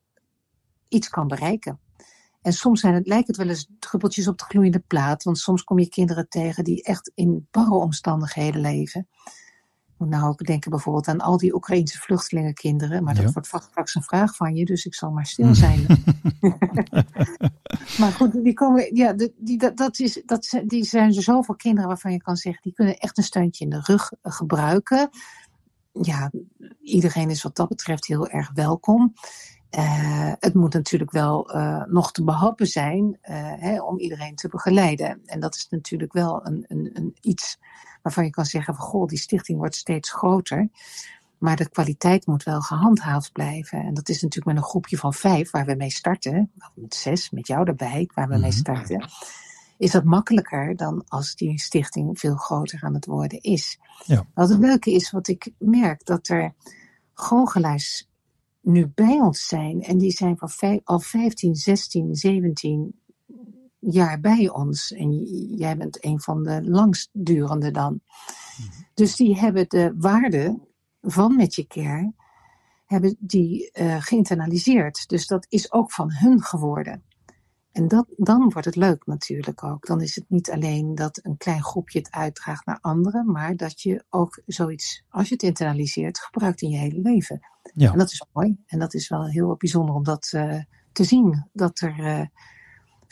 iets 0.88 1.10
kan 1.10 1.28
bereiken. 1.28 1.80
En 2.41 2.54
soms 2.54 2.80
zijn 2.80 2.94
het, 2.94 3.08
lijkt 3.08 3.28
het 3.28 3.38
wel 3.38 3.48
eens 3.48 3.70
druppeltjes 3.80 4.28
op 4.28 4.38
de 4.38 4.44
gloeiende 4.44 4.84
plaat, 4.88 5.24
want 5.24 5.38
soms 5.38 5.63
kom 5.63 5.80
je 5.80 5.89
kinderen 5.89 6.30
tegen 6.30 6.63
die 6.63 6.84
echt 6.84 7.12
in 7.15 7.48
barre 7.52 7.76
omstandigheden 7.76 8.62
leven 8.62 9.08
moet 10.02 10.10
nou 10.10 10.30
ook 10.30 10.46
denken 10.46 10.72
bijvoorbeeld 10.72 11.08
aan 11.08 11.20
al 11.20 11.38
die 11.38 11.56
Oekraïnse 11.56 12.00
vluchtelingenkinderen. 12.00 13.04
Maar 13.04 13.16
dat 13.16 13.34
wordt 13.34 13.48
straks 13.48 13.96
een 13.96 14.04
vraag 14.04 14.36
van 14.36 14.56
je, 14.56 14.66
dus 14.66 14.86
ik 14.86 14.96
zal 14.96 15.12
maar 15.12 15.26
stil 15.26 15.56
zijn. 15.56 15.86
maar 18.00 18.12
goed, 18.12 18.44
die 18.44 18.54
komen, 18.54 18.96
ja, 18.96 19.14
die, 19.38 19.58
dat, 19.58 19.78
dat 19.78 20.00
is, 20.00 20.22
dat, 20.26 20.62
die 20.66 20.84
zijn 20.84 21.16
er 21.16 21.24
zoveel 21.24 21.56
kinderen 21.56 21.90
waarvan 21.90 22.12
je 22.12 22.22
kan 22.22 22.36
zeggen, 22.36 22.62
die 22.64 22.74
kunnen 22.74 22.98
echt 22.98 23.18
een 23.18 23.24
steuntje 23.24 23.64
in 23.64 23.70
de 23.70 23.82
rug 23.84 24.12
eh, 24.22 24.32
gebruiken. 24.32 25.10
Ja, 25.92 26.32
iedereen 26.82 27.30
is 27.30 27.44
wat 27.44 27.56
dat 27.56 27.68
betreft 27.68 28.08
heel 28.08 28.28
erg 28.28 28.52
welkom. 28.54 29.14
Uh, 29.78 30.34
het 30.40 30.54
moet 30.54 30.74
natuurlijk 30.74 31.12
wel 31.12 31.56
uh, 31.56 31.84
nog 31.86 32.12
te 32.12 32.24
behappen 32.24 32.68
zijn 32.68 33.06
uh, 33.06 33.18
hè, 33.60 33.82
om 33.82 34.00
iedereen 34.00 34.36
te 34.36 34.48
begeleiden. 34.48 35.22
En 35.26 35.40
dat 35.40 35.56
is 35.56 35.68
natuurlijk 35.70 36.14
wel 36.14 36.46
een, 36.46 36.66
een, 36.68 36.90
een 36.94 37.16
iets 37.22 37.58
waarvan 38.02 38.24
je 38.24 38.30
kan 38.30 38.46
zeggen 38.46 38.76
van 38.76 38.86
goh, 38.86 39.08
die 39.08 39.18
stichting 39.18 39.58
wordt 39.58 39.76
steeds 39.76 40.12
groter. 40.12 40.70
Maar 41.38 41.56
de 41.56 41.70
kwaliteit 41.70 42.26
moet 42.26 42.44
wel 42.44 42.62
gehandhaafd 42.62 43.32
blijven. 43.32 43.80
En 43.80 43.94
dat 43.94 44.10
is 44.10 44.22
natuurlijk 44.22 44.54
met 44.54 44.64
een 44.64 44.70
groepje 44.70 44.98
van 44.98 45.14
vijf 45.14 45.52
waar 45.52 45.66
we 45.66 45.76
mee 45.76 45.90
starten, 45.90 46.52
met 46.76 46.96
zes, 46.96 47.30
met 47.30 47.48
jou 47.48 47.68
erbij, 47.68 48.10
waar 48.14 48.28
we 48.28 48.38
mee 48.38 48.52
mhm. 48.52 48.60
starten. 48.60 49.10
Is 49.78 49.92
dat 49.92 50.04
makkelijker 50.04 50.76
dan 50.76 51.04
als 51.08 51.36
die 51.36 51.60
stichting 51.60 52.20
veel 52.20 52.36
groter 52.36 52.84
aan 52.84 52.94
het 52.94 53.06
worden 53.06 53.42
is. 53.42 53.80
Ja. 54.06 54.26
Wat 54.34 54.50
het 54.50 54.60
leuke 54.60 54.92
is, 54.92 55.12
wat 55.12 55.28
ik 55.28 55.52
merk, 55.58 56.06
dat 56.06 56.28
er 56.28 56.54
goochelaars 57.14 58.10
nu 58.62 58.88
bij 58.88 59.20
ons 59.20 59.48
zijn. 59.48 59.82
En 59.82 59.98
die 59.98 60.12
zijn 60.12 60.40
al 60.84 61.00
15, 61.00 61.56
16, 61.56 62.16
17 62.16 63.01
jaar 63.82 64.20
bij 64.20 64.50
ons. 64.50 64.91
En 64.91 65.24
jij 65.58 65.78
bent 65.78 66.06
een 66.06 66.22
van 66.22 66.44
de 66.44 66.62
langstdurende 66.63 67.72
dan. 67.72 68.02
Mhm. 68.58 68.70
Dus 68.94 69.15
die 69.15 69.39
hebben 69.39 69.70
de 69.70 69.94
waarde 69.98 70.60
van 71.02 71.36
Magic 71.36 71.67
Care 71.67 72.13
hebben 72.86 73.15
die 73.20 73.70
uh, 73.74 73.96
geïnternaliseerd. 74.00 75.08
Dus 75.08 75.28
dat 75.28 75.46
is 75.50 75.72
ook 75.72 75.91
van 75.91 76.12
hun 76.13 76.41
geworden. 76.41 77.04
En 77.72 77.88
dat, 77.88 78.06
dan 78.17 78.50
wordt 78.50 78.65
het 78.65 78.76
leuk 78.76 79.06
natuurlijk 79.06 79.63
ook. 79.63 79.86
Dan 79.86 80.02
is 80.02 80.15
het 80.15 80.26
niet 80.28 80.52
alleen 80.52 80.96
dat 80.96 81.20
een 81.24 81.38
klein 81.38 81.63
groepje 81.63 82.00
het 82.00 82.12
uitdraagt 82.12 82.65
naar 82.65 82.78
anderen, 82.82 83.32
maar 83.32 83.56
dat 83.56 83.82
je 83.82 84.04
ook 84.10 84.41
zoiets, 84.46 85.04
als 85.10 85.28
je 85.28 85.34
het 85.34 85.44
internaliseert, 85.44 86.20
gebruikt 86.20 86.62
in 86.62 86.70
je 86.70 86.78
hele 86.78 87.02
leven. 87.02 87.39
Ja. 87.74 87.91
En 87.91 87.98
dat 87.98 88.12
is 88.12 88.26
mooi. 88.34 88.58
En 88.65 88.80
dat 88.80 88.94
is 88.94 89.10
wel 89.10 89.26
heel 89.26 89.56
bijzonder 89.56 89.96
om 89.96 90.04
dat 90.04 90.32
uh, 90.36 90.62
te 90.91 91.04
zien. 91.04 91.50
Dat 91.54 91.80
er 91.80 92.00
uh, 92.00 92.26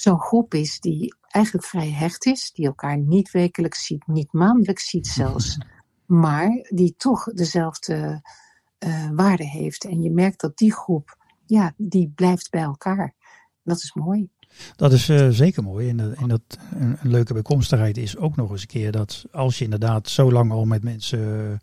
zo'n 0.01 0.19
groep 0.19 0.53
is 0.53 0.79
die 0.79 1.13
eigenlijk 1.27 1.65
vrij 1.65 1.91
hecht 1.91 2.25
is, 2.25 2.51
die 2.51 2.65
elkaar 2.65 2.97
niet 2.97 3.31
wekelijks 3.31 3.85
ziet, 3.85 4.07
niet 4.07 4.33
maandelijks 4.33 4.89
ziet 4.89 5.08
zelfs, 5.08 5.58
maar 6.06 6.67
die 6.69 6.95
toch 6.97 7.23
dezelfde 7.23 8.21
uh, 8.79 9.10
waarde 9.12 9.45
heeft. 9.47 9.85
En 9.85 10.02
je 10.02 10.12
merkt 10.12 10.41
dat 10.41 10.58
die 10.58 10.73
groep, 10.73 11.17
ja, 11.45 11.73
die 11.77 12.12
blijft 12.15 12.50
bij 12.50 12.62
elkaar. 12.62 13.13
Dat 13.63 13.77
is 13.77 13.93
mooi. 13.93 14.29
Dat 14.75 14.93
is 14.93 15.10
uh, 15.10 15.29
zeker 15.29 15.63
mooi. 15.63 15.89
En, 15.89 16.15
en 16.15 16.27
dat, 16.27 16.41
een, 16.71 16.97
een, 17.02 17.10
leuke 17.10 17.33
bijkomstigheid 17.33 17.97
is 17.97 18.17
ook 18.17 18.35
nog 18.35 18.52
eens 18.52 18.62
een 18.62 18.67
keer 18.67 18.91
dat 18.91 19.25
als 19.31 19.58
je 19.58 19.63
inderdaad 19.63 20.10
zo 20.10 20.31
lang 20.31 20.52
al 20.52 20.65
met 20.65 20.83
mensen 20.83 21.60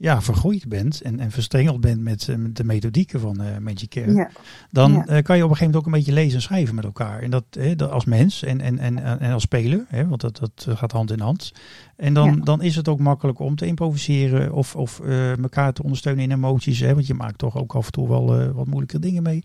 ja, 0.00 0.22
vergroeid 0.22 0.68
bent 0.68 1.00
en, 1.00 1.20
en 1.20 1.30
verstrengeld 1.30 1.80
bent 1.80 2.00
met, 2.00 2.28
eh, 2.28 2.36
met 2.36 2.56
de 2.56 2.64
methodieken 2.64 3.20
van 3.20 3.42
uh, 3.42 3.58
Magic 3.58 3.88
Care, 3.88 4.12
ja. 4.12 4.30
dan 4.70 4.92
ja. 4.92 4.98
Uh, 4.98 5.04
kan 5.04 5.36
je 5.36 5.44
op 5.44 5.50
een 5.50 5.56
gegeven 5.56 5.58
moment 5.58 5.76
ook 5.76 5.86
een 5.86 5.92
beetje 5.92 6.12
lezen 6.12 6.34
en 6.34 6.42
schrijven 6.42 6.74
met 6.74 6.84
elkaar. 6.84 7.22
En 7.22 7.30
dat, 7.30 7.44
hè, 7.50 7.76
dat 7.76 7.90
als 7.90 8.04
mens 8.04 8.42
en, 8.42 8.60
en, 8.60 8.78
en, 8.78 9.20
en 9.20 9.32
als 9.32 9.42
speler, 9.42 9.84
hè, 9.88 10.06
want 10.06 10.20
dat, 10.20 10.38
dat 10.38 10.66
gaat 10.78 10.92
hand 10.92 11.10
in 11.10 11.20
hand. 11.20 11.52
En 11.96 12.14
dan, 12.14 12.34
ja. 12.34 12.44
dan 12.44 12.62
is 12.62 12.76
het 12.76 12.88
ook 12.88 12.98
makkelijk 12.98 13.38
om 13.38 13.56
te 13.56 13.66
improviseren 13.66 14.52
of, 14.52 14.76
of 14.76 15.00
uh, 15.04 15.38
elkaar 15.38 15.72
te 15.72 15.82
ondersteunen 15.82 16.24
in 16.24 16.32
emoties. 16.32 16.80
Hè, 16.80 16.94
want 16.94 17.06
je 17.06 17.14
maakt 17.14 17.38
toch 17.38 17.56
ook 17.56 17.74
af 17.74 17.86
en 17.86 17.92
toe 17.92 18.08
wel 18.08 18.52
wat 18.52 18.66
moeilijke 18.66 18.98
dingen 18.98 19.22
mee. 19.22 19.42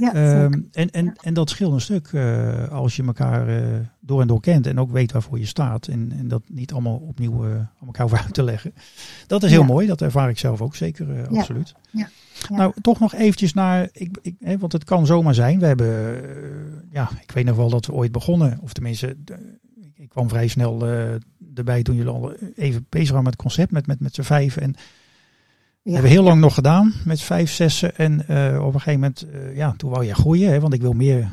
Ja, 0.00 0.42
um, 0.44 0.68
en, 0.72 0.90
en, 0.90 1.12
en 1.20 1.34
dat 1.34 1.50
scheelt 1.50 1.72
een 1.72 1.80
stuk 1.80 2.14
als 2.70 2.96
je 2.96 3.04
elkaar 3.04 3.46
door 4.04 4.20
en 4.20 4.26
door 4.26 4.40
kent 4.40 4.66
en 4.66 4.80
ook 4.80 4.90
weet 4.90 5.12
waarvoor 5.12 5.38
je 5.38 5.46
staat. 5.46 5.86
En, 5.86 6.12
en 6.18 6.28
dat 6.28 6.42
niet 6.46 6.72
allemaal 6.72 6.96
opnieuw 6.96 7.46
uh, 7.46 7.54
om 7.80 7.86
elkaar 7.86 8.04
over 8.04 8.18
uit 8.18 8.34
te 8.34 8.42
leggen. 8.42 8.74
Dat 9.26 9.42
is 9.42 9.50
heel 9.50 9.64
mooi, 9.64 9.86
dat 9.86 10.00
ervaar 10.00 10.28
ik 10.28 10.38
zelf 10.38 10.60
ook 10.60 10.76
zeker, 10.76 11.08
uh, 11.08 11.38
absoluut. 11.38 11.74
Ja. 11.90 12.08
Nou, 12.48 12.72
toch 12.80 13.00
nog 13.00 13.14
eventjes 13.14 13.54
naar, 13.54 13.88
ik, 13.92 14.18
ik, 14.22 14.34
hè, 14.40 14.58
want 14.58 14.72
het 14.72 14.84
kan 14.84 15.06
zomaar 15.06 15.34
zijn. 15.34 15.58
We 15.58 15.66
hebben, 15.66 16.20
ja, 16.90 17.10
ik 17.22 17.30
weet 17.30 17.44
nog 17.44 17.56
wel 17.56 17.70
dat 17.70 17.86
we 17.86 17.92
ooit 17.92 18.12
begonnen, 18.12 18.58
of 18.60 18.72
tenminste, 18.72 19.16
ik 19.94 20.08
kwam 20.08 20.28
vrij 20.28 20.48
snel 20.48 20.86
erbij 21.54 21.82
toen 21.82 21.96
jullie 21.96 22.12
al 22.12 22.32
even 22.54 22.86
bezig 22.88 23.08
waren 23.08 23.24
met 23.24 23.32
het 23.32 23.42
concept, 23.42 23.72
met, 23.72 23.86
met, 23.86 24.00
met 24.00 24.14
z'n 24.14 24.22
vijf. 24.22 24.56
En 24.56 24.74
ja, 25.82 25.92
hebben 25.92 26.10
we 26.10 26.16
heel 26.16 26.24
lang 26.24 26.40
nog 26.40 26.54
gedaan 26.54 26.92
met 27.04 27.20
vijf, 27.20 27.50
zessen. 27.50 27.96
En 27.96 28.12
uh, 28.12 28.66
op 28.66 28.74
een 28.74 28.80
gegeven 28.80 29.00
moment, 29.00 29.26
uh, 29.32 29.56
ja, 29.56 29.74
toen 29.76 29.90
wou 29.90 30.04
je 30.04 30.14
groeien. 30.14 30.50
Hè, 30.50 30.60
want 30.60 30.74
ik 30.74 30.80
wil 30.80 30.92
meer 30.92 31.30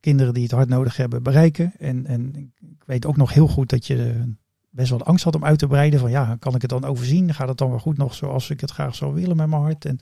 kinderen 0.00 0.34
die 0.34 0.42
het 0.42 0.52
hard 0.52 0.68
nodig 0.68 0.96
hebben 0.96 1.22
bereiken. 1.22 1.72
En, 1.78 2.06
en 2.06 2.36
ik 2.60 2.82
weet 2.86 3.06
ook 3.06 3.16
nog 3.16 3.32
heel 3.32 3.48
goed 3.48 3.68
dat 3.68 3.86
je 3.86 4.24
best 4.70 4.90
wel 4.90 5.02
angst 5.02 5.24
had 5.24 5.34
om 5.34 5.44
uit 5.44 5.58
te 5.58 5.66
breiden. 5.66 6.00
Van 6.00 6.10
ja, 6.10 6.36
kan 6.38 6.54
ik 6.54 6.60
het 6.60 6.70
dan 6.70 6.84
overzien? 6.84 7.34
Gaat 7.34 7.48
het 7.48 7.58
dan 7.58 7.70
wel 7.70 7.78
goed 7.78 7.96
nog 7.96 8.14
zoals 8.14 8.50
ik 8.50 8.60
het 8.60 8.70
graag 8.70 8.94
zou 8.94 9.14
willen 9.14 9.36
met 9.36 9.48
mijn 9.48 9.62
hart? 9.62 9.84
En 9.84 9.98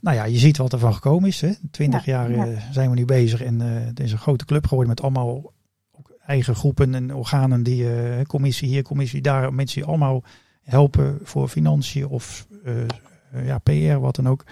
nou 0.00 0.16
ja, 0.16 0.24
je 0.24 0.38
ziet 0.38 0.56
wat 0.56 0.72
er 0.72 0.78
van 0.78 0.94
gekomen 0.94 1.28
is. 1.28 1.40
Hè. 1.40 1.52
Twintig 1.70 2.04
jaar 2.04 2.30
uh, 2.30 2.42
zijn 2.70 2.90
we 2.90 2.96
nu 2.96 3.04
bezig. 3.04 3.42
En 3.42 3.60
het 3.60 4.00
is 4.00 4.12
een 4.12 4.18
grote 4.18 4.44
club 4.44 4.66
geworden 4.66 4.88
met 4.88 5.02
allemaal 5.02 5.52
eigen 6.26 6.54
groepen 6.54 6.94
en 6.94 7.14
organen. 7.14 7.62
Die, 7.62 7.86
commissie 8.26 8.68
hier, 8.68 8.82
commissie 8.82 9.20
daar. 9.20 9.54
Mensen 9.54 9.80
die 9.80 9.88
allemaal 9.88 10.24
helpen 10.62 11.18
voor 11.22 11.48
financiën 11.48 12.06
of 12.06 12.46
eh, 13.36 13.46
ja, 13.46 13.58
PR, 13.58 13.98
wat 13.98 14.16
dan 14.16 14.28
ook. 14.28 14.44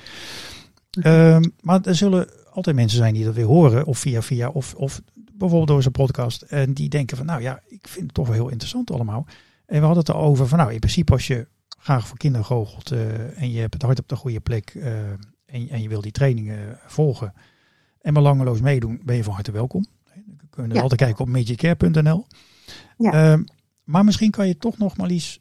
Ehm, 1.01 1.45
maar 1.61 1.81
er 1.83 1.95
zullen 1.95 2.29
altijd 2.55 2.77
mensen 2.77 2.99
zijn 2.99 3.15
die 3.15 3.25
dat 3.25 3.35
weer 3.35 3.45
horen, 3.45 3.85
of 3.87 3.99
via 3.99 4.23
via, 4.23 4.49
of, 4.49 4.75
of 4.75 5.01
bijvoorbeeld 5.15 5.69
door 5.69 5.83
zijn 5.83 5.93
podcast. 5.93 6.43
En 6.43 6.73
die 6.73 6.89
denken 6.89 7.17
van, 7.17 7.27
nou 7.27 7.43
ja, 7.43 7.61
ik 7.67 7.89
vind 7.89 8.05
het 8.05 8.15
toch 8.15 8.27
wel 8.27 8.35
heel 8.35 8.49
interessant 8.49 8.91
allemaal. 8.91 9.27
En 9.67 9.81
we 9.81 9.87
hadden 9.87 10.05
het 10.05 10.09
erover 10.09 10.49
van, 10.49 10.59
nou, 10.59 10.73
in 10.73 10.79
principe 10.79 11.13
als 11.13 11.27
je 11.27 11.47
graag 11.79 12.09
voor 12.09 12.19
kinderen 12.19 12.47
goochelt 12.47 12.93
uh, 12.93 13.41
en 13.41 13.51
je 13.51 13.61
hebt 13.61 13.75
het 13.75 13.83
hart 13.83 13.99
op 13.99 14.09
de 14.09 14.17
goede 14.17 14.41
plek 14.41 14.75
uh, 14.75 15.11
en, 15.47 15.69
en 15.69 15.83
je 15.83 15.89
wil 15.89 16.01
die 16.01 16.13
trainingen 16.13 16.79
volgen 16.87 17.33
en 18.01 18.15
belangeloos 18.15 18.61
meedoen, 18.61 19.01
ben 19.05 19.17
je 19.17 19.25
van 19.25 19.35
harte 19.35 19.53
welkom. 19.53 19.87
Dan 20.15 20.49
kunnen 20.51 20.77
ja. 20.77 20.83
altijd 20.83 21.01
kijken 21.01 21.25
op 21.25 21.31
magicare.nl. 21.31 22.27
Ja. 22.97 23.13
Ehm, 23.13 23.43
maar 23.85 24.05
misschien 24.05 24.31
kan 24.31 24.47
je 24.47 24.59
toch 24.59 24.79
nog 24.79 24.97
maar 24.97 25.11
eens 25.11 25.41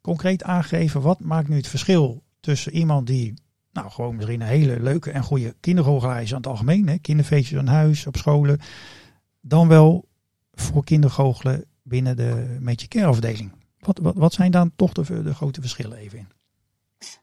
concreet 0.00 0.42
aangeven 0.42 1.00
wat 1.00 1.20
maakt 1.20 1.48
nu 1.48 1.56
het 1.56 1.66
verschil 1.66 2.22
tussen 2.40 2.72
iemand 2.72 3.06
die 3.06 3.34
nou 3.74 3.90
gewoon 3.90 4.16
misschien 4.16 4.40
een 4.40 4.46
hele 4.46 4.80
leuke 4.80 5.10
en 5.10 5.22
goede 5.22 5.54
kindergoochelaar 5.60 6.22
is 6.22 6.30
aan 6.30 6.36
het 6.36 6.46
algemeen, 6.46 6.88
hè, 6.88 6.98
kinderfeestjes 6.98 7.58
aan 7.58 7.66
huis, 7.66 8.06
op 8.06 8.16
scholen, 8.16 8.60
dan 9.40 9.68
wel 9.68 10.08
voor 10.52 10.84
kindergoochelen 10.84 11.64
binnen 11.82 12.16
de 12.16 12.56
Magic 12.60 12.88
Care 12.88 13.06
afdeling. 13.06 13.52
Wat, 13.78 13.98
wat, 13.98 14.14
wat 14.16 14.32
zijn 14.32 14.50
dan 14.50 14.72
toch 14.76 14.92
de, 14.92 15.22
de 15.22 15.34
grote 15.34 15.60
verschillen 15.60 15.98
even 15.98 16.18
in? 16.18 16.28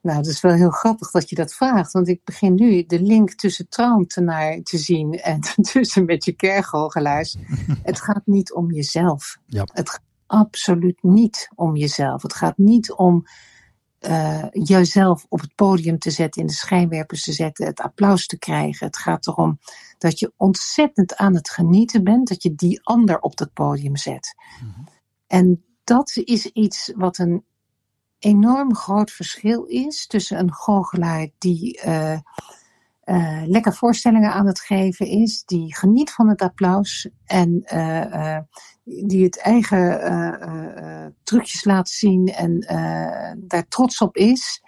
Nou, 0.01 0.17
het 0.17 0.27
is 0.27 0.41
wel 0.41 0.53
heel 0.53 0.69
grappig 0.69 1.11
dat 1.11 1.29
je 1.29 1.35
dat 1.35 1.53
vraagt. 1.53 1.91
Want 1.91 2.07
ik 2.07 2.23
begin 2.23 2.55
nu 2.55 2.85
de 2.85 3.01
link 3.01 3.33
tussen 3.33 3.69
traumptenaar 3.69 4.61
te 4.61 4.77
zien 4.77 5.13
en 5.13 5.39
tussen 5.71 6.05
met 6.05 6.25
je 6.25 6.31
kergoochelaars. 6.31 7.37
het 7.83 8.01
gaat 8.01 8.25
niet 8.25 8.53
om 8.53 8.71
jezelf. 8.71 9.37
Ja. 9.45 9.67
Het 9.73 9.99
absoluut 10.25 11.03
niet 11.03 11.49
om 11.55 11.75
jezelf. 11.75 12.21
Het 12.21 12.33
gaat 12.33 12.57
niet 12.57 12.91
om 12.91 13.25
uh, 14.01 14.45
jezelf 14.51 15.25
op 15.29 15.41
het 15.41 15.55
podium 15.55 15.99
te 15.99 16.11
zetten, 16.11 16.41
in 16.41 16.47
de 16.47 16.53
schijnwerpers 16.53 17.23
te 17.23 17.31
zetten, 17.31 17.65
het 17.65 17.79
applaus 17.79 18.25
te 18.25 18.37
krijgen. 18.37 18.85
Het 18.87 18.97
gaat 18.97 19.27
erom 19.27 19.59
dat 19.97 20.19
je 20.19 20.33
ontzettend 20.37 21.15
aan 21.15 21.35
het 21.35 21.49
genieten 21.49 22.03
bent, 22.03 22.27
dat 22.27 22.43
je 22.43 22.55
die 22.55 22.79
ander 22.83 23.19
op 23.19 23.37
dat 23.37 23.53
podium 23.53 23.95
zet. 23.95 24.35
Mhm. 24.61 24.81
En 25.27 25.63
dat 25.83 26.11
is 26.23 26.45
iets 26.45 26.91
wat 26.95 27.17
een 27.17 27.45
enorm 28.19 28.75
groot 28.75 29.11
verschil 29.11 29.63
is 29.63 30.07
tussen 30.07 30.39
een 30.39 30.53
goochelaar 30.53 31.27
die 31.37 31.81
uh, 31.85 32.19
uh, 33.05 33.41
lekker 33.45 33.73
voorstellingen 33.73 34.33
aan 34.33 34.47
het 34.47 34.59
geven 34.59 35.07
is, 35.07 35.43
die 35.45 35.75
geniet 35.75 36.11
van 36.11 36.29
het 36.29 36.41
applaus 36.41 37.09
en 37.25 37.63
uh, 37.73 38.37
die 38.83 39.23
het 39.23 39.39
eigen 39.39 41.09
trucjes 41.23 41.63
laat 41.63 41.89
zien 41.89 42.27
en 42.27 42.59
daar 43.47 43.67
trots 43.67 43.97
op 43.97 44.15
is. 44.15 44.61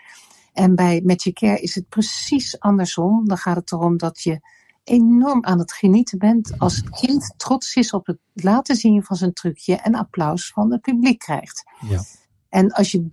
En 0.53 0.75
bij 0.75 1.01
Magic 1.05 1.33
Care 1.33 1.59
is 1.59 1.75
het 1.75 1.89
precies 1.89 2.59
andersom. 2.59 3.27
Dan 3.27 3.37
gaat 3.37 3.55
het 3.55 3.71
erom 3.71 3.97
dat 3.97 4.21
je 4.21 4.39
enorm 4.83 5.45
aan 5.45 5.59
het 5.59 5.73
genieten 5.73 6.17
bent 6.17 6.59
als 6.59 6.75
het 6.75 6.89
kind 6.89 7.33
trots 7.37 7.75
is 7.75 7.93
op 7.93 8.05
het 8.05 8.19
laten 8.33 8.75
zien 8.75 9.03
van 9.03 9.15
zijn 9.15 9.33
trucje 9.33 9.75
en 9.75 9.95
applaus 9.95 10.51
van 10.51 10.71
het 10.71 10.81
publiek 10.81 11.19
krijgt. 11.19 11.63
Ja. 11.87 12.01
En 12.49 12.71
als 12.71 12.91
je 12.91 13.09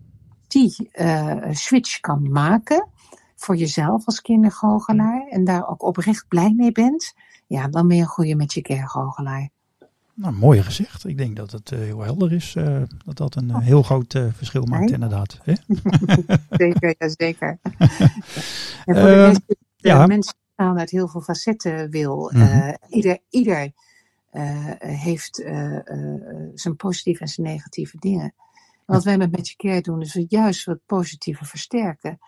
die 0.49 0.91
switch 1.51 2.01
kan 2.01 2.31
maken, 2.31 2.89
voor 3.41 3.57
jezelf 3.57 4.07
als 4.07 4.21
kindergoochelaar 4.21 5.27
en 5.29 5.45
daar 5.45 5.69
ook 5.69 5.83
oprecht 5.83 6.29
blij 6.29 6.53
mee 6.57 6.73
bent, 6.73 7.15
ja, 7.47 7.69
dan 7.69 7.89
ben 7.89 7.97
je 7.97 8.03
een 8.03 8.09
goede 8.09 8.35
met 8.35 8.53
je 8.53 8.63
kerngoochelaar. 8.63 9.49
Nou, 10.15 10.35
mooi 10.35 10.63
gezegd. 10.63 11.07
Ik 11.07 11.19
denk 11.19 11.37
dat 11.37 11.51
het 11.51 11.71
uh, 11.71 11.79
heel 11.79 12.01
helder 12.01 12.33
is. 12.33 12.55
Uh, 12.55 12.83
dat 13.05 13.17
dat 13.17 13.37
een 13.37 13.49
uh, 13.49 13.59
heel 13.59 13.83
groot 13.83 14.13
verschil 14.33 14.65
maakt, 14.65 14.91
inderdaad. 14.91 15.39
Hè? 15.43 15.55
zeker, 16.65 16.95
ja, 16.99 17.09
zeker. 17.09 17.59
en 18.85 18.95
voor 18.95 19.09
de 19.09 19.17
mensen, 19.17 19.57
ja. 19.77 20.07
mensen 20.07 20.35
staan 20.53 20.79
uit 20.79 20.91
heel 20.91 21.09
veel 21.09 21.21
facetten 21.21 21.91
wil. 21.91 22.31
Mm 22.35 22.41
-hmm. 22.41 22.77
ieder 22.89 23.19
ieder 23.31 23.73
heeft 24.79 25.35
zijn 26.55 26.77
positieve 26.77 27.21
en 27.23 27.29
zijn 27.29 27.47
negatieve 27.47 27.97
dingen. 27.99 28.35
Wat 28.87 29.05
wij 29.05 29.19
met 29.19 29.31
Magic 29.31 29.57
Care 29.57 29.81
doen, 29.81 30.01
is 30.01 30.25
juist 30.29 30.65
wat 30.65 30.79
positieve 30.87 31.45
versterken 31.45 32.19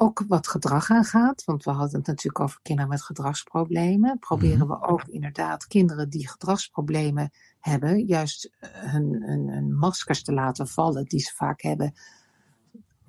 ook 0.00 0.24
wat 0.28 0.48
gedrag 0.48 0.90
aangaat. 0.90 1.44
Want 1.44 1.64
we 1.64 1.70
hadden 1.70 1.98
het 1.98 2.06
natuurlijk 2.06 2.40
over 2.40 2.60
kinderen 2.62 2.90
met 2.90 3.02
gedragsproblemen. 3.02 4.18
Proberen 4.18 4.66
mhm. 4.66 4.68
we 4.68 4.86
ook 4.86 5.04
inderdaad 5.04 5.66
kinderen 5.66 6.10
die 6.10 6.28
gedragsproblemen 6.28 7.30
hebben, 7.60 8.06
juist 8.06 8.50
eh, 8.58 8.70
hun, 8.70 9.22
hun, 9.22 9.48
hun 9.48 9.76
maskers 9.76 10.22
te 10.22 10.32
laten 10.32 10.68
vallen 10.68 11.04
die 11.04 11.20
ze 11.20 11.34
vaak 11.34 11.62
hebben. 11.62 11.92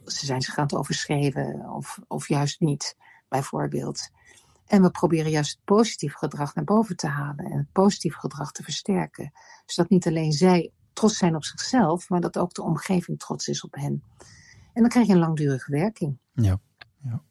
Ze 0.05 0.25
zijn 0.25 0.41
zich 0.41 0.57
aan 0.57 0.63
het 0.63 0.75
overschreven 0.75 1.69
of, 1.69 1.99
of 2.07 2.27
juist 2.27 2.59
niet, 2.59 2.95
bijvoorbeeld. 3.27 4.09
En 4.67 4.81
we 4.81 4.91
proberen 4.91 5.31
juist 5.31 5.51
het 5.51 5.63
positieve 5.65 6.17
gedrag 6.17 6.55
naar 6.55 6.63
boven 6.63 6.95
te 6.95 7.07
halen 7.07 7.45
en 7.45 7.57
het 7.57 7.71
positieve 7.71 8.19
gedrag 8.19 8.51
te 8.51 8.63
versterken. 8.63 9.31
Zodat 9.65 9.91
niet 9.91 10.07
alleen 10.07 10.31
zij 10.31 10.71
trots 10.93 11.17
zijn 11.17 11.35
op 11.35 11.43
zichzelf, 11.43 12.09
maar 12.09 12.21
dat 12.21 12.37
ook 12.37 12.53
de 12.53 12.63
omgeving 12.63 13.19
trots 13.19 13.47
is 13.47 13.63
op 13.63 13.75
hen. 13.75 14.03
En 14.73 14.81
dan 14.81 14.89
krijg 14.89 15.07
je 15.07 15.13
een 15.13 15.19
langdurige 15.19 15.71
werking. 15.71 16.17
Ja. 16.33 16.59
Ja. 17.03 17.21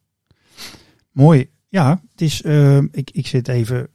Mooi. 1.11 1.51
Ja, 1.69 2.03
het 2.11 2.21
is, 2.21 2.43
uh, 2.43 2.77
ik, 2.77 3.11
ik 3.11 3.27
zit 3.27 3.49
even, 3.49 3.89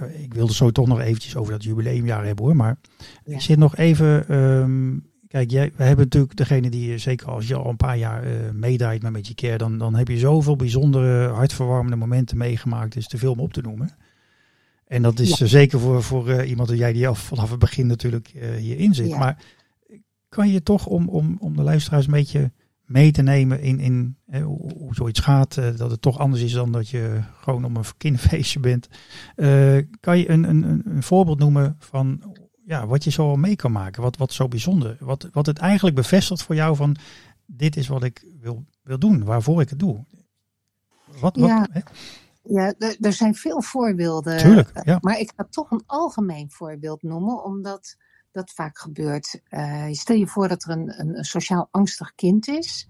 uh, 0.00 0.22
ik 0.22 0.34
wilde 0.34 0.54
zo 0.54 0.70
toch 0.70 0.86
nog 0.86 1.00
eventjes 1.00 1.36
over 1.36 1.52
dat 1.52 1.64
jubileumjaar 1.64 2.24
hebben 2.24 2.44
hoor, 2.44 2.56
maar 2.56 2.78
ja. 3.24 3.34
ik 3.34 3.40
zit 3.40 3.58
nog 3.58 3.76
even, 3.76 4.34
um, 4.36 5.06
kijk, 5.28 5.50
jij, 5.50 5.72
we 5.76 5.82
hebben 5.82 6.04
natuurlijk 6.04 6.36
degene 6.36 6.70
die, 6.70 6.98
zeker 6.98 7.30
als 7.30 7.48
je 7.48 7.54
al 7.54 7.70
een 7.70 7.76
paar 7.76 7.98
jaar 7.98 8.26
uh, 8.26 8.50
meedraait 8.50 9.10
met 9.10 9.26
je 9.26 9.34
care, 9.34 9.58
dan, 9.58 9.78
dan 9.78 9.94
heb 9.94 10.08
je 10.08 10.18
zoveel 10.18 10.56
bijzondere, 10.56 11.28
hartverwarmende 11.28 11.96
momenten 11.96 12.36
meegemaakt, 12.36 12.96
is 12.96 13.08
te 13.08 13.18
veel 13.18 13.32
om 13.32 13.40
op 13.40 13.52
te 13.52 13.62
noemen. 13.62 13.96
En 14.86 15.02
dat 15.02 15.18
is 15.18 15.38
ja. 15.38 15.46
zeker 15.46 15.80
voor, 15.80 16.02
voor 16.02 16.44
iemand 16.44 16.68
als 16.68 16.78
jij 16.78 16.92
die 16.92 17.08
al 17.08 17.14
vanaf 17.14 17.50
het 17.50 17.58
begin 17.58 17.86
natuurlijk 17.86 18.28
hierin 18.58 18.94
zit. 18.94 19.08
Ja. 19.08 19.18
Maar 19.18 19.44
kan 20.28 20.48
je 20.48 20.62
toch 20.62 20.86
om, 20.86 21.08
om, 21.08 21.36
om 21.40 21.56
de 21.56 21.62
luisteraars 21.62 22.06
een 22.06 22.12
beetje 22.12 22.52
mee 22.90 23.10
te 23.10 23.22
nemen 23.22 23.60
in, 23.60 23.78
in 23.78 24.16
hè, 24.26 24.40
hoe, 24.40 24.72
hoe, 24.72 24.94
zoiets 24.94 25.20
gaat. 25.20 25.56
Uh, 25.56 25.76
dat 25.76 25.90
het 25.90 26.02
toch 26.02 26.18
anders 26.18 26.42
is 26.42 26.52
dan 26.52 26.72
dat 26.72 26.88
je 26.88 27.20
gewoon 27.40 27.64
om 27.64 27.76
een 27.76 27.84
kinderfeestje 27.96 28.60
bent. 28.60 28.88
Uh, 29.36 29.78
kan 30.00 30.18
je 30.18 30.30
een, 30.30 30.44
een, 30.44 30.82
een 30.84 31.02
voorbeeld 31.02 31.38
noemen 31.38 31.76
van 31.78 32.22
ja, 32.64 32.86
wat 32.86 33.04
je 33.04 33.10
zo 33.10 33.36
mee 33.36 33.56
kan 33.56 33.72
maken? 33.72 34.02
Wat, 34.02 34.16
wat 34.16 34.32
zo 34.32 34.48
bijzonder. 34.48 34.96
Wat, 35.00 35.28
wat 35.32 35.46
het 35.46 35.58
eigenlijk 35.58 35.96
bevestigt 35.96 36.42
voor 36.42 36.54
jou 36.54 36.76
van 36.76 36.96
dit 37.46 37.76
is 37.76 37.88
wat 37.88 38.02
ik 38.02 38.24
wil, 38.40 38.64
wil 38.82 38.98
doen, 38.98 39.24
waarvoor 39.24 39.60
ik 39.60 39.68
het 39.68 39.78
doe. 39.78 40.04
Wat, 41.20 41.36
wat, 41.36 41.48
ja. 41.48 41.68
Ja, 42.42 42.74
er 43.00 43.12
zijn 43.12 43.34
veel 43.34 43.62
voorbeelden. 43.62 44.38
Tuurlijk, 44.38 44.80
ja. 44.84 44.98
Maar 45.00 45.18
ik 45.18 45.32
ga 45.36 45.46
toch 45.50 45.70
een 45.70 45.82
algemeen 45.86 46.50
voorbeeld 46.50 47.02
noemen, 47.02 47.44
omdat 47.44 47.96
dat 48.32 48.50
vaak 48.50 48.78
gebeurt. 48.78 49.40
Uh, 49.50 49.86
stel 49.90 50.16
je 50.16 50.26
voor 50.26 50.48
dat 50.48 50.64
er 50.64 50.70
een, 50.70 51.00
een, 51.00 51.24
sociaal 51.24 51.68
angstig 51.70 52.14
kind 52.14 52.48
is, 52.48 52.88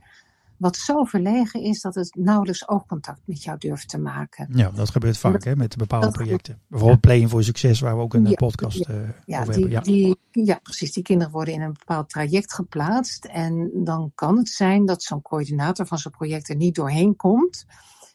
wat 0.56 0.76
zo 0.76 1.04
verlegen 1.04 1.62
is 1.62 1.80
dat 1.80 1.94
het 1.94 2.14
nauwelijks 2.14 2.68
oogcontact 2.68 3.20
met 3.24 3.42
jou 3.42 3.58
durft 3.58 3.88
te 3.88 3.98
maken. 3.98 4.48
Ja, 4.52 4.70
dat 4.70 4.90
gebeurt 4.90 5.18
vaak 5.18 5.32
dat, 5.32 5.44
hè, 5.44 5.56
met 5.56 5.76
bepaalde 5.76 6.10
projecten. 6.10 6.60
Bijvoorbeeld. 6.66 7.00
Playing 7.00 7.30
voor 7.30 7.42
Succes, 7.42 7.80
waar 7.80 7.96
we 7.96 8.02
ook 8.02 8.14
een 8.14 8.26
ja, 8.26 8.34
podcast 8.34 8.88
uh, 8.88 8.96
ja, 9.24 9.40
over 9.40 9.52
die, 9.52 9.62
hebben. 9.62 9.82
Die, 9.82 10.16
ja, 10.30 10.58
precies. 10.62 10.92
Die 10.92 11.02
kinderen 11.02 11.32
worden 11.32 11.54
in 11.54 11.60
een 11.60 11.72
bepaald 11.72 12.08
traject 12.08 12.54
geplaatst. 12.54 13.24
En 13.24 13.70
dan 13.74 14.12
kan 14.14 14.36
het 14.36 14.48
zijn 14.48 14.86
dat 14.86 15.02
zo'n 15.02 15.22
coördinator 15.22 15.86
van 15.86 15.98
zo'n 15.98 16.12
project 16.12 16.48
er 16.48 16.56
niet 16.56 16.74
doorheen 16.74 17.16
komt. 17.16 17.66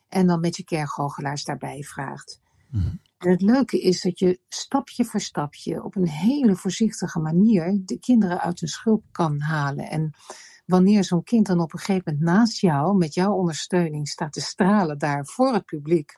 En 0.10 0.28
dan 0.28 0.40
met 0.40 0.58
je 0.58 0.64
kerngoochelaars 0.64 1.44
daarbij 1.44 1.84
vraagt. 1.84 2.40
Mm 2.70 2.82
-hmm. 2.82 3.00
Het 3.18 3.42
leuke 3.42 3.82
is 3.82 4.02
dat 4.02 4.20
je 4.20 4.40
stapje 4.50 5.06
voor 5.06 5.20
stapje 5.20 5.84
op 5.84 5.96
een 5.96 6.08
hele 6.08 6.56
voorzichtige 6.56 7.20
manier 7.20 7.82
de 7.86 8.00
kinderen 8.00 8.42
uit 8.42 8.60
hun 8.60 8.70
schulp 8.70 9.04
kan 9.12 9.42
halen. 9.42 9.90
En 9.90 10.14
wanneer 10.66 11.04
zo'n 11.04 11.24
kind 11.24 11.46
dan 11.46 11.60
op 11.60 11.74
een 11.74 11.80
gegeven 11.80 12.14
moment 12.14 12.38
naast 12.38 12.60
jou, 12.60 12.98
met 12.98 13.14
jouw 13.14 13.34
ondersteuning, 13.34 14.08
staat 14.08 14.34
te 14.34 14.42
stralen 14.42 14.98
daar 14.98 15.26
voor 15.26 15.54
het 15.54 15.66
publiek. 15.66 16.18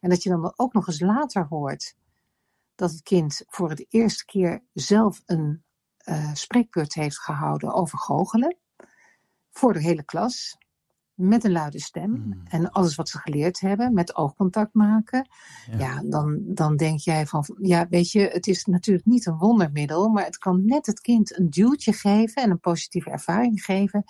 En 0.00 0.10
dat 0.10 0.22
je 0.22 0.28
dan 0.28 0.52
ook 0.56 0.72
nog 0.72 0.86
eens 0.86 1.00
later 1.00 1.46
hoort 1.48 1.94
dat 2.74 2.90
het 2.90 3.02
kind 3.02 3.42
voor 3.46 3.70
het 3.70 3.86
eerste 3.88 4.24
keer 4.24 4.64
zelf 4.72 5.22
een 5.24 5.64
uh, 6.04 6.34
spreekbeurt 6.34 6.94
heeft 6.94 7.18
gehouden 7.20 7.74
over 7.74 7.98
goochelen. 7.98 8.56
Voor 9.50 9.72
de 9.72 9.80
hele 9.80 10.04
klas. 10.04 10.58
Met 11.16 11.44
een 11.44 11.52
luide 11.52 11.80
stem. 11.80 12.14
Hmm. 12.14 12.42
En 12.48 12.70
alles 12.70 12.94
wat 12.94 13.08
ze 13.08 13.18
geleerd 13.18 13.60
hebben. 13.60 13.94
Met 13.94 14.16
oogcontact 14.16 14.74
maken. 14.74 15.28
Ja, 15.70 15.78
ja 15.78 16.02
dan, 16.04 16.40
dan 16.44 16.76
denk 16.76 16.98
jij 16.98 17.26
van. 17.26 17.56
Ja, 17.60 17.86
weet 17.90 18.10
je, 18.10 18.20
het 18.20 18.46
is 18.46 18.64
natuurlijk 18.64 19.06
niet 19.06 19.26
een 19.26 19.38
wondermiddel. 19.38 20.08
Maar 20.08 20.24
het 20.24 20.38
kan 20.38 20.64
net 20.64 20.86
het 20.86 21.00
kind 21.00 21.38
een 21.38 21.50
duwtje 21.50 21.92
geven. 21.92 22.42
En 22.42 22.50
een 22.50 22.60
positieve 22.60 23.10
ervaring 23.10 23.64
geven. 23.64 24.04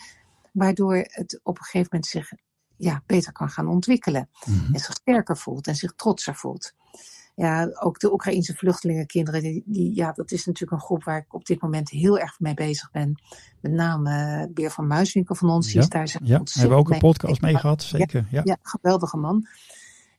Waardoor 0.53 0.95
het 0.97 1.41
op 1.43 1.59
een 1.59 1.65
gegeven 1.65 1.89
moment 1.91 2.11
zich 2.11 2.33
ja, 2.77 3.03
beter 3.07 3.33
kan 3.33 3.49
gaan 3.49 3.69
ontwikkelen. 3.69 4.29
Hmm. 4.45 4.69
En 4.73 4.81
zich 4.81 4.95
sterker 4.95 5.37
voelt. 5.37 5.67
En 5.67 5.77
zich 5.77 5.95
trotser 5.95 6.35
voelt 6.35 6.75
ja, 7.37 7.71
ook 7.81 7.99
de 7.99 8.13
Oekraïnse 8.13 8.55
vluchtelingenkinderen, 8.55 9.43
die, 9.43 9.63
die, 9.67 9.95
ja, 9.95 10.13
dat 10.13 10.31
is 10.31 10.45
natuurlijk 10.45 10.81
een 10.81 10.87
groep 10.87 11.05
waar 11.05 11.19
ik 11.19 11.35
op 11.35 11.47
dit 11.47 11.61
moment 11.61 11.91
heel 11.91 12.19
erg 12.19 12.41
mee 12.41 12.55
bezig 12.55 12.91
ben. 12.91 13.23
Met 13.61 13.73
name 13.73 14.41
uh, 14.47 14.55
Beer 14.55 14.71
van 14.71 14.87
Muiswinkel 14.87 15.35
van 15.35 15.51
ons, 15.51 15.73
die 15.73 15.81
is 15.81 15.89
daar 15.89 16.17
Ja, 16.23 16.43
hebben 16.45 16.71
we 16.71 16.83
ook 16.83 16.91
een 16.91 16.99
podcast 16.99 17.41
mee 17.41 17.57
gehad, 17.57 17.83
zeker. 17.83 18.27
Ja, 18.31 18.41
ja. 18.45 18.57
geweldige 18.63 19.17
man. 19.17 19.47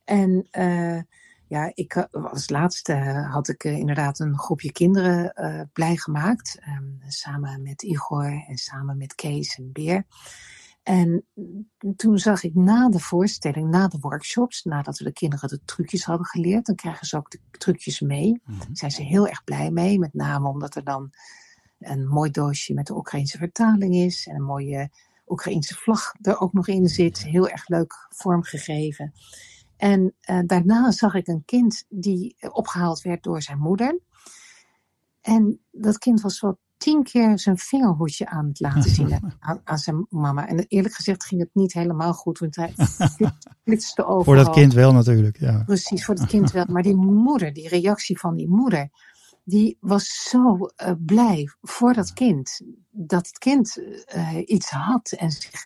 En 0.03 0.47
uh, 0.51 1.01
ja, 1.47 1.71
ik 1.73 1.95
eh, 1.95 2.23
als 2.31 2.49
laatste 2.49 2.93
had 3.31 3.47
ik 3.47 3.63
inderdaad 3.63 4.19
een 4.19 4.37
groepje 4.37 4.71
kinderen 4.71 5.69
blij 5.73 5.95
gemaakt. 5.95 6.59
Um, 6.67 6.99
samen 7.07 7.61
met 7.61 7.81
Igor 7.83 8.43
en 8.47 8.57
samen 8.57 8.97
met 8.97 9.15
Kees 9.15 9.57
en 9.57 9.71
Beer. 9.71 10.05
En 10.87 11.25
toen 11.95 12.19
zag 12.19 12.43
ik 12.43 12.55
na 12.55 12.89
de 12.89 12.99
voorstelling, 12.99 13.69
na 13.69 13.87
de 13.87 13.97
workshops, 13.99 14.63
nadat 14.63 14.97
we 14.97 15.03
de 15.03 15.11
kinderen 15.11 15.49
de 15.49 15.59
trucjes 15.65 16.03
hadden 16.03 16.25
geleerd, 16.25 16.65
dan 16.65 16.75
krijgen 16.75 17.07
ze 17.07 17.17
ook 17.17 17.31
de 17.31 17.39
trucjes 17.51 17.99
mee. 17.99 18.41
Daar 18.45 18.55
mhm. 18.57 18.73
zijn 18.75 18.91
ze 18.91 19.01
heel 19.01 19.27
erg 19.27 19.43
blij 19.43 19.71
mee, 19.71 19.99
met 19.99 20.13
name 20.13 20.49
omdat 20.49 20.75
er 20.75 20.83
dan 20.83 21.09
een 21.79 22.07
mooi 22.07 22.31
doosje 22.31 22.73
met 22.73 22.87
de 22.87 22.95
Oekraïnse 22.95 23.37
vertaling 23.37 23.95
is 23.95 24.27
en 24.27 24.35
een 24.35 24.43
mooie 24.43 24.89
Oekraïnse 25.27 25.75
vlag 25.75 26.13
er 26.21 26.39
ook 26.39 26.53
nog 26.53 26.67
in 26.67 26.87
zit. 26.87 27.23
Heel 27.23 27.49
erg 27.49 27.67
leuk 27.67 28.07
vormgegeven. 28.09 29.13
En 29.77 30.15
uh, 30.29 30.39
daarna 30.45 30.91
zag 30.91 31.13
ik 31.13 31.27
een 31.27 31.45
kind 31.45 31.85
die 31.89 32.35
opgehaald 32.51 33.01
werd 33.01 33.23
door 33.23 33.41
zijn 33.41 33.59
moeder. 33.59 33.99
En 35.21 35.59
dat 35.71 35.97
kind 35.97 36.21
was 36.21 36.39
wat 36.39 36.57
tien 36.77 37.03
keer 37.03 37.39
zijn 37.39 37.57
vingerhoedje 37.57 38.29
aan 38.29 38.47
het 38.47 38.59
laten 38.59 38.89
zien 38.89 39.13
aan, 39.39 39.61
aan, 39.63 39.77
zijn 39.77 40.05
mama. 40.09 40.47
En 40.47 40.65
eerlijk 40.67 40.93
gezegd 40.93 41.25
ging 41.25 41.41
het 41.41 41.49
niet 41.53 41.73
helemaal 41.73 42.13
goed, 42.13 42.39
want 42.39 42.55
hij 42.55 42.73
flitste 43.63 44.05
over. 44.05 44.23
Voor 44.23 44.35
dat 44.35 44.49
kind 44.49 44.73
wel 44.73 44.93
natuurlijk, 44.93 45.39
ja. 45.39 45.63
Precies, 45.65 46.05
voor 46.05 46.15
het 46.15 46.25
kind 46.35 46.51
wel. 46.51 46.65
Maar 46.67 46.83
die 46.83 46.95
moeder, 46.95 47.53
die 47.53 47.67
reactie 47.67 48.19
van 48.19 48.35
die 48.35 48.49
moeder, 48.49 48.89
die 49.43 49.77
was 49.79 50.27
zo 50.29 50.57
uh, 50.57 50.91
blij 51.05 51.49
voor 51.61 51.93
dat 51.93 52.13
kind. 52.13 52.61
Dat 52.91 53.27
het 53.27 53.37
kind 53.37 53.77
uh, 54.15 54.37
iets 54.45 54.69
had 54.69 55.11
en 55.11 55.31
zich 55.31 55.65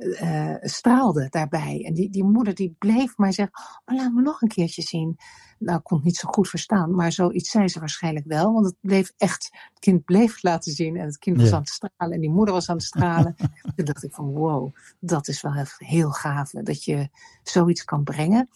uh, 0.00 0.54
straalde 0.60 1.26
daarbij. 1.30 1.84
En 1.84 1.94
die, 1.94 2.10
die 2.10 2.24
moeder 2.24 2.54
die 2.54 2.74
bleef 2.78 3.16
maar 3.16 3.32
zeggen, 3.32 3.54
oh, 3.84 3.96
laat 3.96 4.12
me 4.12 4.22
nog 4.22 4.42
een 4.42 4.48
keertje 4.48 4.82
zien. 4.82 5.18
Nou, 5.58 5.78
ik 5.78 5.84
kon 5.84 5.96
het 5.96 6.06
niet 6.06 6.16
zo 6.16 6.28
goed 6.28 6.48
verstaan, 6.48 6.94
maar 6.94 7.12
zoiets 7.12 7.50
zei 7.50 7.68
ze 7.68 7.78
waarschijnlijk 7.78 8.26
wel. 8.26 8.52
Want 8.52 8.66
het 8.66 8.76
bleef 8.80 9.12
echt, 9.16 9.48
het 9.68 9.78
kind 9.78 10.04
bleef 10.04 10.42
laten 10.42 10.72
zien 10.72 10.96
en 10.96 11.06
het 11.06 11.18
kind 11.18 11.40
was 11.40 11.52
aan 11.52 11.60
het 11.60 11.68
stralen 11.68 12.14
en 12.14 12.20
die 12.20 12.30
moeder 12.30 12.54
was 12.54 12.68
aan 12.68 12.76
het 12.76 12.84
stralen. 12.84 13.34
Toen 13.76 13.84
dacht 13.84 14.04
ik 14.04 14.12
van 14.12 14.26
wow, 14.26 14.74
dat 15.00 15.28
is 15.28 15.40
wel 15.40 15.64
heel 15.76 16.10
gaaf 16.10 16.50
dat 16.50 16.84
je 16.84 17.08
zoiets 17.42 17.84
kan 17.84 18.04
brengen. 18.04 18.48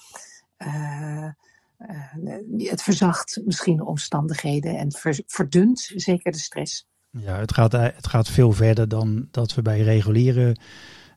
Uh, 0.58 1.28
uh, 1.78 2.68
het 2.70 2.82
verzacht 2.82 3.40
misschien 3.44 3.76
de 3.76 3.84
omstandigheden 3.84 4.78
en 4.78 4.92
verdunt 5.26 5.92
zeker 5.94 6.32
de 6.32 6.38
stress. 6.38 6.86
Ja, 7.10 7.38
het 7.38 7.52
gaat, 7.52 7.72
het 7.72 8.06
gaat 8.06 8.28
veel 8.28 8.52
verder 8.52 8.88
dan 8.88 9.28
dat 9.30 9.54
we 9.54 9.62
bij 9.62 9.80
reguliere 9.80 10.56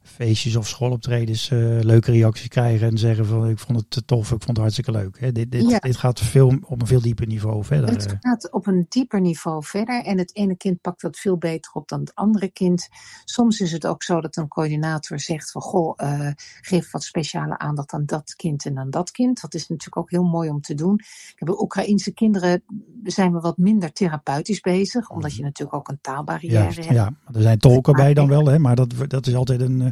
feestjes 0.08 0.56
of 0.56 0.68
schooloptredens 0.68 1.50
uh, 1.50 1.80
leuke 1.82 2.12
reacties 2.12 2.48
krijgen 2.48 2.88
en 2.88 2.98
zeggen 2.98 3.26
van 3.26 3.50
ik 3.50 3.60
vond 3.60 3.80
het 3.80 3.90
te 3.90 4.06
tof, 4.06 4.24
ik 4.24 4.30
vond 4.30 4.48
het 4.48 4.58
hartstikke 4.58 4.92
leuk. 4.92 5.20
Hè. 5.20 5.32
Dit, 5.32 5.52
dit, 5.52 5.82
dit 5.82 5.98
gaat 5.98 6.20
veel, 6.20 6.58
op 6.62 6.82
een 6.82 6.88
veel 6.88 7.02
dieper 7.02 7.28
niveau 7.28 7.64
verder. 7.64 7.90
Het 7.90 8.18
gaat 8.20 8.52
op 8.52 8.68
een 8.68 8.86
dieper 8.90 9.22
niveau 9.22 9.64
verder 9.64 10.04
en 10.04 10.18
het 10.18 10.36
ene 10.36 10.58
kind 10.58 10.82
pakt 10.82 11.02
dat 11.02 11.18
veel 11.18 11.38
beter 11.38 11.72
op 11.74 11.88
dan 11.88 12.00
het 12.00 12.16
andere 12.16 12.48
kind. 12.48 12.88
Soms 13.26 13.60
is 13.60 13.72
het 13.72 13.88
ook 13.88 14.04
zo 14.04 14.22
dat 14.22 14.36
een 14.36 14.48
coördinator 14.48 15.20
zegt 15.20 15.52
van 15.52 15.62
goh, 15.62 15.94
uh, 16.04 16.30
geef 16.62 16.92
wat 16.92 17.04
speciale 17.04 17.58
aandacht 17.58 17.94
aan 17.94 18.06
dat 18.06 18.36
kind 18.36 18.66
en 18.66 18.78
aan 18.78 18.90
dat 18.90 19.12
kind. 19.12 19.42
Dat 19.42 19.54
is 19.54 19.68
natuurlijk 19.68 19.98
ook 19.98 20.12
heel 20.12 20.24
mooi 20.24 20.50
om 20.50 20.62
te 20.62 20.74
doen. 20.74 20.94
Ik 21.34 21.36
heb 21.36 21.50
Oekraïense 21.50 22.12
kinderen 22.12 22.64
zijn 23.04 23.34
we 23.34 23.40
wat 23.40 23.58
minder 23.58 23.94
therapeutisch 23.94 24.60
bezig, 24.60 25.10
omdat 25.10 25.36
je 25.36 25.44
natuurlijk 25.44 25.78
ook 25.78 25.88
een 25.88 26.00
taalbarrière 26.02 26.64
hebt. 26.64 26.86
Ja, 26.86 27.14
er 27.34 27.42
zijn 27.42 27.60
tolken 27.60 27.94
bij 27.94 28.14
dan 28.14 28.28
wel, 28.28 28.46
hè, 28.46 28.60
maar 28.60 28.76
dat, 28.76 28.94
dat 29.08 29.28
is 29.28 29.36
altijd 29.36 29.62
een 29.62 29.82
eh, 29.82 29.92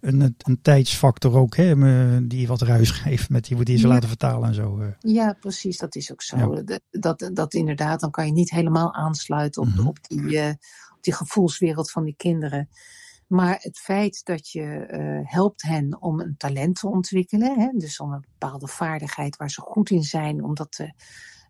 een, 0.00 0.34
een 0.38 0.62
tijdsfactor 0.62 1.36
ook, 1.36 1.56
hè, 1.56 2.26
die 2.26 2.46
wat 2.46 2.62
ruis 2.62 2.90
geeft 2.90 3.30
met 3.30 3.44
die, 3.44 3.64
die 3.64 3.78
ze 3.78 3.88
laten 3.88 4.08
vertalen 4.08 4.48
en 4.48 4.54
zo. 4.54 4.80
Eh. 4.80 4.88
Ja, 4.98 5.32
precies, 5.40 5.78
dat 5.78 5.94
is 5.94 6.12
ook 6.12 6.22
zo. 6.22 6.62
Dat, 6.90 7.30
dat, 7.32 7.54
inderdaad, 7.54 8.00
dan 8.00 8.10
kan 8.10 8.26
je 8.26 8.32
niet 8.32 8.50
helemaal 8.50 8.94
aansluiten 8.94 9.62
op, 9.62 9.68
mhm. 9.68 9.86
op, 9.86 9.98
die, 10.02 10.20
uh, 10.20 10.48
op 10.96 10.98
die 11.00 11.12
gevoelswereld 11.12 11.90
van 11.90 12.04
die 12.04 12.14
kinderen. 12.16 12.68
Maar 13.26 13.58
het 13.60 13.78
feit 13.78 14.24
dat 14.24 14.50
je 14.50 14.88
uh, 14.90 15.32
helpt 15.32 15.62
hen 15.62 16.00
om 16.00 16.20
een 16.20 16.34
talent 16.36 16.78
te 16.78 16.88
ontwikkelen, 16.88 17.60
hè, 17.60 17.68
dus 17.74 18.00
om 18.00 18.12
een 18.12 18.24
bepaalde 18.38 18.66
vaardigheid 18.66 19.36
waar 19.36 19.50
ze 19.50 19.60
goed 19.60 19.90
in 19.90 20.02
zijn, 20.02 20.44
om 20.44 20.54
dat 20.54 20.72
te, 20.72 20.92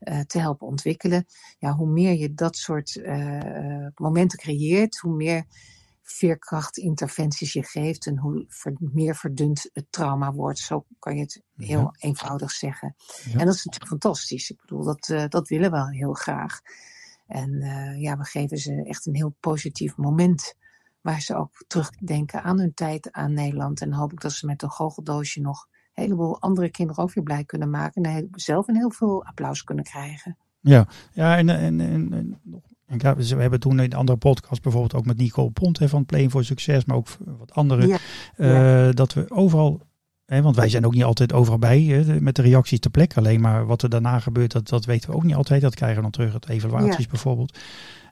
uh, 0.01 0.21
te 0.21 0.39
helpen 0.39 0.67
ontwikkelen. 0.67 1.27
Ja, 1.59 1.73
hoe 1.73 1.89
meer 1.89 2.15
je 2.15 2.35
dat 2.35 2.57
soort 2.57 3.01
momenten 3.95 4.39
creëert, 4.39 4.99
hoe 4.99 5.15
meer 5.15 5.45
veerkrachtinterventies 6.11 7.53
je 7.53 7.65
geeft 7.65 8.07
en 8.07 8.19
hoe 8.19 8.47
meer 8.79 9.17
verdund 9.17 9.71
het 9.73 9.87
trauma 9.91 10.33
wordt. 10.33 10.59
Zo 10.59 10.85
kan 10.99 11.15
je 11.15 11.21
het 11.21 11.43
heel 11.57 11.95
eenvoudig 11.99 12.51
zeggen. 12.51 12.95
En 13.25 13.47
dat 13.47 13.55
is 13.55 13.65
natuurlijk 13.65 14.03
fantastisch. 14.03 14.51
Ik 14.51 14.61
bedoel, 14.61 14.85
dat, 14.85 15.09
uh, 15.09 15.25
dat 15.29 15.49
willen 15.49 15.71
we 15.71 15.97
heel 15.97 16.13
graag. 16.13 16.61
En 17.27 17.51
uh, 17.51 18.01
ja, 18.01 18.17
we 18.17 18.25
geven 18.25 18.59
ze 18.59 18.85
echt 18.85 19.07
een 19.07 19.15
heel 19.15 19.37
positief 19.41 19.97
moment. 19.97 20.55
Waar 21.01 21.21
ze 21.21 21.37
ook 21.37 21.65
terugdenken 21.67 22.43
aan 22.43 22.59
hun 22.59 22.75
tijd 22.75 23.13
aan 23.13 23.33
Nederland. 23.33 23.81
En 23.81 23.93
hoop 23.93 24.13
ik 24.13 24.21
dat 24.21 24.33
ze 24.33 24.47
met 24.47 24.63
een 24.63 24.71
goocheldoosje 24.71 25.41
nog 25.41 25.69
een 25.95 26.03
heleboel 26.03 26.41
andere 26.41 26.71
kinderen 26.71 27.03
ook 27.03 27.13
weer 27.13 27.25
blij 27.25 27.45
kunnen 27.45 27.71
maken. 27.71 28.03
En 28.03 28.29
zelf 28.33 28.69
een 28.69 28.77
heel 28.77 28.91
veel 28.91 29.25
applaus 29.25 29.65
kunnen 29.65 29.85
krijgen. 29.85 30.37
Ja, 30.61 30.89
ja 31.13 31.37
en, 31.37 31.49
en, 31.49 31.81
en, 31.81 32.13
en 32.13 32.41
we 32.89 33.41
hebben 33.41 33.61
toen 33.61 33.81
in 33.81 33.95
andere 33.95 34.19
podcast 34.19 34.63
bijvoorbeeld 34.63 34.95
ook 34.95 35.07
met 35.07 35.17
Nico 35.17 35.49
Ponte 35.49 35.89
van 35.89 36.07
Play 36.07 36.29
voor 36.29 36.45
Succes, 36.45 36.85
maar 36.85 36.97
ook 36.97 37.09
wat 37.39 37.55
andere, 37.55 37.99
eh, 38.37 38.89
dat 38.91 39.13
we 39.13 39.31
overal, 39.31 39.81
hè, 40.25 40.43
want 40.43 40.57
wij 40.57 40.69
zijn 40.69 40.87
ook 40.87 40.95
niet 40.95 41.05
altijd 41.05 41.33
overal 41.33 41.59
bij 41.59 41.83
hè, 41.83 42.21
met 42.21 42.37
de 42.37 42.43
reacties 42.43 42.81
ter 42.81 42.91
plekke, 42.91 43.17
alleen 43.17 43.41
maar 43.41 43.67
wat 43.67 43.83
er 43.83 43.89
daarna 43.89 44.19
gebeurt, 44.21 44.53
dat, 44.53 44.69
dat 44.69 44.85
weten 44.85 45.11
we 45.11 45.17
ook 45.17 45.23
niet 45.23 45.35
altijd. 45.35 45.61
Dat 45.61 45.75
krijgen 45.75 45.97
we 45.97 46.03
dan 46.03 46.11
terug, 46.11 46.33
het 46.33 46.49
evaluaties 46.49 47.07
bijvoorbeeld. 47.07 47.59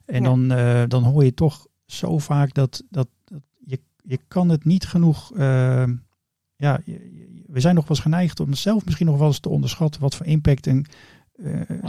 En 0.04 0.22
dan, 0.22 0.52
uh, 0.52 0.82
dan 0.88 1.02
hoor 1.02 1.24
je 1.24 1.34
toch 1.34 1.66
zo 1.86 2.18
vaak 2.18 2.54
dat, 2.54 2.82
dat, 2.90 3.08
dat 3.24 3.40
je, 3.58 3.80
je 4.02 4.18
kan 4.28 4.48
het 4.48 4.64
niet 4.64 4.86
genoeg, 4.86 5.32
uh, 5.34 5.84
ja, 6.56 6.80
we 7.46 7.60
zijn 7.60 7.74
nog 7.74 7.88
wel 7.88 7.96
eens 7.96 8.06
geneigd 8.06 8.40
om 8.40 8.54
zelf 8.54 8.84
misschien 8.84 9.06
nog 9.06 9.18
wel 9.18 9.26
eens 9.26 9.38
te 9.38 9.48
onderschatten 9.48 10.00
wat 10.00 10.14
voor 10.14 10.26
impact 10.26 10.66
een, 10.66 10.86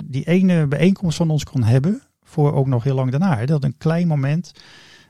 die 0.05 0.27
ene 0.27 0.67
bijeenkomst 0.67 1.17
van 1.17 1.29
ons 1.29 1.43
kan 1.43 1.63
hebben 1.63 2.01
voor 2.27 2.53
ook 2.53 2.67
nog 2.67 2.83
heel 2.83 2.95
lang 2.95 3.11
daarna. 3.11 3.37
Hè, 3.37 3.45
dat 3.45 3.63
een 3.63 3.77
klein 3.77 4.07
moment 4.07 4.51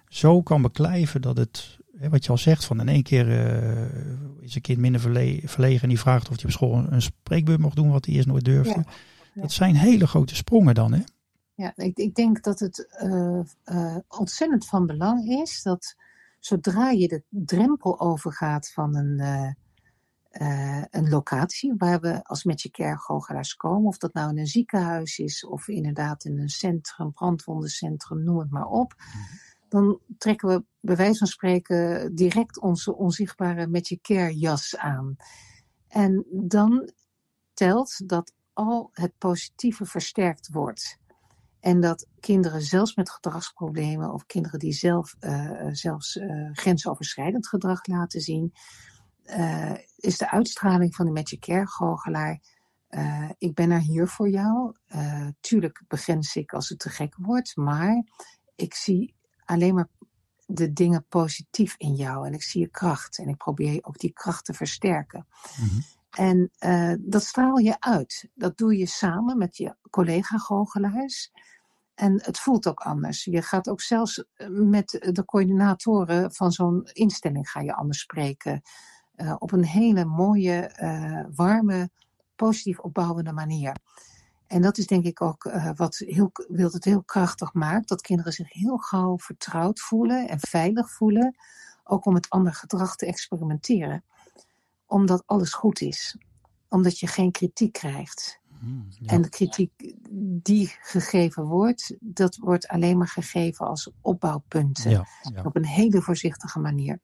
zo 0.08 0.42
kan 0.42 0.62
beklijven 0.62 1.22
dat 1.22 1.38
het, 1.38 1.80
hè, 1.98 2.10
wat 2.10 2.26
je 2.26 2.32
al 2.32 2.38
zegt, 2.38 2.66
van 2.66 2.80
in 2.80 2.90
één 2.90 3.04
keer 3.04 3.28
uh, 3.28 4.42
is 4.42 4.56
een 4.56 4.62
kind 4.62 4.80
minder 4.80 5.02
verlegen 5.44 5.82
en 5.82 5.90
die 5.90 6.00
vraagt 6.00 6.30
of 6.30 6.36
hij 6.36 6.46
op 6.46 6.52
school 6.52 6.86
een, 6.90 7.02
spreekbeurt 7.02 7.60
mag 7.60 7.74
doen 7.74 7.92
wat 7.92 8.06
hij 8.06 8.16
eerst 8.16 8.28
nooit 8.28 8.46
durfde. 8.46 8.86
Dat 9.34 9.52
zijn 9.52 9.76
hele 9.76 10.08
grote 10.08 10.36
sprongen 10.36 10.76
dan, 10.76 10.94
hè? 10.94 11.02
Ja, 11.54 11.74
ik, 11.76 11.98
ik 11.98 12.16
denk 12.16 12.44
dat 12.44 12.60
het 12.60 13.00
uh, 13.04 13.40
uh, 13.66 13.96
ontzettend 14.08 14.66
van 14.68 14.86
belang 14.86 15.30
is 15.30 15.62
dat 15.64 15.96
zodra 16.40 16.90
je 16.90 17.08
de 17.08 17.24
drempel 17.30 18.00
overgaat 18.00 18.72
van 18.72 18.96
een 18.96 19.56
uh, 20.42 20.84
een 20.90 21.10
locatie 21.10 21.74
waar 21.78 22.00
we 22.00 22.24
als 22.24 22.44
Magic 22.44 22.72
Care 22.72 22.98
goochelaars 22.98 23.56
komen. 23.56 23.88
Of 23.88 23.98
dat 23.98 24.14
nou 24.14 24.30
in 24.30 24.38
een 24.38 24.48
ziekenhuis 24.48 25.20
is 25.20 25.46
of 25.46 25.68
inderdaad 25.68 26.26
in 26.26 26.40
een 26.40 26.50
centrum, 26.50 27.14
brandwondencentrum, 27.14 28.24
noem 28.24 28.40
het 28.40 28.52
maar 28.52 28.68
op. 28.68 28.94
Mhm. 28.98 29.18
Dan 29.70 30.00
trekken 30.18 30.48
we 30.48 30.64
bij 30.80 30.96
wijze 30.96 31.18
van 31.18 31.28
spreken 31.28 32.16
direct 32.16 32.60
onze 32.60 32.96
onzichtbare 32.96 33.68
Magic 33.68 34.02
Care 34.02 34.38
jas 34.38 34.78
aan. 34.78 35.16
En 35.88 36.26
dan 36.30 36.92
telt 37.54 38.10
dat 38.10 38.34
al 38.54 38.90
het 38.94 39.18
positieve 39.18 39.86
versterkt 39.86 40.50
wordt. 40.52 41.00
En 41.60 41.80
dat 41.80 42.08
kinderen 42.20 42.62
zelfs 42.62 42.96
met 42.96 43.10
gedragsproblemen 43.10 44.14
of 44.14 44.26
kinderen 44.26 44.60
die 44.60 44.74
zelf 44.74 45.16
uh, 45.20 45.68
zelfs 45.72 46.16
uh, 46.16 46.50
grensoverschrijdend 46.52 47.48
gedrag 47.48 47.86
laten 47.86 48.22
zien, 48.22 48.54
uh, 49.28 49.74
is 49.98 50.18
de 50.18 50.30
uitstraling 50.30 50.96
van 50.96 51.06
de 51.06 51.12
Magic 51.12 51.40
Care 51.40 51.68
goochelaar. 51.68 52.40
ik 53.38 53.54
ben 53.54 53.72
er 53.72 53.80
hier 53.80 54.08
voor 54.08 54.30
jou. 54.30 54.76
tuurlijk 55.40 55.84
begrens 55.88 56.36
ik 56.36 56.54
als 56.54 56.70
het 56.70 56.80
te 56.80 56.90
gek 56.90 57.16
wordt, 57.18 57.56
maar 57.56 58.04
ik 58.56 58.74
zie 58.74 59.16
alleen 59.46 59.76
maar 59.76 59.88
de 60.46 60.74
dingen 60.74 61.06
positief 61.10 61.76
in 61.78 61.94
jou 61.94 62.28
en 62.28 62.34
ik 62.34 62.44
zie 62.44 62.62
je 62.62 62.70
kracht 62.70 63.18
en 63.18 63.28
ik 63.28 63.38
probeer 63.38 63.80
ook 63.82 63.98
die 63.98 64.14
kracht 64.14 64.46
te 64.46 64.54
versterken. 64.54 65.28
Mm 65.60 65.68
-hmm. 65.68 65.82
En 66.10 66.52
uh, 66.60 66.94
dat 67.00 67.24
straal 67.24 67.58
je 67.58 67.76
uit. 67.80 68.30
Dat 68.34 68.58
doe 68.58 68.78
je 68.78 68.86
samen 68.86 69.38
met 69.38 69.58
je 69.58 69.76
collega-goochelaars. 69.90 71.32
En 71.94 72.22
het 72.24 72.40
voelt 72.40 72.68
ook 72.68 72.80
anders. 72.80 73.24
Je 73.24 73.42
gaat 73.42 73.70
ook 73.70 73.82
zelfs 73.82 74.26
eh, 74.34 74.48
met 74.50 74.90
de 74.90 75.26
coördinatoren 75.26 76.34
van 76.34 76.52
zo'n 76.52 76.90
instelling 76.94 77.50
ga 77.50 77.62
je 77.62 77.74
anders 77.74 78.00
spreken. 78.00 78.62
Uh, 79.18 79.36
op 79.40 79.52
een 79.52 79.66
hele 79.66 80.06
mooie, 80.06 80.72
uh, 80.82 81.36
warme, 81.36 81.90
positief 82.36 82.80
opbouwende 82.80 83.32
manier. 83.32 83.76
En 84.48 84.62
dat 84.62 84.78
is 84.78 84.88
denk 84.88 85.06
ik 85.06 85.22
ook 85.22 85.46
uh, 85.46 85.70
wat 85.76 85.98
heel, 85.98 86.32
wil 86.48 86.72
het 86.72 86.84
heel 86.84 87.04
krachtig 87.04 87.54
maakt. 87.54 87.88
Dat 87.88 88.02
kinderen 88.02 88.34
zich 88.34 88.54
heel 88.54 88.78
gauw 88.78 89.18
vertrouwd 89.18 89.80
voelen 89.80 90.30
en 90.30 90.40
veilig 90.40 90.92
voelen. 90.92 91.36
Ook 91.84 92.06
om 92.06 92.14
met 92.14 92.30
ander 92.30 92.54
gedrag 92.54 92.96
te 92.96 93.06
experimenteren 93.06 94.04
omdat 94.88 95.24
alles 95.26 95.54
goed 95.54 95.82
is. 95.82 96.18
Omdat 96.70 97.00
je 97.00 97.08
geen 97.08 97.32
kritiek 97.32 97.74
krijgt. 97.74 98.40
Hmm, 98.60 98.88
ja. 98.90 99.12
En 99.12 99.22
de 99.22 99.30
kritiek 99.30 99.72
die 100.44 100.76
gegeven 100.82 101.44
wordt, 101.44 101.96
dat 102.00 102.36
wordt 102.36 102.68
alleen 102.68 102.98
maar 102.98 103.08
gegeven 103.08 103.68
als 103.68 103.92
opbouwpunten. 104.02 104.92
Ja, 104.92 105.06
ja. 105.34 105.44
Op 105.44 105.56
een 105.56 105.66
hele 105.66 106.02
voorzichtige 106.02 106.60
manier. 106.60 107.00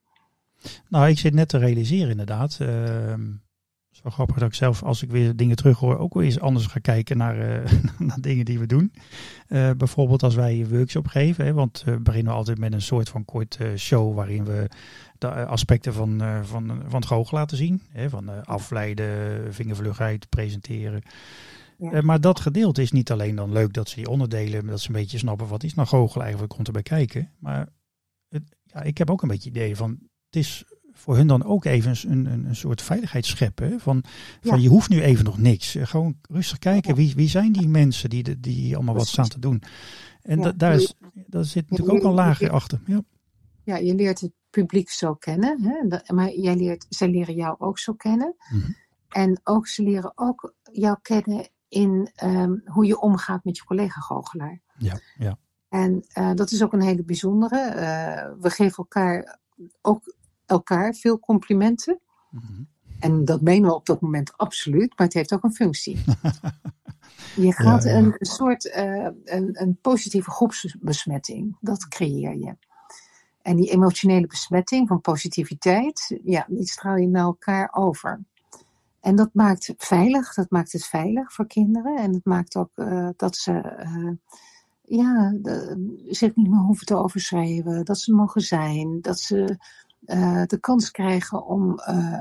Nou, 0.90 1.08
ik 1.08 1.20
zit 1.20 1.34
net 1.34 1.50
te 1.50 1.58
realiseren 1.58 2.10
inderdaad. 2.10 2.58
Uh, 2.62 3.14
zo 3.92 4.10
grappig 4.10 4.38
dat 4.38 4.48
ik 4.48 4.54
zelf, 4.54 4.84
als 4.84 5.04
ik 5.04 5.12
weer 5.12 5.36
dingen 5.36 5.56
terug 5.56 5.80
hoor, 5.80 5.98
ook 5.98 6.14
wel 6.14 6.24
eens 6.24 6.40
anders 6.40 6.66
ga 6.66 6.80
kijken 6.80 7.18
naar, 7.18 7.38
uh, 7.38 7.72
naar 8.08 8.22
dingen 8.22 8.46
die 8.46 8.60
we 8.60 8.66
doen. 8.66 8.94
Uh, 9.48 9.72
bijvoorbeeld 9.72 10.24
als 10.24 10.36
wij 10.36 10.60
een 10.60 10.70
workshop 10.70 11.08
geven, 11.08 11.46
hè, 11.46 11.54
want 11.54 11.84
we 11.86 12.00
beginnen 12.00 12.34
altijd 12.34 12.58
met 12.58 12.74
een 12.74 12.82
soort 12.82 13.10
van 13.10 13.26
kort 13.26 13.60
show 13.76 14.16
waarin 14.16 14.44
we 14.46 14.70
de 15.18 15.46
aspecten 15.46 15.94
van, 15.94 16.22
van, 16.44 16.82
van 16.88 17.00
het 17.00 17.06
goochelen 17.06 17.40
laten 17.40 17.58
zien. 17.58 17.82
Hè, 17.90 18.10
van 18.10 18.46
afleiden, 18.46 19.54
vingervlugheid, 19.54 20.30
presenteren. 20.30 21.02
Ja. 21.78 22.02
Maar 22.02 22.22
dat 22.22 22.40
gedeelte 22.40 22.82
is 22.82 22.92
niet 22.92 23.12
alleen 23.12 23.36
dan 23.36 23.52
leuk 23.52 23.74
dat 23.74 23.90
ze 23.90 23.96
die 23.96 24.10
onderdelen, 24.10 24.66
dat 24.66 24.82
ze 24.82 24.88
een 24.88 24.96
beetje 24.96 25.18
snappen 25.18 25.48
wat 25.48 25.64
is 25.64 25.74
nou 25.74 25.88
goochelen 25.88 26.24
eigenlijk, 26.24 26.54
komt 26.54 26.68
erbij 26.68 26.84
kijken. 26.84 27.32
Maar 27.40 27.68
het, 28.30 28.44
ja, 28.64 28.82
ik 28.82 28.98
heb 28.98 29.10
ook 29.10 29.22
een 29.22 29.28
beetje 29.28 29.50
idee 29.50 29.76
van, 29.76 30.00
het 30.34 30.44
is 30.44 30.64
voor 30.92 31.16
hun 31.16 31.28
dan 31.28 31.44
ook 31.44 31.66
even 31.66 32.12
een, 32.12 32.26
een, 32.26 32.46
een 32.46 32.56
soort 32.56 32.82
veiligheid 32.82 33.26
scheppen. 33.26 33.80
Van, 33.80 34.04
van 34.42 34.58
ja. 34.58 34.64
je 34.64 34.70
hoeft 34.70 34.90
nu 34.90 35.02
even 35.02 35.26
nog 35.26 35.38
niks. 35.38 35.76
Gewoon 35.80 36.16
rustig 36.30 36.60
kijken, 36.60 36.96
wie, 36.96 37.16
wie 37.16 37.30
zijn 37.30 37.52
die 37.52 37.68
mensen 37.68 38.10
die, 38.10 38.40
die 38.40 38.76
allemaal 38.76 38.96
wat 38.96 39.08
staan 39.08 39.28
te 39.28 39.40
doen. 39.40 39.62
En 40.22 40.38
ja. 40.38 40.44
da, 40.44 40.52
daar, 40.52 40.74
is, 40.74 40.94
daar 41.28 41.44
zit 41.46 41.70
natuurlijk 41.70 41.98
ook 41.98 42.04
een 42.04 42.16
lager 42.16 42.50
achter. 42.50 42.82
Ja. 42.86 43.02
ja, 43.64 43.76
je 43.76 43.96
leert 43.96 44.22
het 44.22 44.32
publiek 44.50 44.90
zo 44.90 45.14
kennen. 45.14 45.62
Hè? 45.62 46.14
Maar 46.14 46.32
jij 46.34 46.56
leert, 46.56 46.86
zij 46.90 47.10
leren 47.10 47.36
jou 47.36 47.56
ook 47.60 47.80
zo 47.80 47.94
kennen. 47.94 48.36
Mm-hmm. 48.50 48.76
En 49.10 49.40
ook 49.44 49.68
ze 49.68 49.84
leren 49.84 50.12
ook 50.16 50.54
jou 50.72 50.98
kennen 51.02 51.50
in 51.68 52.12
um, 52.24 52.62
hoe 52.66 52.86
je 52.86 53.00
omgaat 53.00 53.44
met 53.44 53.58
je 53.58 53.64
collega-goochelaar. 53.64 54.62
Ja, 54.78 55.00
ja. 55.18 55.38
En 55.70 56.06
uh, 56.18 56.34
dat 56.34 56.52
is 56.52 56.64
ook 56.64 56.74
een 56.74 56.82
hele 56.82 57.04
bijzondere. 57.04 57.66
Uh, 57.66 58.42
we 58.42 58.50
geven 58.50 58.78
elkaar 58.78 59.40
ook 59.82 60.16
elkaar 60.54 60.94
veel 60.94 61.20
complimenten. 61.20 62.00
Mm-hmm. 62.30 62.68
En 63.00 63.26
dat 63.26 63.42
menen 63.42 63.70
we 63.70 63.76
op 63.76 63.86
dat 63.86 64.02
moment 64.02 64.38
absoluut, 64.38 64.98
maar 64.98 65.08
het 65.08 65.16
heeft 65.16 65.34
ook 65.34 65.44
een 65.44 65.54
functie. 65.54 66.04
je 67.36 67.52
gaat 67.52 67.84
ja, 67.84 67.90
ja. 67.90 67.98
Een, 67.98 68.16
een, 68.18 68.26
soort 68.26 68.66
uh, 68.66 69.08
een, 69.24 69.62
een 69.62 69.78
positieve 69.82 70.32
groepsbesmetting, 70.32 71.58
dat 71.60 71.88
creëer 71.88 72.36
je. 72.36 72.56
En 73.42 73.56
die 73.56 73.72
emotionele 73.72 74.28
besmetting 74.28 74.88
van 74.88 75.02
positiviteit, 75.02 76.20
ja, 76.24 76.46
die 76.48 76.68
straal 76.68 76.96
je 76.96 77.08
naar 77.08 77.24
elkaar 77.24 77.70
over. 77.74 78.22
En 79.00 79.16
dat 79.16 79.30
maakt 79.34 79.74
veilig, 79.78 80.34
dat 80.34 80.50
maakt 80.50 80.72
het 80.72 80.86
veilig 80.86 81.34
voor 81.34 81.48
kinderen. 81.48 81.98
En 81.98 82.14
het 82.14 82.26
maakt 82.26 82.56
ook 82.56 82.72
uh, 82.76 83.10
dat 83.16 83.36
ze 83.36 83.52
uh, 83.86 84.12
ja, 84.82 85.34
de, 85.42 86.06
zich 86.10 86.36
niet 86.36 86.50
meer 86.50 86.60
hoeven 86.60 86.86
te 86.86 86.96
overschrijven. 86.96 87.86
Dat 87.86 88.00
ze 88.00 88.14
mogen 88.14 88.42
zijn. 88.42 89.02
Dat 89.02 89.20
ze 89.20 89.58
uh, 90.06 90.44
de 90.46 90.58
kans 90.60 90.92
krijgen 90.92 91.46
om 91.46 91.80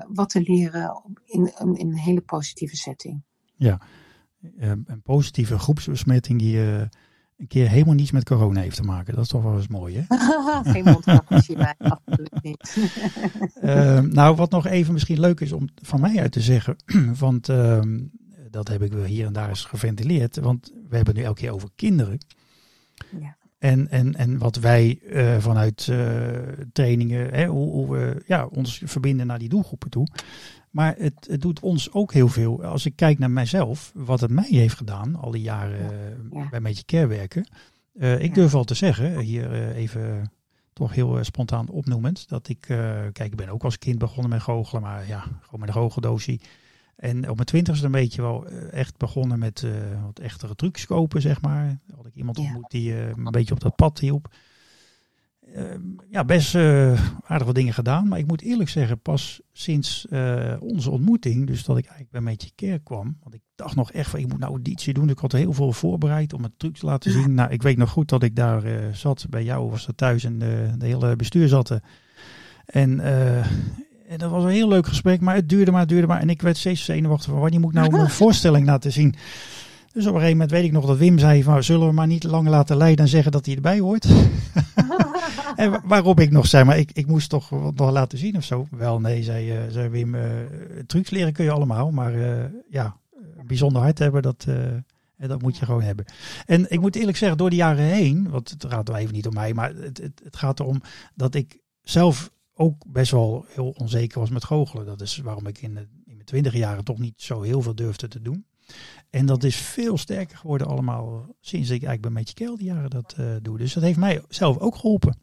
wat 0.09 0.29
te 0.31 0.41
leren 0.41 1.03
in, 1.25 1.53
in, 1.59 1.77
in, 1.77 1.89
een 1.89 1.99
hele 1.99 2.21
positieve 2.21 2.77
setting. 2.77 3.23
Ja, 3.55 3.81
een 4.57 5.03
positieve 5.03 5.59
groepsbesmetting 5.59 6.39
die 6.39 6.89
een 7.43 7.49
keer 7.49 7.69
helemaal 7.69 7.95
niets 7.95 8.11
met 8.11 8.25
corona 8.25 8.61
heeft 8.61 8.77
te 8.77 8.83
maken. 8.83 9.15
Dat 9.15 9.25
is 9.25 9.31
toch 9.31 9.43
wel 9.43 9.57
eens 9.57 9.69
mooi, 9.69 9.97
hè? 10.07 10.17
Geen 10.73 10.85
mondkapje 10.85 11.57
bij, 11.57 11.75
absoluut 12.05 12.43
niet. 12.43 12.77
uh, 13.63 14.01
nou, 14.19 14.37
wat 14.37 14.51
nog 14.51 14.67
even 14.67 14.93
misschien 14.93 15.21
leuk 15.21 15.41
is 15.41 15.53
om 15.53 15.69
van 15.83 16.01
mij 16.01 16.21
uit 16.21 16.33
te 16.33 16.41
zeggen, 16.41 16.77
want 17.19 17.49
uh, 17.49 17.83
dat 18.51 18.69
heb 18.69 18.83
ik 18.83 18.93
wel 18.93 19.05
hier 19.05 19.27
en 19.27 19.33
daar 19.33 19.49
eens 19.49 19.65
geventileerd, 19.65 20.37
want 20.37 20.73
we 20.89 20.97
hebben 20.97 21.15
nu 21.15 21.23
elke 21.23 21.41
keer 21.41 21.53
over 21.53 21.69
kinderen. 21.77 22.19
Ja. 23.21 23.37
En, 23.63 23.91
en, 23.91 24.15
en 24.15 24.39
wat 24.39 24.57
wij 24.57 24.99
uh, 25.03 25.39
vanuit 25.39 25.87
uh, 25.91 25.99
trainingen, 26.73 27.35
hè, 27.35 27.47
hoe, 27.47 27.71
hoe, 27.71 27.91
we 27.91 28.23
ja, 28.27 28.47
ons 28.47 28.83
verbinden 28.85 29.27
naar 29.27 29.39
die 29.39 29.49
doelgroepen 29.49 29.91
toe. 29.91 30.07
Maar 30.71 30.95
het, 30.99 31.27
het, 31.31 31.41
doet 31.41 31.61
ons 31.61 31.93
ook 31.93 32.13
heel 32.13 32.29
veel. 32.29 32.65
Als 32.65 32.87
ik 32.87 32.97
kijk 32.97 33.19
naar 33.19 33.31
mijzelf, 33.31 33.93
wat 33.95 34.21
het 34.21 34.31
mij 34.31 34.49
heeft 34.49 34.77
gedaan, 34.77 35.15
al 35.15 35.31
die 35.31 35.43
jaren 35.43 35.91
ja. 36.31 36.41
Ja. 36.41 36.49
bij 36.49 36.61
Beetje 36.61 36.85
Care 36.85 37.07
werken. 37.07 37.49
Uh, 37.95 38.21
ik 38.21 38.35
durf 38.35 38.55
al 38.55 38.65
te 38.65 38.75
zeggen, 38.75 39.19
hier 39.19 39.73
even 39.73 40.33
toch 40.73 40.95
heel 40.95 41.25
spontaan 41.25 41.69
opnoemend, 41.69 42.29
dat 42.29 42.49
ik, 42.49 42.61
kijk, 43.13 43.19
ik 43.19 43.37
ben 43.37 43.49
ook 43.49 43.65
als 43.65 43.79
kind 43.79 43.99
begonnen 43.99 44.31
met 44.31 44.43
goochelen, 44.43 44.83
maar 44.83 45.07
ja, 45.07 45.21
gewoon 45.21 45.61
met 45.61 45.69
een 45.69 45.75
goocheldoosje. 45.75 46.39
En 47.03 47.29
op 47.29 47.35
mijn 47.35 47.47
twintigste 47.47 47.87
een 47.87 47.93
beetje 47.93 48.23
wel 48.23 48.47
echt 48.71 48.97
begonnen 48.97 49.39
met 49.39 49.67
wat 50.05 50.19
echtere 50.19 50.55
trucs 50.55 50.87
kopen, 50.87 51.21
zeg 51.21 51.41
maar. 51.41 51.81
Had 51.97 52.07
ik 52.07 52.15
iemand 52.15 52.39
ontmoet 52.39 52.71
die 52.71 52.95
een 52.95 53.31
beetje 53.31 53.55
op 53.55 53.61
dat 53.61 53.77
pad 53.77 53.99
hielp 53.99 54.29
uh, 55.57 55.65
ja, 56.11 56.25
best 56.25 56.55
uh, 56.55 57.11
aardig 57.25 57.47
wat 57.47 57.55
dingen 57.55 57.75
gedaan. 57.75 58.09
Maar 58.09 58.19
ik 58.19 58.27
moet 58.27 58.43
eerlijk 58.43 58.69
zeggen, 58.69 59.01
pas 59.01 59.41
sinds 59.53 60.07
uh, 60.11 60.57
onze 60.61 60.91
ontmoeting, 60.91 61.47
dus 61.47 61.65
dat 61.65 61.77
ik 61.77 61.85
eigenlijk 61.85 62.13
bij 62.13 62.21
Meetje 62.21 62.51
Kerk 62.55 62.85
kwam. 62.85 63.17
Want 63.23 63.35
ik 63.35 63.41
dacht 63.55 63.77
nog 63.77 63.93
echt 63.93 64.11
van, 64.11 64.21
ik 64.21 64.29
moet 64.29 64.39
nou 64.39 64.53
auditie 64.53 64.95
doen. 64.95 65.09
Ik 65.09 65.19
had 65.19 65.33
heel 65.33 65.53
veel 65.53 65.73
voorbereid 65.73 66.33
om 66.33 66.43
het 66.43 66.59
trucs 66.59 66.81
te 66.81 66.87
laten 66.87 67.11
zien. 67.11 67.35
Nou, 67.35 67.51
ik 67.51 67.63
weet 67.63 67.77
nog 67.77 67.91
goed 67.91 68.09
dat 68.09 68.23
ik 68.23 68.37
daar 68.37 68.95
zat. 68.95 69.27
Bij 69.31 69.45
jou 69.45 69.71
was 69.71 69.87
dat 69.87 69.97
thuis 69.97 70.25
en 70.25 70.39
de 70.39 70.87
hele 70.87 71.17
bestuur 71.17 71.49
zat 71.49 71.81
En, 72.67 73.01
en 74.13 74.19
dat 74.19 74.31
was 74.31 74.45
een 74.45 74.51
heel 74.51 74.69
leuk 74.69 74.87
gesprek, 74.87 75.21
maar 75.21 75.35
het 75.35 75.49
duurde 75.49 75.71
maar, 75.71 75.81
het 75.81 75.89
duurde 75.89 76.07
maar. 76.07 76.21
En 76.21 76.31
ik 76.31 76.43
werd 76.43 76.57
steeds 76.57 76.85
zenuwachtig 76.85 77.31
van, 77.31 77.41
wanneer 77.41 77.61
moet 77.61 77.75
ik 77.75 77.79
nou 77.79 77.91
mijn 77.91 78.11
voorstelling 78.21 78.67
laten 78.67 78.93
zien? 78.93 79.15
Dus 79.93 80.07
op 80.07 80.15
een 80.15 80.21
gegeven 80.21 80.31
moment 80.31 80.51
weet 80.51 80.65
ik 80.65 80.73
nog 80.73 80.87
dat 80.87 80.99
Wim 80.99 81.19
zei 81.19 81.43
van 81.43 81.65
zullen 81.65 81.87
we 81.87 81.93
maar 81.93 82.07
niet 82.07 82.25
lang 82.25 82.49
laten 82.49 82.77
leiden 82.77 83.05
en 83.05 83.11
zeggen 83.11 83.33
dat 83.33 83.47
hij 83.47 83.55
erbij 83.55 83.79
hoort. 83.79 84.07
en 85.57 85.81
waarop 85.85 86.21
ik 86.21 86.31
nog 86.31 86.47
zei, 86.47 86.65
maar 86.65 86.79
ik, 86.79 86.91
ik 86.93 87.07
moest 87.07 87.29
toch 87.29 87.49
wat 87.49 87.75
nog 87.75 87.91
laten 87.91 88.19
zien 88.19 88.37
of 88.37 88.45
zo. 88.45 88.67
Wel 88.71 89.01
nee, 89.01 89.23
zei, 89.23 89.53
uh, 89.53 89.59
zei 89.71 89.89
Wim, 89.89 90.15
uh, 90.15 90.23
trucs 90.87 91.11
leren 91.11 91.33
kun 91.33 91.45
je 91.45 91.51
allemaal, 91.51 91.91
maar 91.91 92.15
uh, 92.15 92.45
ja, 92.71 92.97
bijzonder 93.47 93.83
hard 93.83 93.99
hebben, 93.99 94.23
dat, 94.23 94.47
dat 95.17 95.43
moet 95.43 95.59
je 95.59 95.65
gewoon 95.65 95.83
hebben. 95.83 96.05
En 96.47 96.71
ik 96.71 96.81
moet 96.81 96.97
eerlijk 96.97 97.17
zeggen, 97.17 97.39
door 97.39 97.51
de 97.51 97.57
jaren 97.57 97.85
heen, 97.85 98.31
want 98.31 98.51
het 98.51 98.65
gaat 98.69 98.89
er 98.89 98.95
even 98.95 99.15
niet 99.15 99.27
om 99.27 99.35
mij, 99.35 99.55
maar 99.55 99.75
het, 99.75 99.99
het, 99.99 100.21
het 100.25 100.37
gaat 100.37 100.61
erom 100.61 100.83
dat 101.15 101.35
ik 101.35 101.59
zelf 101.83 102.31
ook 102.55 102.85
best 102.87 103.11
wel 103.11 103.45
heel 103.49 103.71
onzeker 103.71 104.21
was 104.21 104.31
met 104.31 104.45
goochelen. 104.45 104.87
Dat 104.87 105.01
is 105.01 105.17
waarom 105.17 105.47
ik 105.47 105.59
in, 105.59 105.75
de, 105.75 105.81
in 105.81 106.15
mijn 106.15 106.25
twintig 106.25 106.55
jaren 106.55 106.85
toch 106.85 106.99
niet 106.99 107.23
zo 107.23 107.43
heel 107.43 107.63
veel 107.63 107.75
durfde 107.75 108.09
te 108.09 108.23
doen. 108.23 108.47
En 109.11 109.27
dat 109.27 109.45
is 109.45 109.57
veel 109.57 109.99
sterker 109.99 110.37
geworden 110.37 110.67
allemaal 110.67 111.37
sinds 111.41 111.67
ik 111.67 111.83
eigenlijk 111.83 112.03
bij 112.03 112.11
Meetje 112.11 112.35
Kel 112.35 112.57
die 112.57 112.67
jaren 112.67 112.91
dat 112.91 113.17
uh, 113.21 113.37
doe. 113.43 113.59
Dus 113.59 113.75
dat 113.75 113.83
heeft 113.83 113.99
mij 113.99 114.23
zelf 114.29 114.59
ook 114.59 114.75
geholpen. 114.75 115.17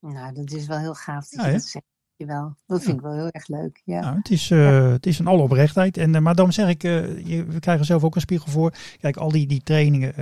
Nou, 0.00 0.34
dat 0.34 0.50
is 0.50 0.66
wel 0.66 0.78
heel 0.78 0.94
gaaf 0.94 1.28
dat 1.28 1.40
ja, 1.40 1.46
je 1.46 1.52
dat 1.52 1.62
zegt. 1.62 1.84
Wel. 2.16 2.56
Dat 2.66 2.82
vind 2.82 2.96
ik 2.96 3.02
wel 3.02 3.14
heel 3.14 3.30
erg 3.30 3.48
leuk. 3.48 3.82
Ja. 3.84 4.00
Nou, 4.00 4.16
het, 4.16 4.30
is, 4.30 4.50
uh, 4.50 4.64
ja. 4.64 4.82
het 4.82 5.06
is 5.06 5.18
een 5.18 5.26
alle 5.26 5.42
oprechtheid. 5.42 5.96
En, 5.96 6.14
uh, 6.14 6.20
maar 6.20 6.34
dan 6.34 6.52
zeg 6.52 6.68
ik, 6.68 6.82
je, 6.82 7.44
we 7.48 7.58
krijgen 7.60 7.84
zelf 7.86 8.04
ook 8.04 8.14
een 8.14 8.20
spiegel 8.20 8.50
voor. 8.50 8.74
Kijk, 9.00 9.16
al 9.16 9.30
die, 9.30 9.46
die 9.46 9.62
trainingen, 9.62 10.14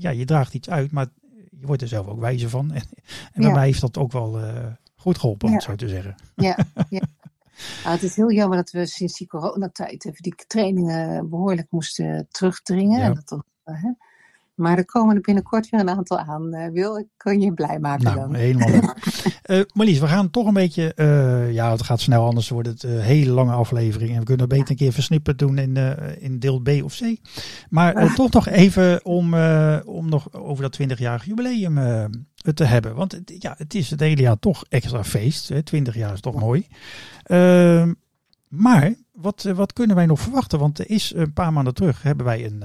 ja, 0.00 0.10
je 0.10 0.24
draagt 0.24 0.54
iets 0.54 0.70
uit, 0.70 0.92
maar 0.92 1.06
je 1.50 1.66
wordt 1.66 1.82
er 1.82 1.88
zelf 1.88 2.06
ook 2.06 2.20
wijzer 2.20 2.48
van. 2.48 2.72
En, 2.72 2.82
en 3.32 3.42
bij 3.42 3.52
mij 3.52 3.64
heeft 3.64 3.80
dat 3.80 3.98
ook 3.98 4.12
wel 4.12 4.38
goed 5.04 5.18
geholpen, 5.18 5.48
om 5.48 5.54
het 5.54 5.62
zo 5.62 5.74
te 5.74 5.88
zeggen. 5.88 6.14
Ja, 6.34 6.56
ja. 6.88 7.02
Ah, 7.84 7.92
het 7.92 8.02
is 8.02 8.16
heel 8.16 8.32
jammer 8.32 8.56
dat 8.56 8.70
we 8.70 8.86
sinds 8.86 9.18
die 9.18 9.26
coronatijd 9.26 10.04
even 10.04 10.22
die 10.22 10.34
trainingen 10.46 11.28
behoorlijk 11.28 11.66
moesten 11.70 12.26
terugdringen. 12.30 12.98
Ja. 12.98 13.04
En 13.04 13.14
dat, 13.24 13.42
uh, 13.64 13.84
maar 14.54 14.78
er 14.78 14.84
komen 14.84 15.14
er 15.14 15.20
binnenkort 15.20 15.70
weer 15.70 15.80
een 15.80 15.88
aantal 15.88 16.18
aan. 16.18 16.54
Uh, 16.54 16.66
Wil, 16.68 16.98
ik 16.98 17.06
kan 17.16 17.40
je 17.40 17.52
blij 17.52 17.78
maken 17.78 18.04
nou, 18.04 18.16
dan. 18.16 18.34
helemaal 18.34 18.68
leuk. 18.68 18.94
uh, 19.46 19.60
Marlies, 19.76 19.98
we 19.98 20.06
gaan 20.06 20.30
toch 20.30 20.46
een 20.46 20.54
beetje... 20.54 20.92
Ja, 21.52 21.70
het 21.70 21.82
gaat 21.82 22.00
snel, 22.00 22.24
anders 22.24 22.48
wordt 22.48 22.68
het 22.68 22.82
een 22.82 23.00
hele 23.00 23.32
lange 23.32 23.52
aflevering. 23.52 24.12
En 24.12 24.18
we 24.18 24.24
kunnen 24.24 24.48
beter 24.48 24.70
een 24.70 24.76
keer 24.76 24.92
versnipperd 24.92 25.38
doen 25.38 25.58
in, 25.58 25.76
in 26.20 26.38
deel 26.38 26.60
B 26.60 26.68
of 26.68 26.96
C. 26.96 27.16
Maar 27.68 28.14
toch 28.14 28.30
nog 28.30 28.48
even 28.48 29.04
om, 29.04 29.34
om 29.84 30.08
nog 30.08 30.32
over 30.32 30.62
dat 30.62 30.80
20-jarig 30.82 31.24
jubileum 31.24 31.78
te 32.54 32.64
hebben. 32.64 32.94
Want 32.94 33.20
ja, 33.38 33.54
het 33.58 33.74
is 33.74 33.90
het 33.90 34.00
hele 34.00 34.20
jaar 34.20 34.38
toch 34.38 34.64
extra 34.68 35.04
feest. 35.04 35.48
Hè? 35.48 35.62
20 35.62 35.94
jaar 35.94 36.12
is 36.12 36.20
toch 36.20 36.40
mooi. 36.40 36.66
Ehm, 37.22 37.92
maar 38.48 38.94
wat, 39.12 39.42
wat 39.42 39.72
kunnen 39.72 39.96
wij 39.96 40.06
nog 40.06 40.20
verwachten? 40.20 40.58
Want 40.58 40.78
er 40.78 40.90
is 40.90 41.12
een 41.14 41.32
paar 41.32 41.52
maanden 41.52 41.74
terug 41.74 42.02
hebben 42.02 42.26
wij 42.26 42.44
een, 42.44 42.64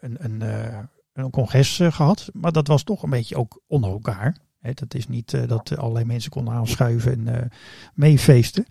een, 0.00 0.16
een 0.24 0.42
een 1.12 1.30
congres 1.30 1.80
gehad. 1.82 2.28
Maar 2.32 2.52
dat 2.52 2.66
was 2.66 2.82
toch 2.82 3.02
een 3.02 3.10
beetje 3.10 3.36
ook 3.36 3.60
onder 3.66 3.90
elkaar. 3.90 4.36
He, 4.60 4.72
dat 4.72 4.94
is 4.94 5.08
niet 5.08 5.48
dat 5.48 5.76
allerlei 5.76 6.04
mensen 6.04 6.30
konden 6.30 6.54
aanschuiven 6.54 7.28
en 7.28 7.50
meefeesten. 7.94 8.66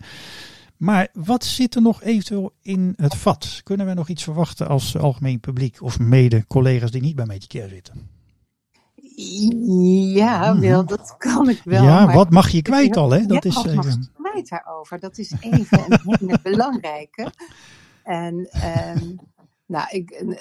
Maar 0.78 1.08
wat 1.14 1.44
zit 1.44 1.76
er 1.76 1.82
nog 1.82 2.04
eventueel 2.04 2.54
in 2.62 2.94
het 2.96 3.16
vat? 3.16 3.62
Kunnen 3.64 3.86
we 3.86 3.94
nog 3.94 4.10
iets 4.10 4.24
verwachten 4.24 4.68
als 4.68 4.98
algemeen 4.98 5.40
publiek 5.40 5.82
of 5.82 6.00
mede 6.00 6.48
collega's 6.48 6.92
die 6.92 7.02
niet 7.02 7.16
bij 7.16 7.26
Beetje 7.26 7.60
Care 7.60 7.70
zitten? 7.70 8.15
Ja, 9.16 10.60
Wil, 10.60 10.86
dat 10.86 11.16
kan 11.18 11.50
ik 11.50 11.62
wel. 11.64 11.84
Ja, 11.84 12.14
wat 12.14 12.30
mag 12.30 12.50
je 12.50 12.62
kwijt 12.62 12.98
al, 12.98 13.12
hè? 13.12 13.26
Dat 13.26 13.44
ja, 13.44 13.50
is 13.50 13.56
wat 13.56 13.66
mag 13.66 13.86
je 13.86 14.08
kwijt 14.14 14.50
daarover? 14.50 15.00
Dat 15.00 15.18
is 15.18 15.34
even 15.40 15.80
een 15.88 16.00
hele 16.20 16.40
belangrijke. 16.52 17.32
En 18.04 18.50
um, 18.98 19.20
nou, 19.66 19.88
ik, 19.90 20.36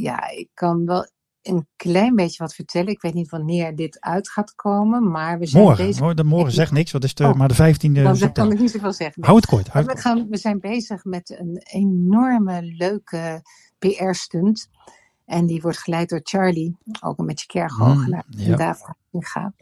ja, 0.00 0.30
ik 0.30 0.48
kan 0.54 0.86
wel 0.86 1.10
een 1.42 1.66
klein 1.76 2.14
beetje 2.14 2.42
wat 2.42 2.54
vertellen. 2.54 2.88
Ik 2.88 3.00
weet 3.00 3.14
niet 3.14 3.30
wanneer 3.30 3.76
dit 3.76 4.00
uit 4.00 4.30
gaat 4.30 4.54
komen, 4.54 5.10
maar 5.10 5.38
we 5.38 5.46
zijn 5.46 5.62
morgen, 5.62 5.86
bezig... 5.86 6.02
Morgen, 6.02 6.26
morgen 6.26 6.52
zegt 6.52 6.72
niks, 6.72 6.92
wat 6.92 7.04
is 7.04 7.14
de, 7.14 7.24
oh, 7.24 7.34
maar 7.34 7.48
de 7.48 7.54
15e 7.54 7.56
Dan 7.58 7.76
september. 7.92 8.32
kan 8.32 8.52
ik 8.52 8.58
niet 8.58 8.70
zoveel 8.70 8.92
zeggen. 8.92 9.24
Hou 9.24 9.36
het 9.36 9.46
kort. 9.46 9.72
We, 9.72 9.96
gaan, 9.96 10.28
we 10.28 10.36
zijn 10.36 10.60
bezig 10.60 11.04
met 11.04 11.36
een 11.38 11.60
enorme 11.70 12.62
leuke 12.62 13.42
PR-stunt. 13.78 14.68
En 15.24 15.46
die 15.46 15.60
wordt 15.60 15.78
geleid 15.78 16.08
door 16.08 16.20
Charlie, 16.22 16.76
ook 17.00 17.18
een 17.18 17.26
beetje 17.26 17.46
kerkgoochelaar. 17.46 18.24
Mm, 18.28 18.40
ja. 18.40 18.56
Daarvoor 18.56 18.96
ga. 19.10 19.52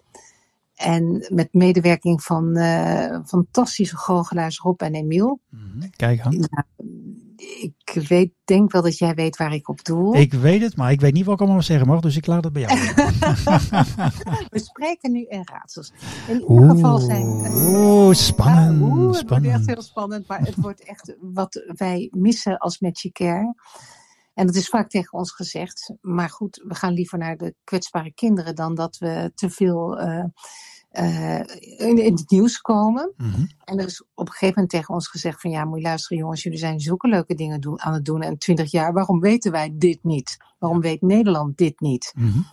En 0.75 1.27
met 1.29 1.49
medewerking 1.53 2.23
van 2.23 2.59
uh, 2.59 3.19
fantastische 3.25 3.97
goochelaars 3.97 4.59
Rob 4.59 4.81
en 4.81 4.95
Emiel. 4.95 5.41
Mm, 5.49 5.91
kijk 5.97 6.21
aan. 6.21 6.37
Nou, 6.37 6.65
ik 7.61 8.07
weet, 8.09 8.33
denk 8.45 8.73
wel 8.73 8.83
dat 8.83 8.99
jij 8.99 9.15
weet 9.15 9.37
waar 9.37 9.55
ik 9.55 9.69
op 9.69 9.85
doel. 9.85 10.15
Ik 10.15 10.33
weet 10.33 10.63
het, 10.63 10.77
maar 10.77 10.93
ik 10.93 11.01
weet 11.01 11.13
niet 11.13 11.25
wat 11.25 11.35
ik 11.35 11.41
allemaal 11.41 11.63
zeggen 11.63 11.87
mag, 11.87 12.01
dus 12.01 12.17
ik 12.17 12.27
laat 12.27 12.45
het 12.45 12.53
bij 12.53 12.63
jou. 12.63 12.79
we 14.51 14.59
spreken 14.59 15.13
nu 15.13 15.25
in 15.29 15.43
raadsels. 15.45 15.93
In 16.29 16.35
ieder 16.35 16.51
oeh, 16.51 16.71
geval 16.71 16.99
zijn. 16.99 17.27
Oeh, 17.27 18.15
spannend. 18.15 18.83
Oeh, 18.83 19.07
het 19.07 19.17
spannend. 19.17 19.29
wordt 19.29 19.47
echt 19.47 19.67
heel 19.67 19.83
spannend, 19.83 20.27
maar 20.27 20.41
het 20.41 20.57
wordt 20.57 20.85
echt 20.85 21.17
wat 21.21 21.63
wij 21.67 22.09
missen 22.13 22.59
als 22.59 22.81
Magic 22.81 23.13
Care. 23.13 23.55
En 24.41 24.47
dat 24.47 24.55
is 24.55 24.69
vaak 24.69 24.91
tegen 24.91 25.19
ons 25.19 25.33
gezegd. 25.33 25.93
Maar 26.01 26.31
goed, 26.31 26.63
we 26.67 26.75
gaan 26.75 26.93
liever 26.93 27.19
naar 27.19 27.37
de 27.37 27.55
kwetsbare 27.65 28.13
kinderen 28.13 28.55
dan 28.55 28.75
dat 28.75 28.99
we 28.99 29.33
te 29.35 29.51
veel 29.51 30.01
uh, 30.01 30.25
uh, 30.93 31.39
in, 31.79 31.99
in, 31.99 32.15
het 32.15 32.31
nieuws 32.31 32.61
komen. 32.61 33.13
Mm 33.17 33.31
-hmm. 33.31 33.49
En 33.65 33.79
er 33.79 33.87
is 33.87 34.03
op 34.15 34.27
een 34.27 34.33
gegeven 34.33 34.55
moment 34.55 34.71
tegen 34.71 34.95
ons 34.95 35.09
gezegd 35.09 35.41
van 35.41 35.51
ja, 35.51 35.65
moet 35.65 35.79
je 35.79 35.85
luisteren 35.85 36.19
jongens, 36.19 36.43
jullie 36.43 36.59
zijn 36.59 36.81
zulke 36.81 37.09
leuke 37.09 37.35
dingen 37.35 37.61
doen, 37.61 37.81
aan 37.81 37.93
het 37.93 38.05
doen. 38.05 38.23
En 38.23 38.39
20 38.39 38.71
jaar, 38.71 38.93
waarom 38.93 39.21
weten 39.21 39.53
wij 39.53 39.73
dit 39.75 40.05
niet? 40.05 40.37
Waarom 40.59 40.81
weet 40.81 41.03
Nederland 41.03 41.57
dit 41.57 41.81
niet? 41.81 42.13
Mm 42.17 42.31
-hmm. 42.31 42.47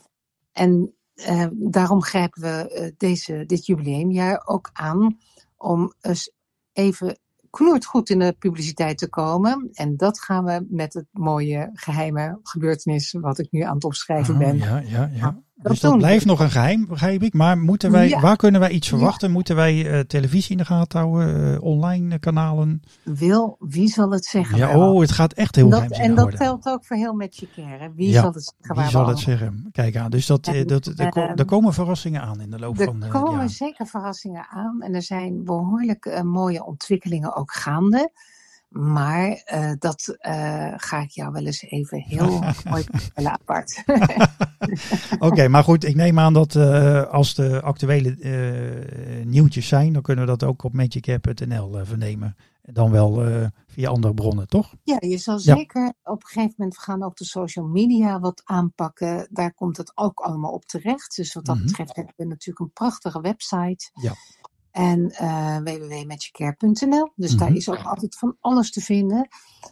En 0.51 0.93
uh, 1.15 1.47
daarom 1.53 2.01
grijpen 2.01 2.41
we 2.41 2.93
deze, 2.97 3.43
dit 3.45 3.65
jubileumjaar 3.65 4.41
ook 4.45 4.69
aan 4.73 5.17
om 5.57 5.93
eens 6.01 6.31
even 6.73 7.19
knoert 7.49 7.85
goed 7.85 8.09
in 8.09 8.19
de 8.19 8.35
publiciteit 8.39 8.97
te 8.97 9.09
komen. 9.09 9.69
En 9.73 9.97
dat 9.97 10.19
gaan 10.19 10.43
we 10.43 10.65
met 10.69 10.93
het 10.93 11.05
mooie 11.11 11.69
geheime 11.73 12.39
gebeurtenis 12.43 13.15
wat 13.19 13.39
ik 13.39 13.51
nu 13.51 13.61
aan 13.61 13.75
het 13.75 13.83
opschrijven 13.83 14.33
oh, 14.33 14.39
ben. 14.39 14.57
Ja, 14.57 14.79
ja, 14.79 15.09
ja. 15.13 15.41
Dat 15.62 15.72
dus 15.72 15.82
dat 15.82 15.97
blijft 15.97 16.26
nog 16.26 16.39
een 16.39 16.49
geheim, 16.51 16.86
begrijp 16.88 17.24
ik. 17.24 17.34
Maar 17.34 17.58
moeten 17.58 17.91
wij, 17.91 18.10
Ja. 18.10 18.20
waar 18.20 18.36
kunnen 18.36 18.62
wij 18.62 18.70
iets 18.70 18.88
verwachten? 18.88 19.32
Moeten 19.32 19.55
wij 19.55 19.93
uh, 19.93 19.99
televisie 19.99 20.51
in 20.51 20.58
de 20.58 20.66
gaten 20.66 20.99
houden? 20.99 21.51
Uh, 21.53 21.62
online 21.62 22.14
uh, 22.14 22.20
kanalen? 22.20 22.82
Wil, 23.03 23.55
wie 23.60 23.88
zal 23.88 24.12
het 24.12 24.26
zeggen? 24.26 24.58
Ja, 24.58 24.78
oh, 24.78 25.01
het 25.01 25.12
gaat 25.12 25.34
echt 25.34 25.55
heel 25.55 25.70
dat, 25.70 25.74
geheimzinnig 25.80 26.10
en 26.10 26.16
dat 26.16 26.24
worden. 26.24 26.39
telt 26.62 26.66
ook 26.76 26.86
voor 26.86 26.95
heel 26.97 27.14
Magic 27.14 27.49
hè? 27.55 27.93
Wie 27.95 28.10
Ja, 28.10 28.22
zal 28.22 28.34
het 28.34 28.53
zeggen? 28.58 28.76
Wie 28.84 28.91
zal 28.91 29.08
het 29.08 29.20
zeggen? 29.20 29.68
Kijk 29.72 29.95
aan. 29.95 30.10
Dus 30.10 30.26
dat, 30.26 30.47
eh, 30.47 30.60
En, 30.60 30.68
dat, 30.68 30.86
er, 30.86 31.08
ehm, 31.08 31.38
er 31.38 31.45
komen 31.45 31.74
verrassingen 31.74 32.22
aan 32.22 32.41
in 32.41 32.49
de 32.49 32.60
loop 32.60 32.78
van 32.78 32.95
Er 32.95 33.01
het 33.01 33.12
komen 33.12 33.49
zeker 33.49 33.86
verrassingen 33.88 34.47
aan 34.49 34.82
en 34.82 34.93
er 34.93 35.03
zijn 35.03 35.43
behoorlijk 35.43 36.05
eh, 36.05 36.22
mooie 36.22 36.66
ontwikkelingen 36.66 37.36
ook 37.36 37.53
gaande. 37.53 38.12
Maar 38.70 39.41
eh, 39.45 39.72
dat 39.80 40.15
eh, 40.20 40.74
ga 40.76 41.01
ik 41.01 41.09
jou 41.09 41.32
wel 41.32 41.45
eens 41.45 41.61
even 41.61 41.99
heel 42.13 42.43
mooi 42.70 42.84
vertellen 42.91 43.32
apart. 43.32 43.84
Oké, 45.20 45.47
maar 45.47 45.63
goed, 45.63 45.84
ik 45.84 45.95
neem 45.95 46.20
aan 46.20 46.34
dat 46.34 46.55
eh, 46.55 47.03
als 47.03 47.36
de 47.36 47.61
actuele 47.61 48.15
nieuwtjes 49.26 49.68
zijn, 49.68 49.93
dan 49.93 50.01
kunnen 50.01 50.26
we 50.26 50.30
dat 50.38 50.49
ook 50.49 50.63
op 50.63 50.74
magicap.nl 50.74 51.80
eh, 51.80 51.86
vernemen. 51.86 52.36
En 52.61 52.74
dan 52.74 52.91
wel 52.91 53.24
via 53.68 53.89
andere 53.89 54.13
bronnen, 54.13 54.47
toch? 54.47 54.74
ja, 54.84 54.97
je 54.99 55.18
zal 55.18 55.39
Ja. 55.41 55.55
zeker 55.55 55.93
op 56.03 56.22
een 56.22 56.28
gegeven 56.28 56.53
moment 56.57 56.78
gaan 56.78 57.03
ook 57.03 57.18
de 57.18 57.26
social 57.26 57.65
media 57.65 58.20
wat 58.20 58.41
aanpakken. 58.45 59.28
Daar 59.32 59.53
komt 59.53 59.78
het 59.78 59.91
ook 59.95 60.20
allemaal 60.20 60.51
op 60.51 60.65
terecht. 60.65 61.15
Dus 61.15 61.34
wat 61.34 61.45
dat 61.45 61.55
Mhm. 61.55 61.65
betreft 61.65 61.95
hebben 61.95 62.13
we 62.18 62.26
natuurlijk 62.26 62.59
een 62.59 62.72
prachtige 62.74 63.22
website. 63.22 63.89
Ja. 63.93 64.13
En 64.78 65.07
www.magiccare.nl. 65.63 67.11
Dus 67.15 67.32
daar 67.32 67.47
Mhm. 67.47 67.57
is 67.57 67.69
ook 67.69 67.84
altijd 67.84 68.17
van 68.17 68.38
alles 68.39 68.71
te 68.71 68.82
vinden. 68.82 69.28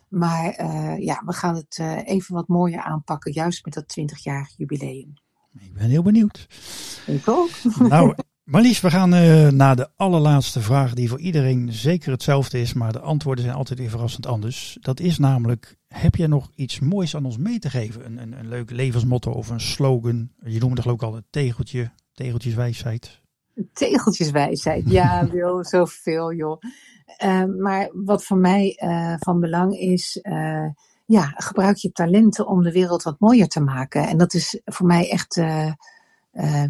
Maar 0.09 0.49
eh, 0.49 0.97
ja, 0.99 1.21
we 1.25 1.33
gaan 1.33 1.55
het 1.55 1.77
eh, 1.79 2.07
even 2.07 2.35
wat 2.35 2.47
mooier 2.47 2.81
aanpakken, 2.81 3.31
juist 3.31 3.65
met 3.65 3.73
dat 3.73 3.87
20-jarig 3.87 4.53
jubileum. 4.57 5.13
Ik 5.59 5.73
ben 5.73 5.89
heel 5.89 6.03
benieuwd. 6.03 6.47
Ik 7.05 7.27
ook. 7.29 7.49
Nou, 7.89 8.15
Marlies, 8.43 8.81
we 8.81 8.89
gaan 8.91 9.09
naar 9.55 9.75
de 9.75 9.89
allerlaatste 9.95 10.61
vraag 10.61 10.93
die 10.93 11.09
voor 11.09 11.19
iedereen 11.19 11.73
zeker 11.73 12.11
hetzelfde 12.11 12.61
is, 12.61 12.73
maar 12.73 12.91
de 12.91 12.99
antwoorden 12.99 13.43
zijn 13.43 13.55
altijd 13.55 13.79
weer 13.79 13.89
verrassend 13.89 14.25
anders. 14.25 14.77
Dat 14.81 14.99
is 14.99 15.17
namelijk, 15.17 15.75
heb 15.87 16.15
jij 16.15 16.27
nog 16.27 16.51
iets 16.55 16.79
moois 16.79 17.15
aan 17.15 17.25
ons 17.25 17.37
mee 17.37 17.59
te 17.59 17.69
geven? 17.69 18.05
Een, 18.05 18.17
een, 18.17 18.39
een 18.39 18.47
leuk 18.47 18.71
levensmotto 18.71 19.31
of 19.31 19.49
een 19.49 19.61
slogan? 19.61 20.29
Je 20.43 20.59
noemde 20.59 20.81
geloof 20.81 20.97
ik 20.97 21.03
al 21.03 21.15
het 21.15 21.25
tegeltje, 21.29 21.91
tegeltjeswijsheid. 22.13 23.21
Tegeltjeswijsheid, 23.73 24.89
ja, 24.89 25.25
wil 25.31 25.63
zoveel, 25.63 26.33
joh. 26.33 26.61
Eh, 27.17 27.43
maar 27.45 27.89
wat 27.93 28.23
voor 28.23 28.37
mij 28.37 28.75
eh, 28.75 29.15
van 29.19 29.39
belang 29.39 29.79
is, 29.79 30.19
eh, 30.21 30.67
ja, 31.05 31.33
gebruik 31.35 31.77
je 31.77 31.91
talenten 31.91 32.47
om 32.47 32.63
de 32.63 32.71
wereld 32.71 33.03
wat 33.03 33.19
mooier 33.19 33.47
te 33.47 33.61
maken. 33.61 34.07
En 34.07 34.17
dat 34.17 34.33
is 34.33 34.61
voor 34.65 34.87
mij 34.87 35.09
echt 35.09 35.37
eh, 35.37 35.71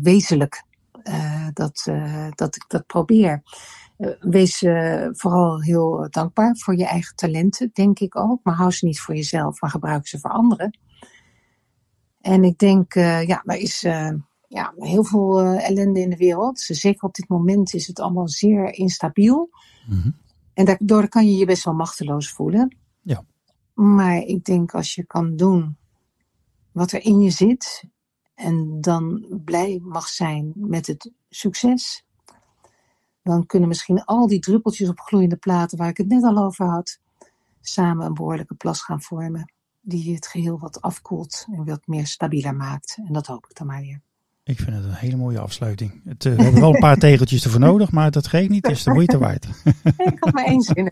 wezenlijk 0.01 0.63
dat, 1.53 1.89
dat 2.35 2.55
ik 2.55 2.63
dat 2.67 2.85
probeer. 2.85 3.43
Wees 4.19 4.59
vooral 5.11 5.61
heel 5.61 6.07
dankbaar 6.09 6.55
voor 6.57 6.75
je 6.75 6.85
eigen 6.85 7.15
talenten, 7.15 7.69
denk 7.73 7.99
ik 7.99 8.17
ook. 8.17 8.39
Maar 8.43 8.55
hou 8.55 8.71
ze 8.71 8.85
niet 8.85 8.99
voor 8.99 9.15
jezelf, 9.15 9.61
maar 9.61 9.69
gebruik 9.69 10.07
ze 10.07 10.19
voor 10.19 10.31
anderen. 10.31 10.77
En 12.21 12.43
ik 12.43 12.57
denk, 12.57 12.93
ja, 12.93 13.41
er 13.45 13.57
is 13.57 13.87
ja, 14.55 14.73
heel 14.77 15.03
veel 15.03 15.41
eh, 15.41 15.69
ellende 15.69 15.99
in 15.99 16.09
de 16.09 16.17
wereld. 16.17 16.59
Zeker 16.59 17.03
op 17.03 17.13
dit 17.13 17.27
moment 17.27 17.73
is 17.73 17.87
het 17.87 17.99
allemaal 17.99 18.27
zeer 18.27 18.73
instabiel. 18.73 19.49
Mhm. 19.87 20.11
En 20.53 20.65
daardoor 20.65 21.09
kan 21.09 21.27
je 21.27 21.35
je 21.35 21.45
best 21.45 21.63
wel 21.63 21.73
machteloos 21.73 22.31
voelen. 22.31 22.77
Ja. 23.01 23.25
Maar 23.73 24.17
ik 24.17 24.43
denk 24.43 24.73
als 24.73 24.95
je 24.95 25.05
kan 25.05 25.35
doen 25.35 25.77
wat 26.71 26.91
er 26.91 27.03
in 27.03 27.19
je 27.19 27.29
zit. 27.29 27.83
En 28.35 28.81
dan 28.81 29.25
blij 29.45 29.79
mag 29.83 30.07
zijn 30.07 30.51
met 30.55 30.87
het 30.87 31.11
succes. 31.29 32.05
Dan 33.23 33.45
kunnen 33.45 33.67
misschien 33.67 34.03
al 34.03 34.27
die 34.27 34.39
druppeltjes 34.39 34.89
op 34.89 34.99
gloeiende 34.99 35.37
platen 35.37 35.77
waar 35.77 35.89
ik 35.89 35.97
het 35.97 36.07
net 36.07 36.23
al 36.23 36.37
over 36.37 36.65
had. 36.65 36.99
Samen 37.61 38.05
een 38.05 38.13
behoorlijke 38.13 38.55
plas 38.55 38.81
gaan 38.81 39.01
vormen. 39.01 39.53
Die 39.81 40.15
het 40.15 40.27
geheel 40.27 40.59
wat 40.59 40.81
afkoelt 40.81 41.45
en 41.51 41.65
wat 41.65 41.87
meer 41.87 42.07
stabieler 42.07 42.55
maakt. 42.55 42.97
En 43.05 43.13
dat 43.13 43.27
hoop 43.27 43.45
ik 43.49 43.57
dan 43.57 43.67
maar 43.67 43.81
weer. 43.81 44.01
Ik 44.47 44.59
vind 44.59 44.75
het 44.75 44.85
een 44.85 44.93
hele 44.93 45.15
mooie 45.15 45.39
afsluiting. 45.39 46.01
Het, 46.03 46.25
eh, 46.25 46.35
we 46.35 46.43
hebben 46.43 46.61
wel 46.61 46.73
een 46.73 46.79
paar 46.79 46.97
tegeltjes 46.97 47.43
ervoor 47.43 47.59
nodig, 47.59 47.91
maar 47.91 48.11
dat 48.11 48.27
geeft 48.27 48.49
niet. 48.49 48.67
Het 48.67 48.75
is 48.75 48.83
de 48.83 48.91
moeite 48.91 49.17
waard. 49.17 49.47
Ik 49.97 50.17
had 50.19 50.33
maar 50.33 50.45
één 50.45 50.61
zin. 50.61 50.91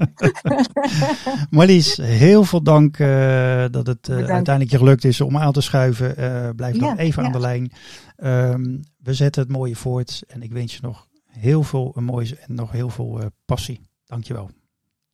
Marlies, 1.49 1.97
heel 1.97 2.43
veel 2.43 2.63
dank 2.63 2.99
eh, 2.99 3.65
dat 3.71 3.87
het 3.87 4.09
eh, 4.09 4.15
uiteindelijk 4.15 4.71
je 4.71 4.77
gelukt 4.77 5.03
is 5.03 5.21
om 5.21 5.37
aan 5.37 5.51
te 5.51 5.61
schuiven. 5.61 6.15
Blijf 6.55 6.75
nog 6.75 6.89
Ja, 6.89 6.97
even 6.97 7.25
aan 7.25 7.31
de 7.31 7.39
lijn. 7.39 7.71
Ehm, 8.15 8.77
we 8.97 9.13
zetten 9.13 9.41
het 9.41 9.51
mooie 9.51 9.75
voort 9.75 10.23
en 10.27 10.41
ik 10.41 10.51
wens 10.51 10.73
je 10.73 10.79
nog 10.81 11.07
heel 11.25 11.63
veel 11.63 11.95
moois 11.99 12.35
en 12.35 12.55
nog 12.55 12.71
heel 12.71 12.89
veel 12.89 13.21
passie. 13.45 13.81
Dankjewel. 14.05 14.49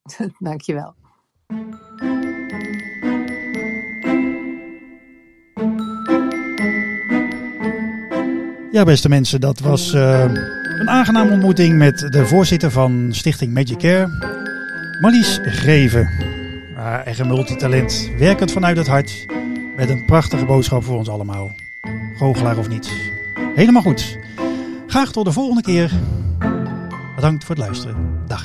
Dankjewel. 0.40 0.96
Ja, 8.72 8.84
beste 8.84 9.10
mensen, 9.10 9.42
dat 9.42 9.60
was 9.60 9.94
uh, 9.94 10.24
een 10.80 10.90
aangename 10.90 11.32
ontmoeting 11.32 11.78
met 11.78 12.00
de 12.00 12.26
voorzitter 12.26 12.72
van 12.72 13.08
Stichting 13.12 13.54
Magic 13.54 13.78
Care, 13.78 14.08
Marlies 15.02 15.40
Greven. 15.44 16.10
Uh, 16.78 17.06
echt 17.06 17.24
multitalent, 17.24 18.10
werkend 18.18 18.52
vanuit 18.52 18.78
het 18.78 18.88
hart, 18.88 19.26
met 19.76 19.90
een 19.90 20.06
prachtige 20.06 20.46
boodschap 20.46 20.84
voor 20.84 20.98
ons 20.98 21.10
allemaal. 21.10 21.52
Goochelaar 22.18 22.58
of 22.58 22.70
niet. 22.70 22.92
Helemaal 23.56 23.82
goed. 23.82 24.18
Graag 24.88 25.12
tot 25.12 25.26
de 25.26 25.32
volgende 25.32 25.62
keer. 25.62 25.92
Bedankt 27.16 27.44
voor 27.44 27.56
het 27.56 27.64
luisteren. 27.66 27.96
Dag. 28.28 28.44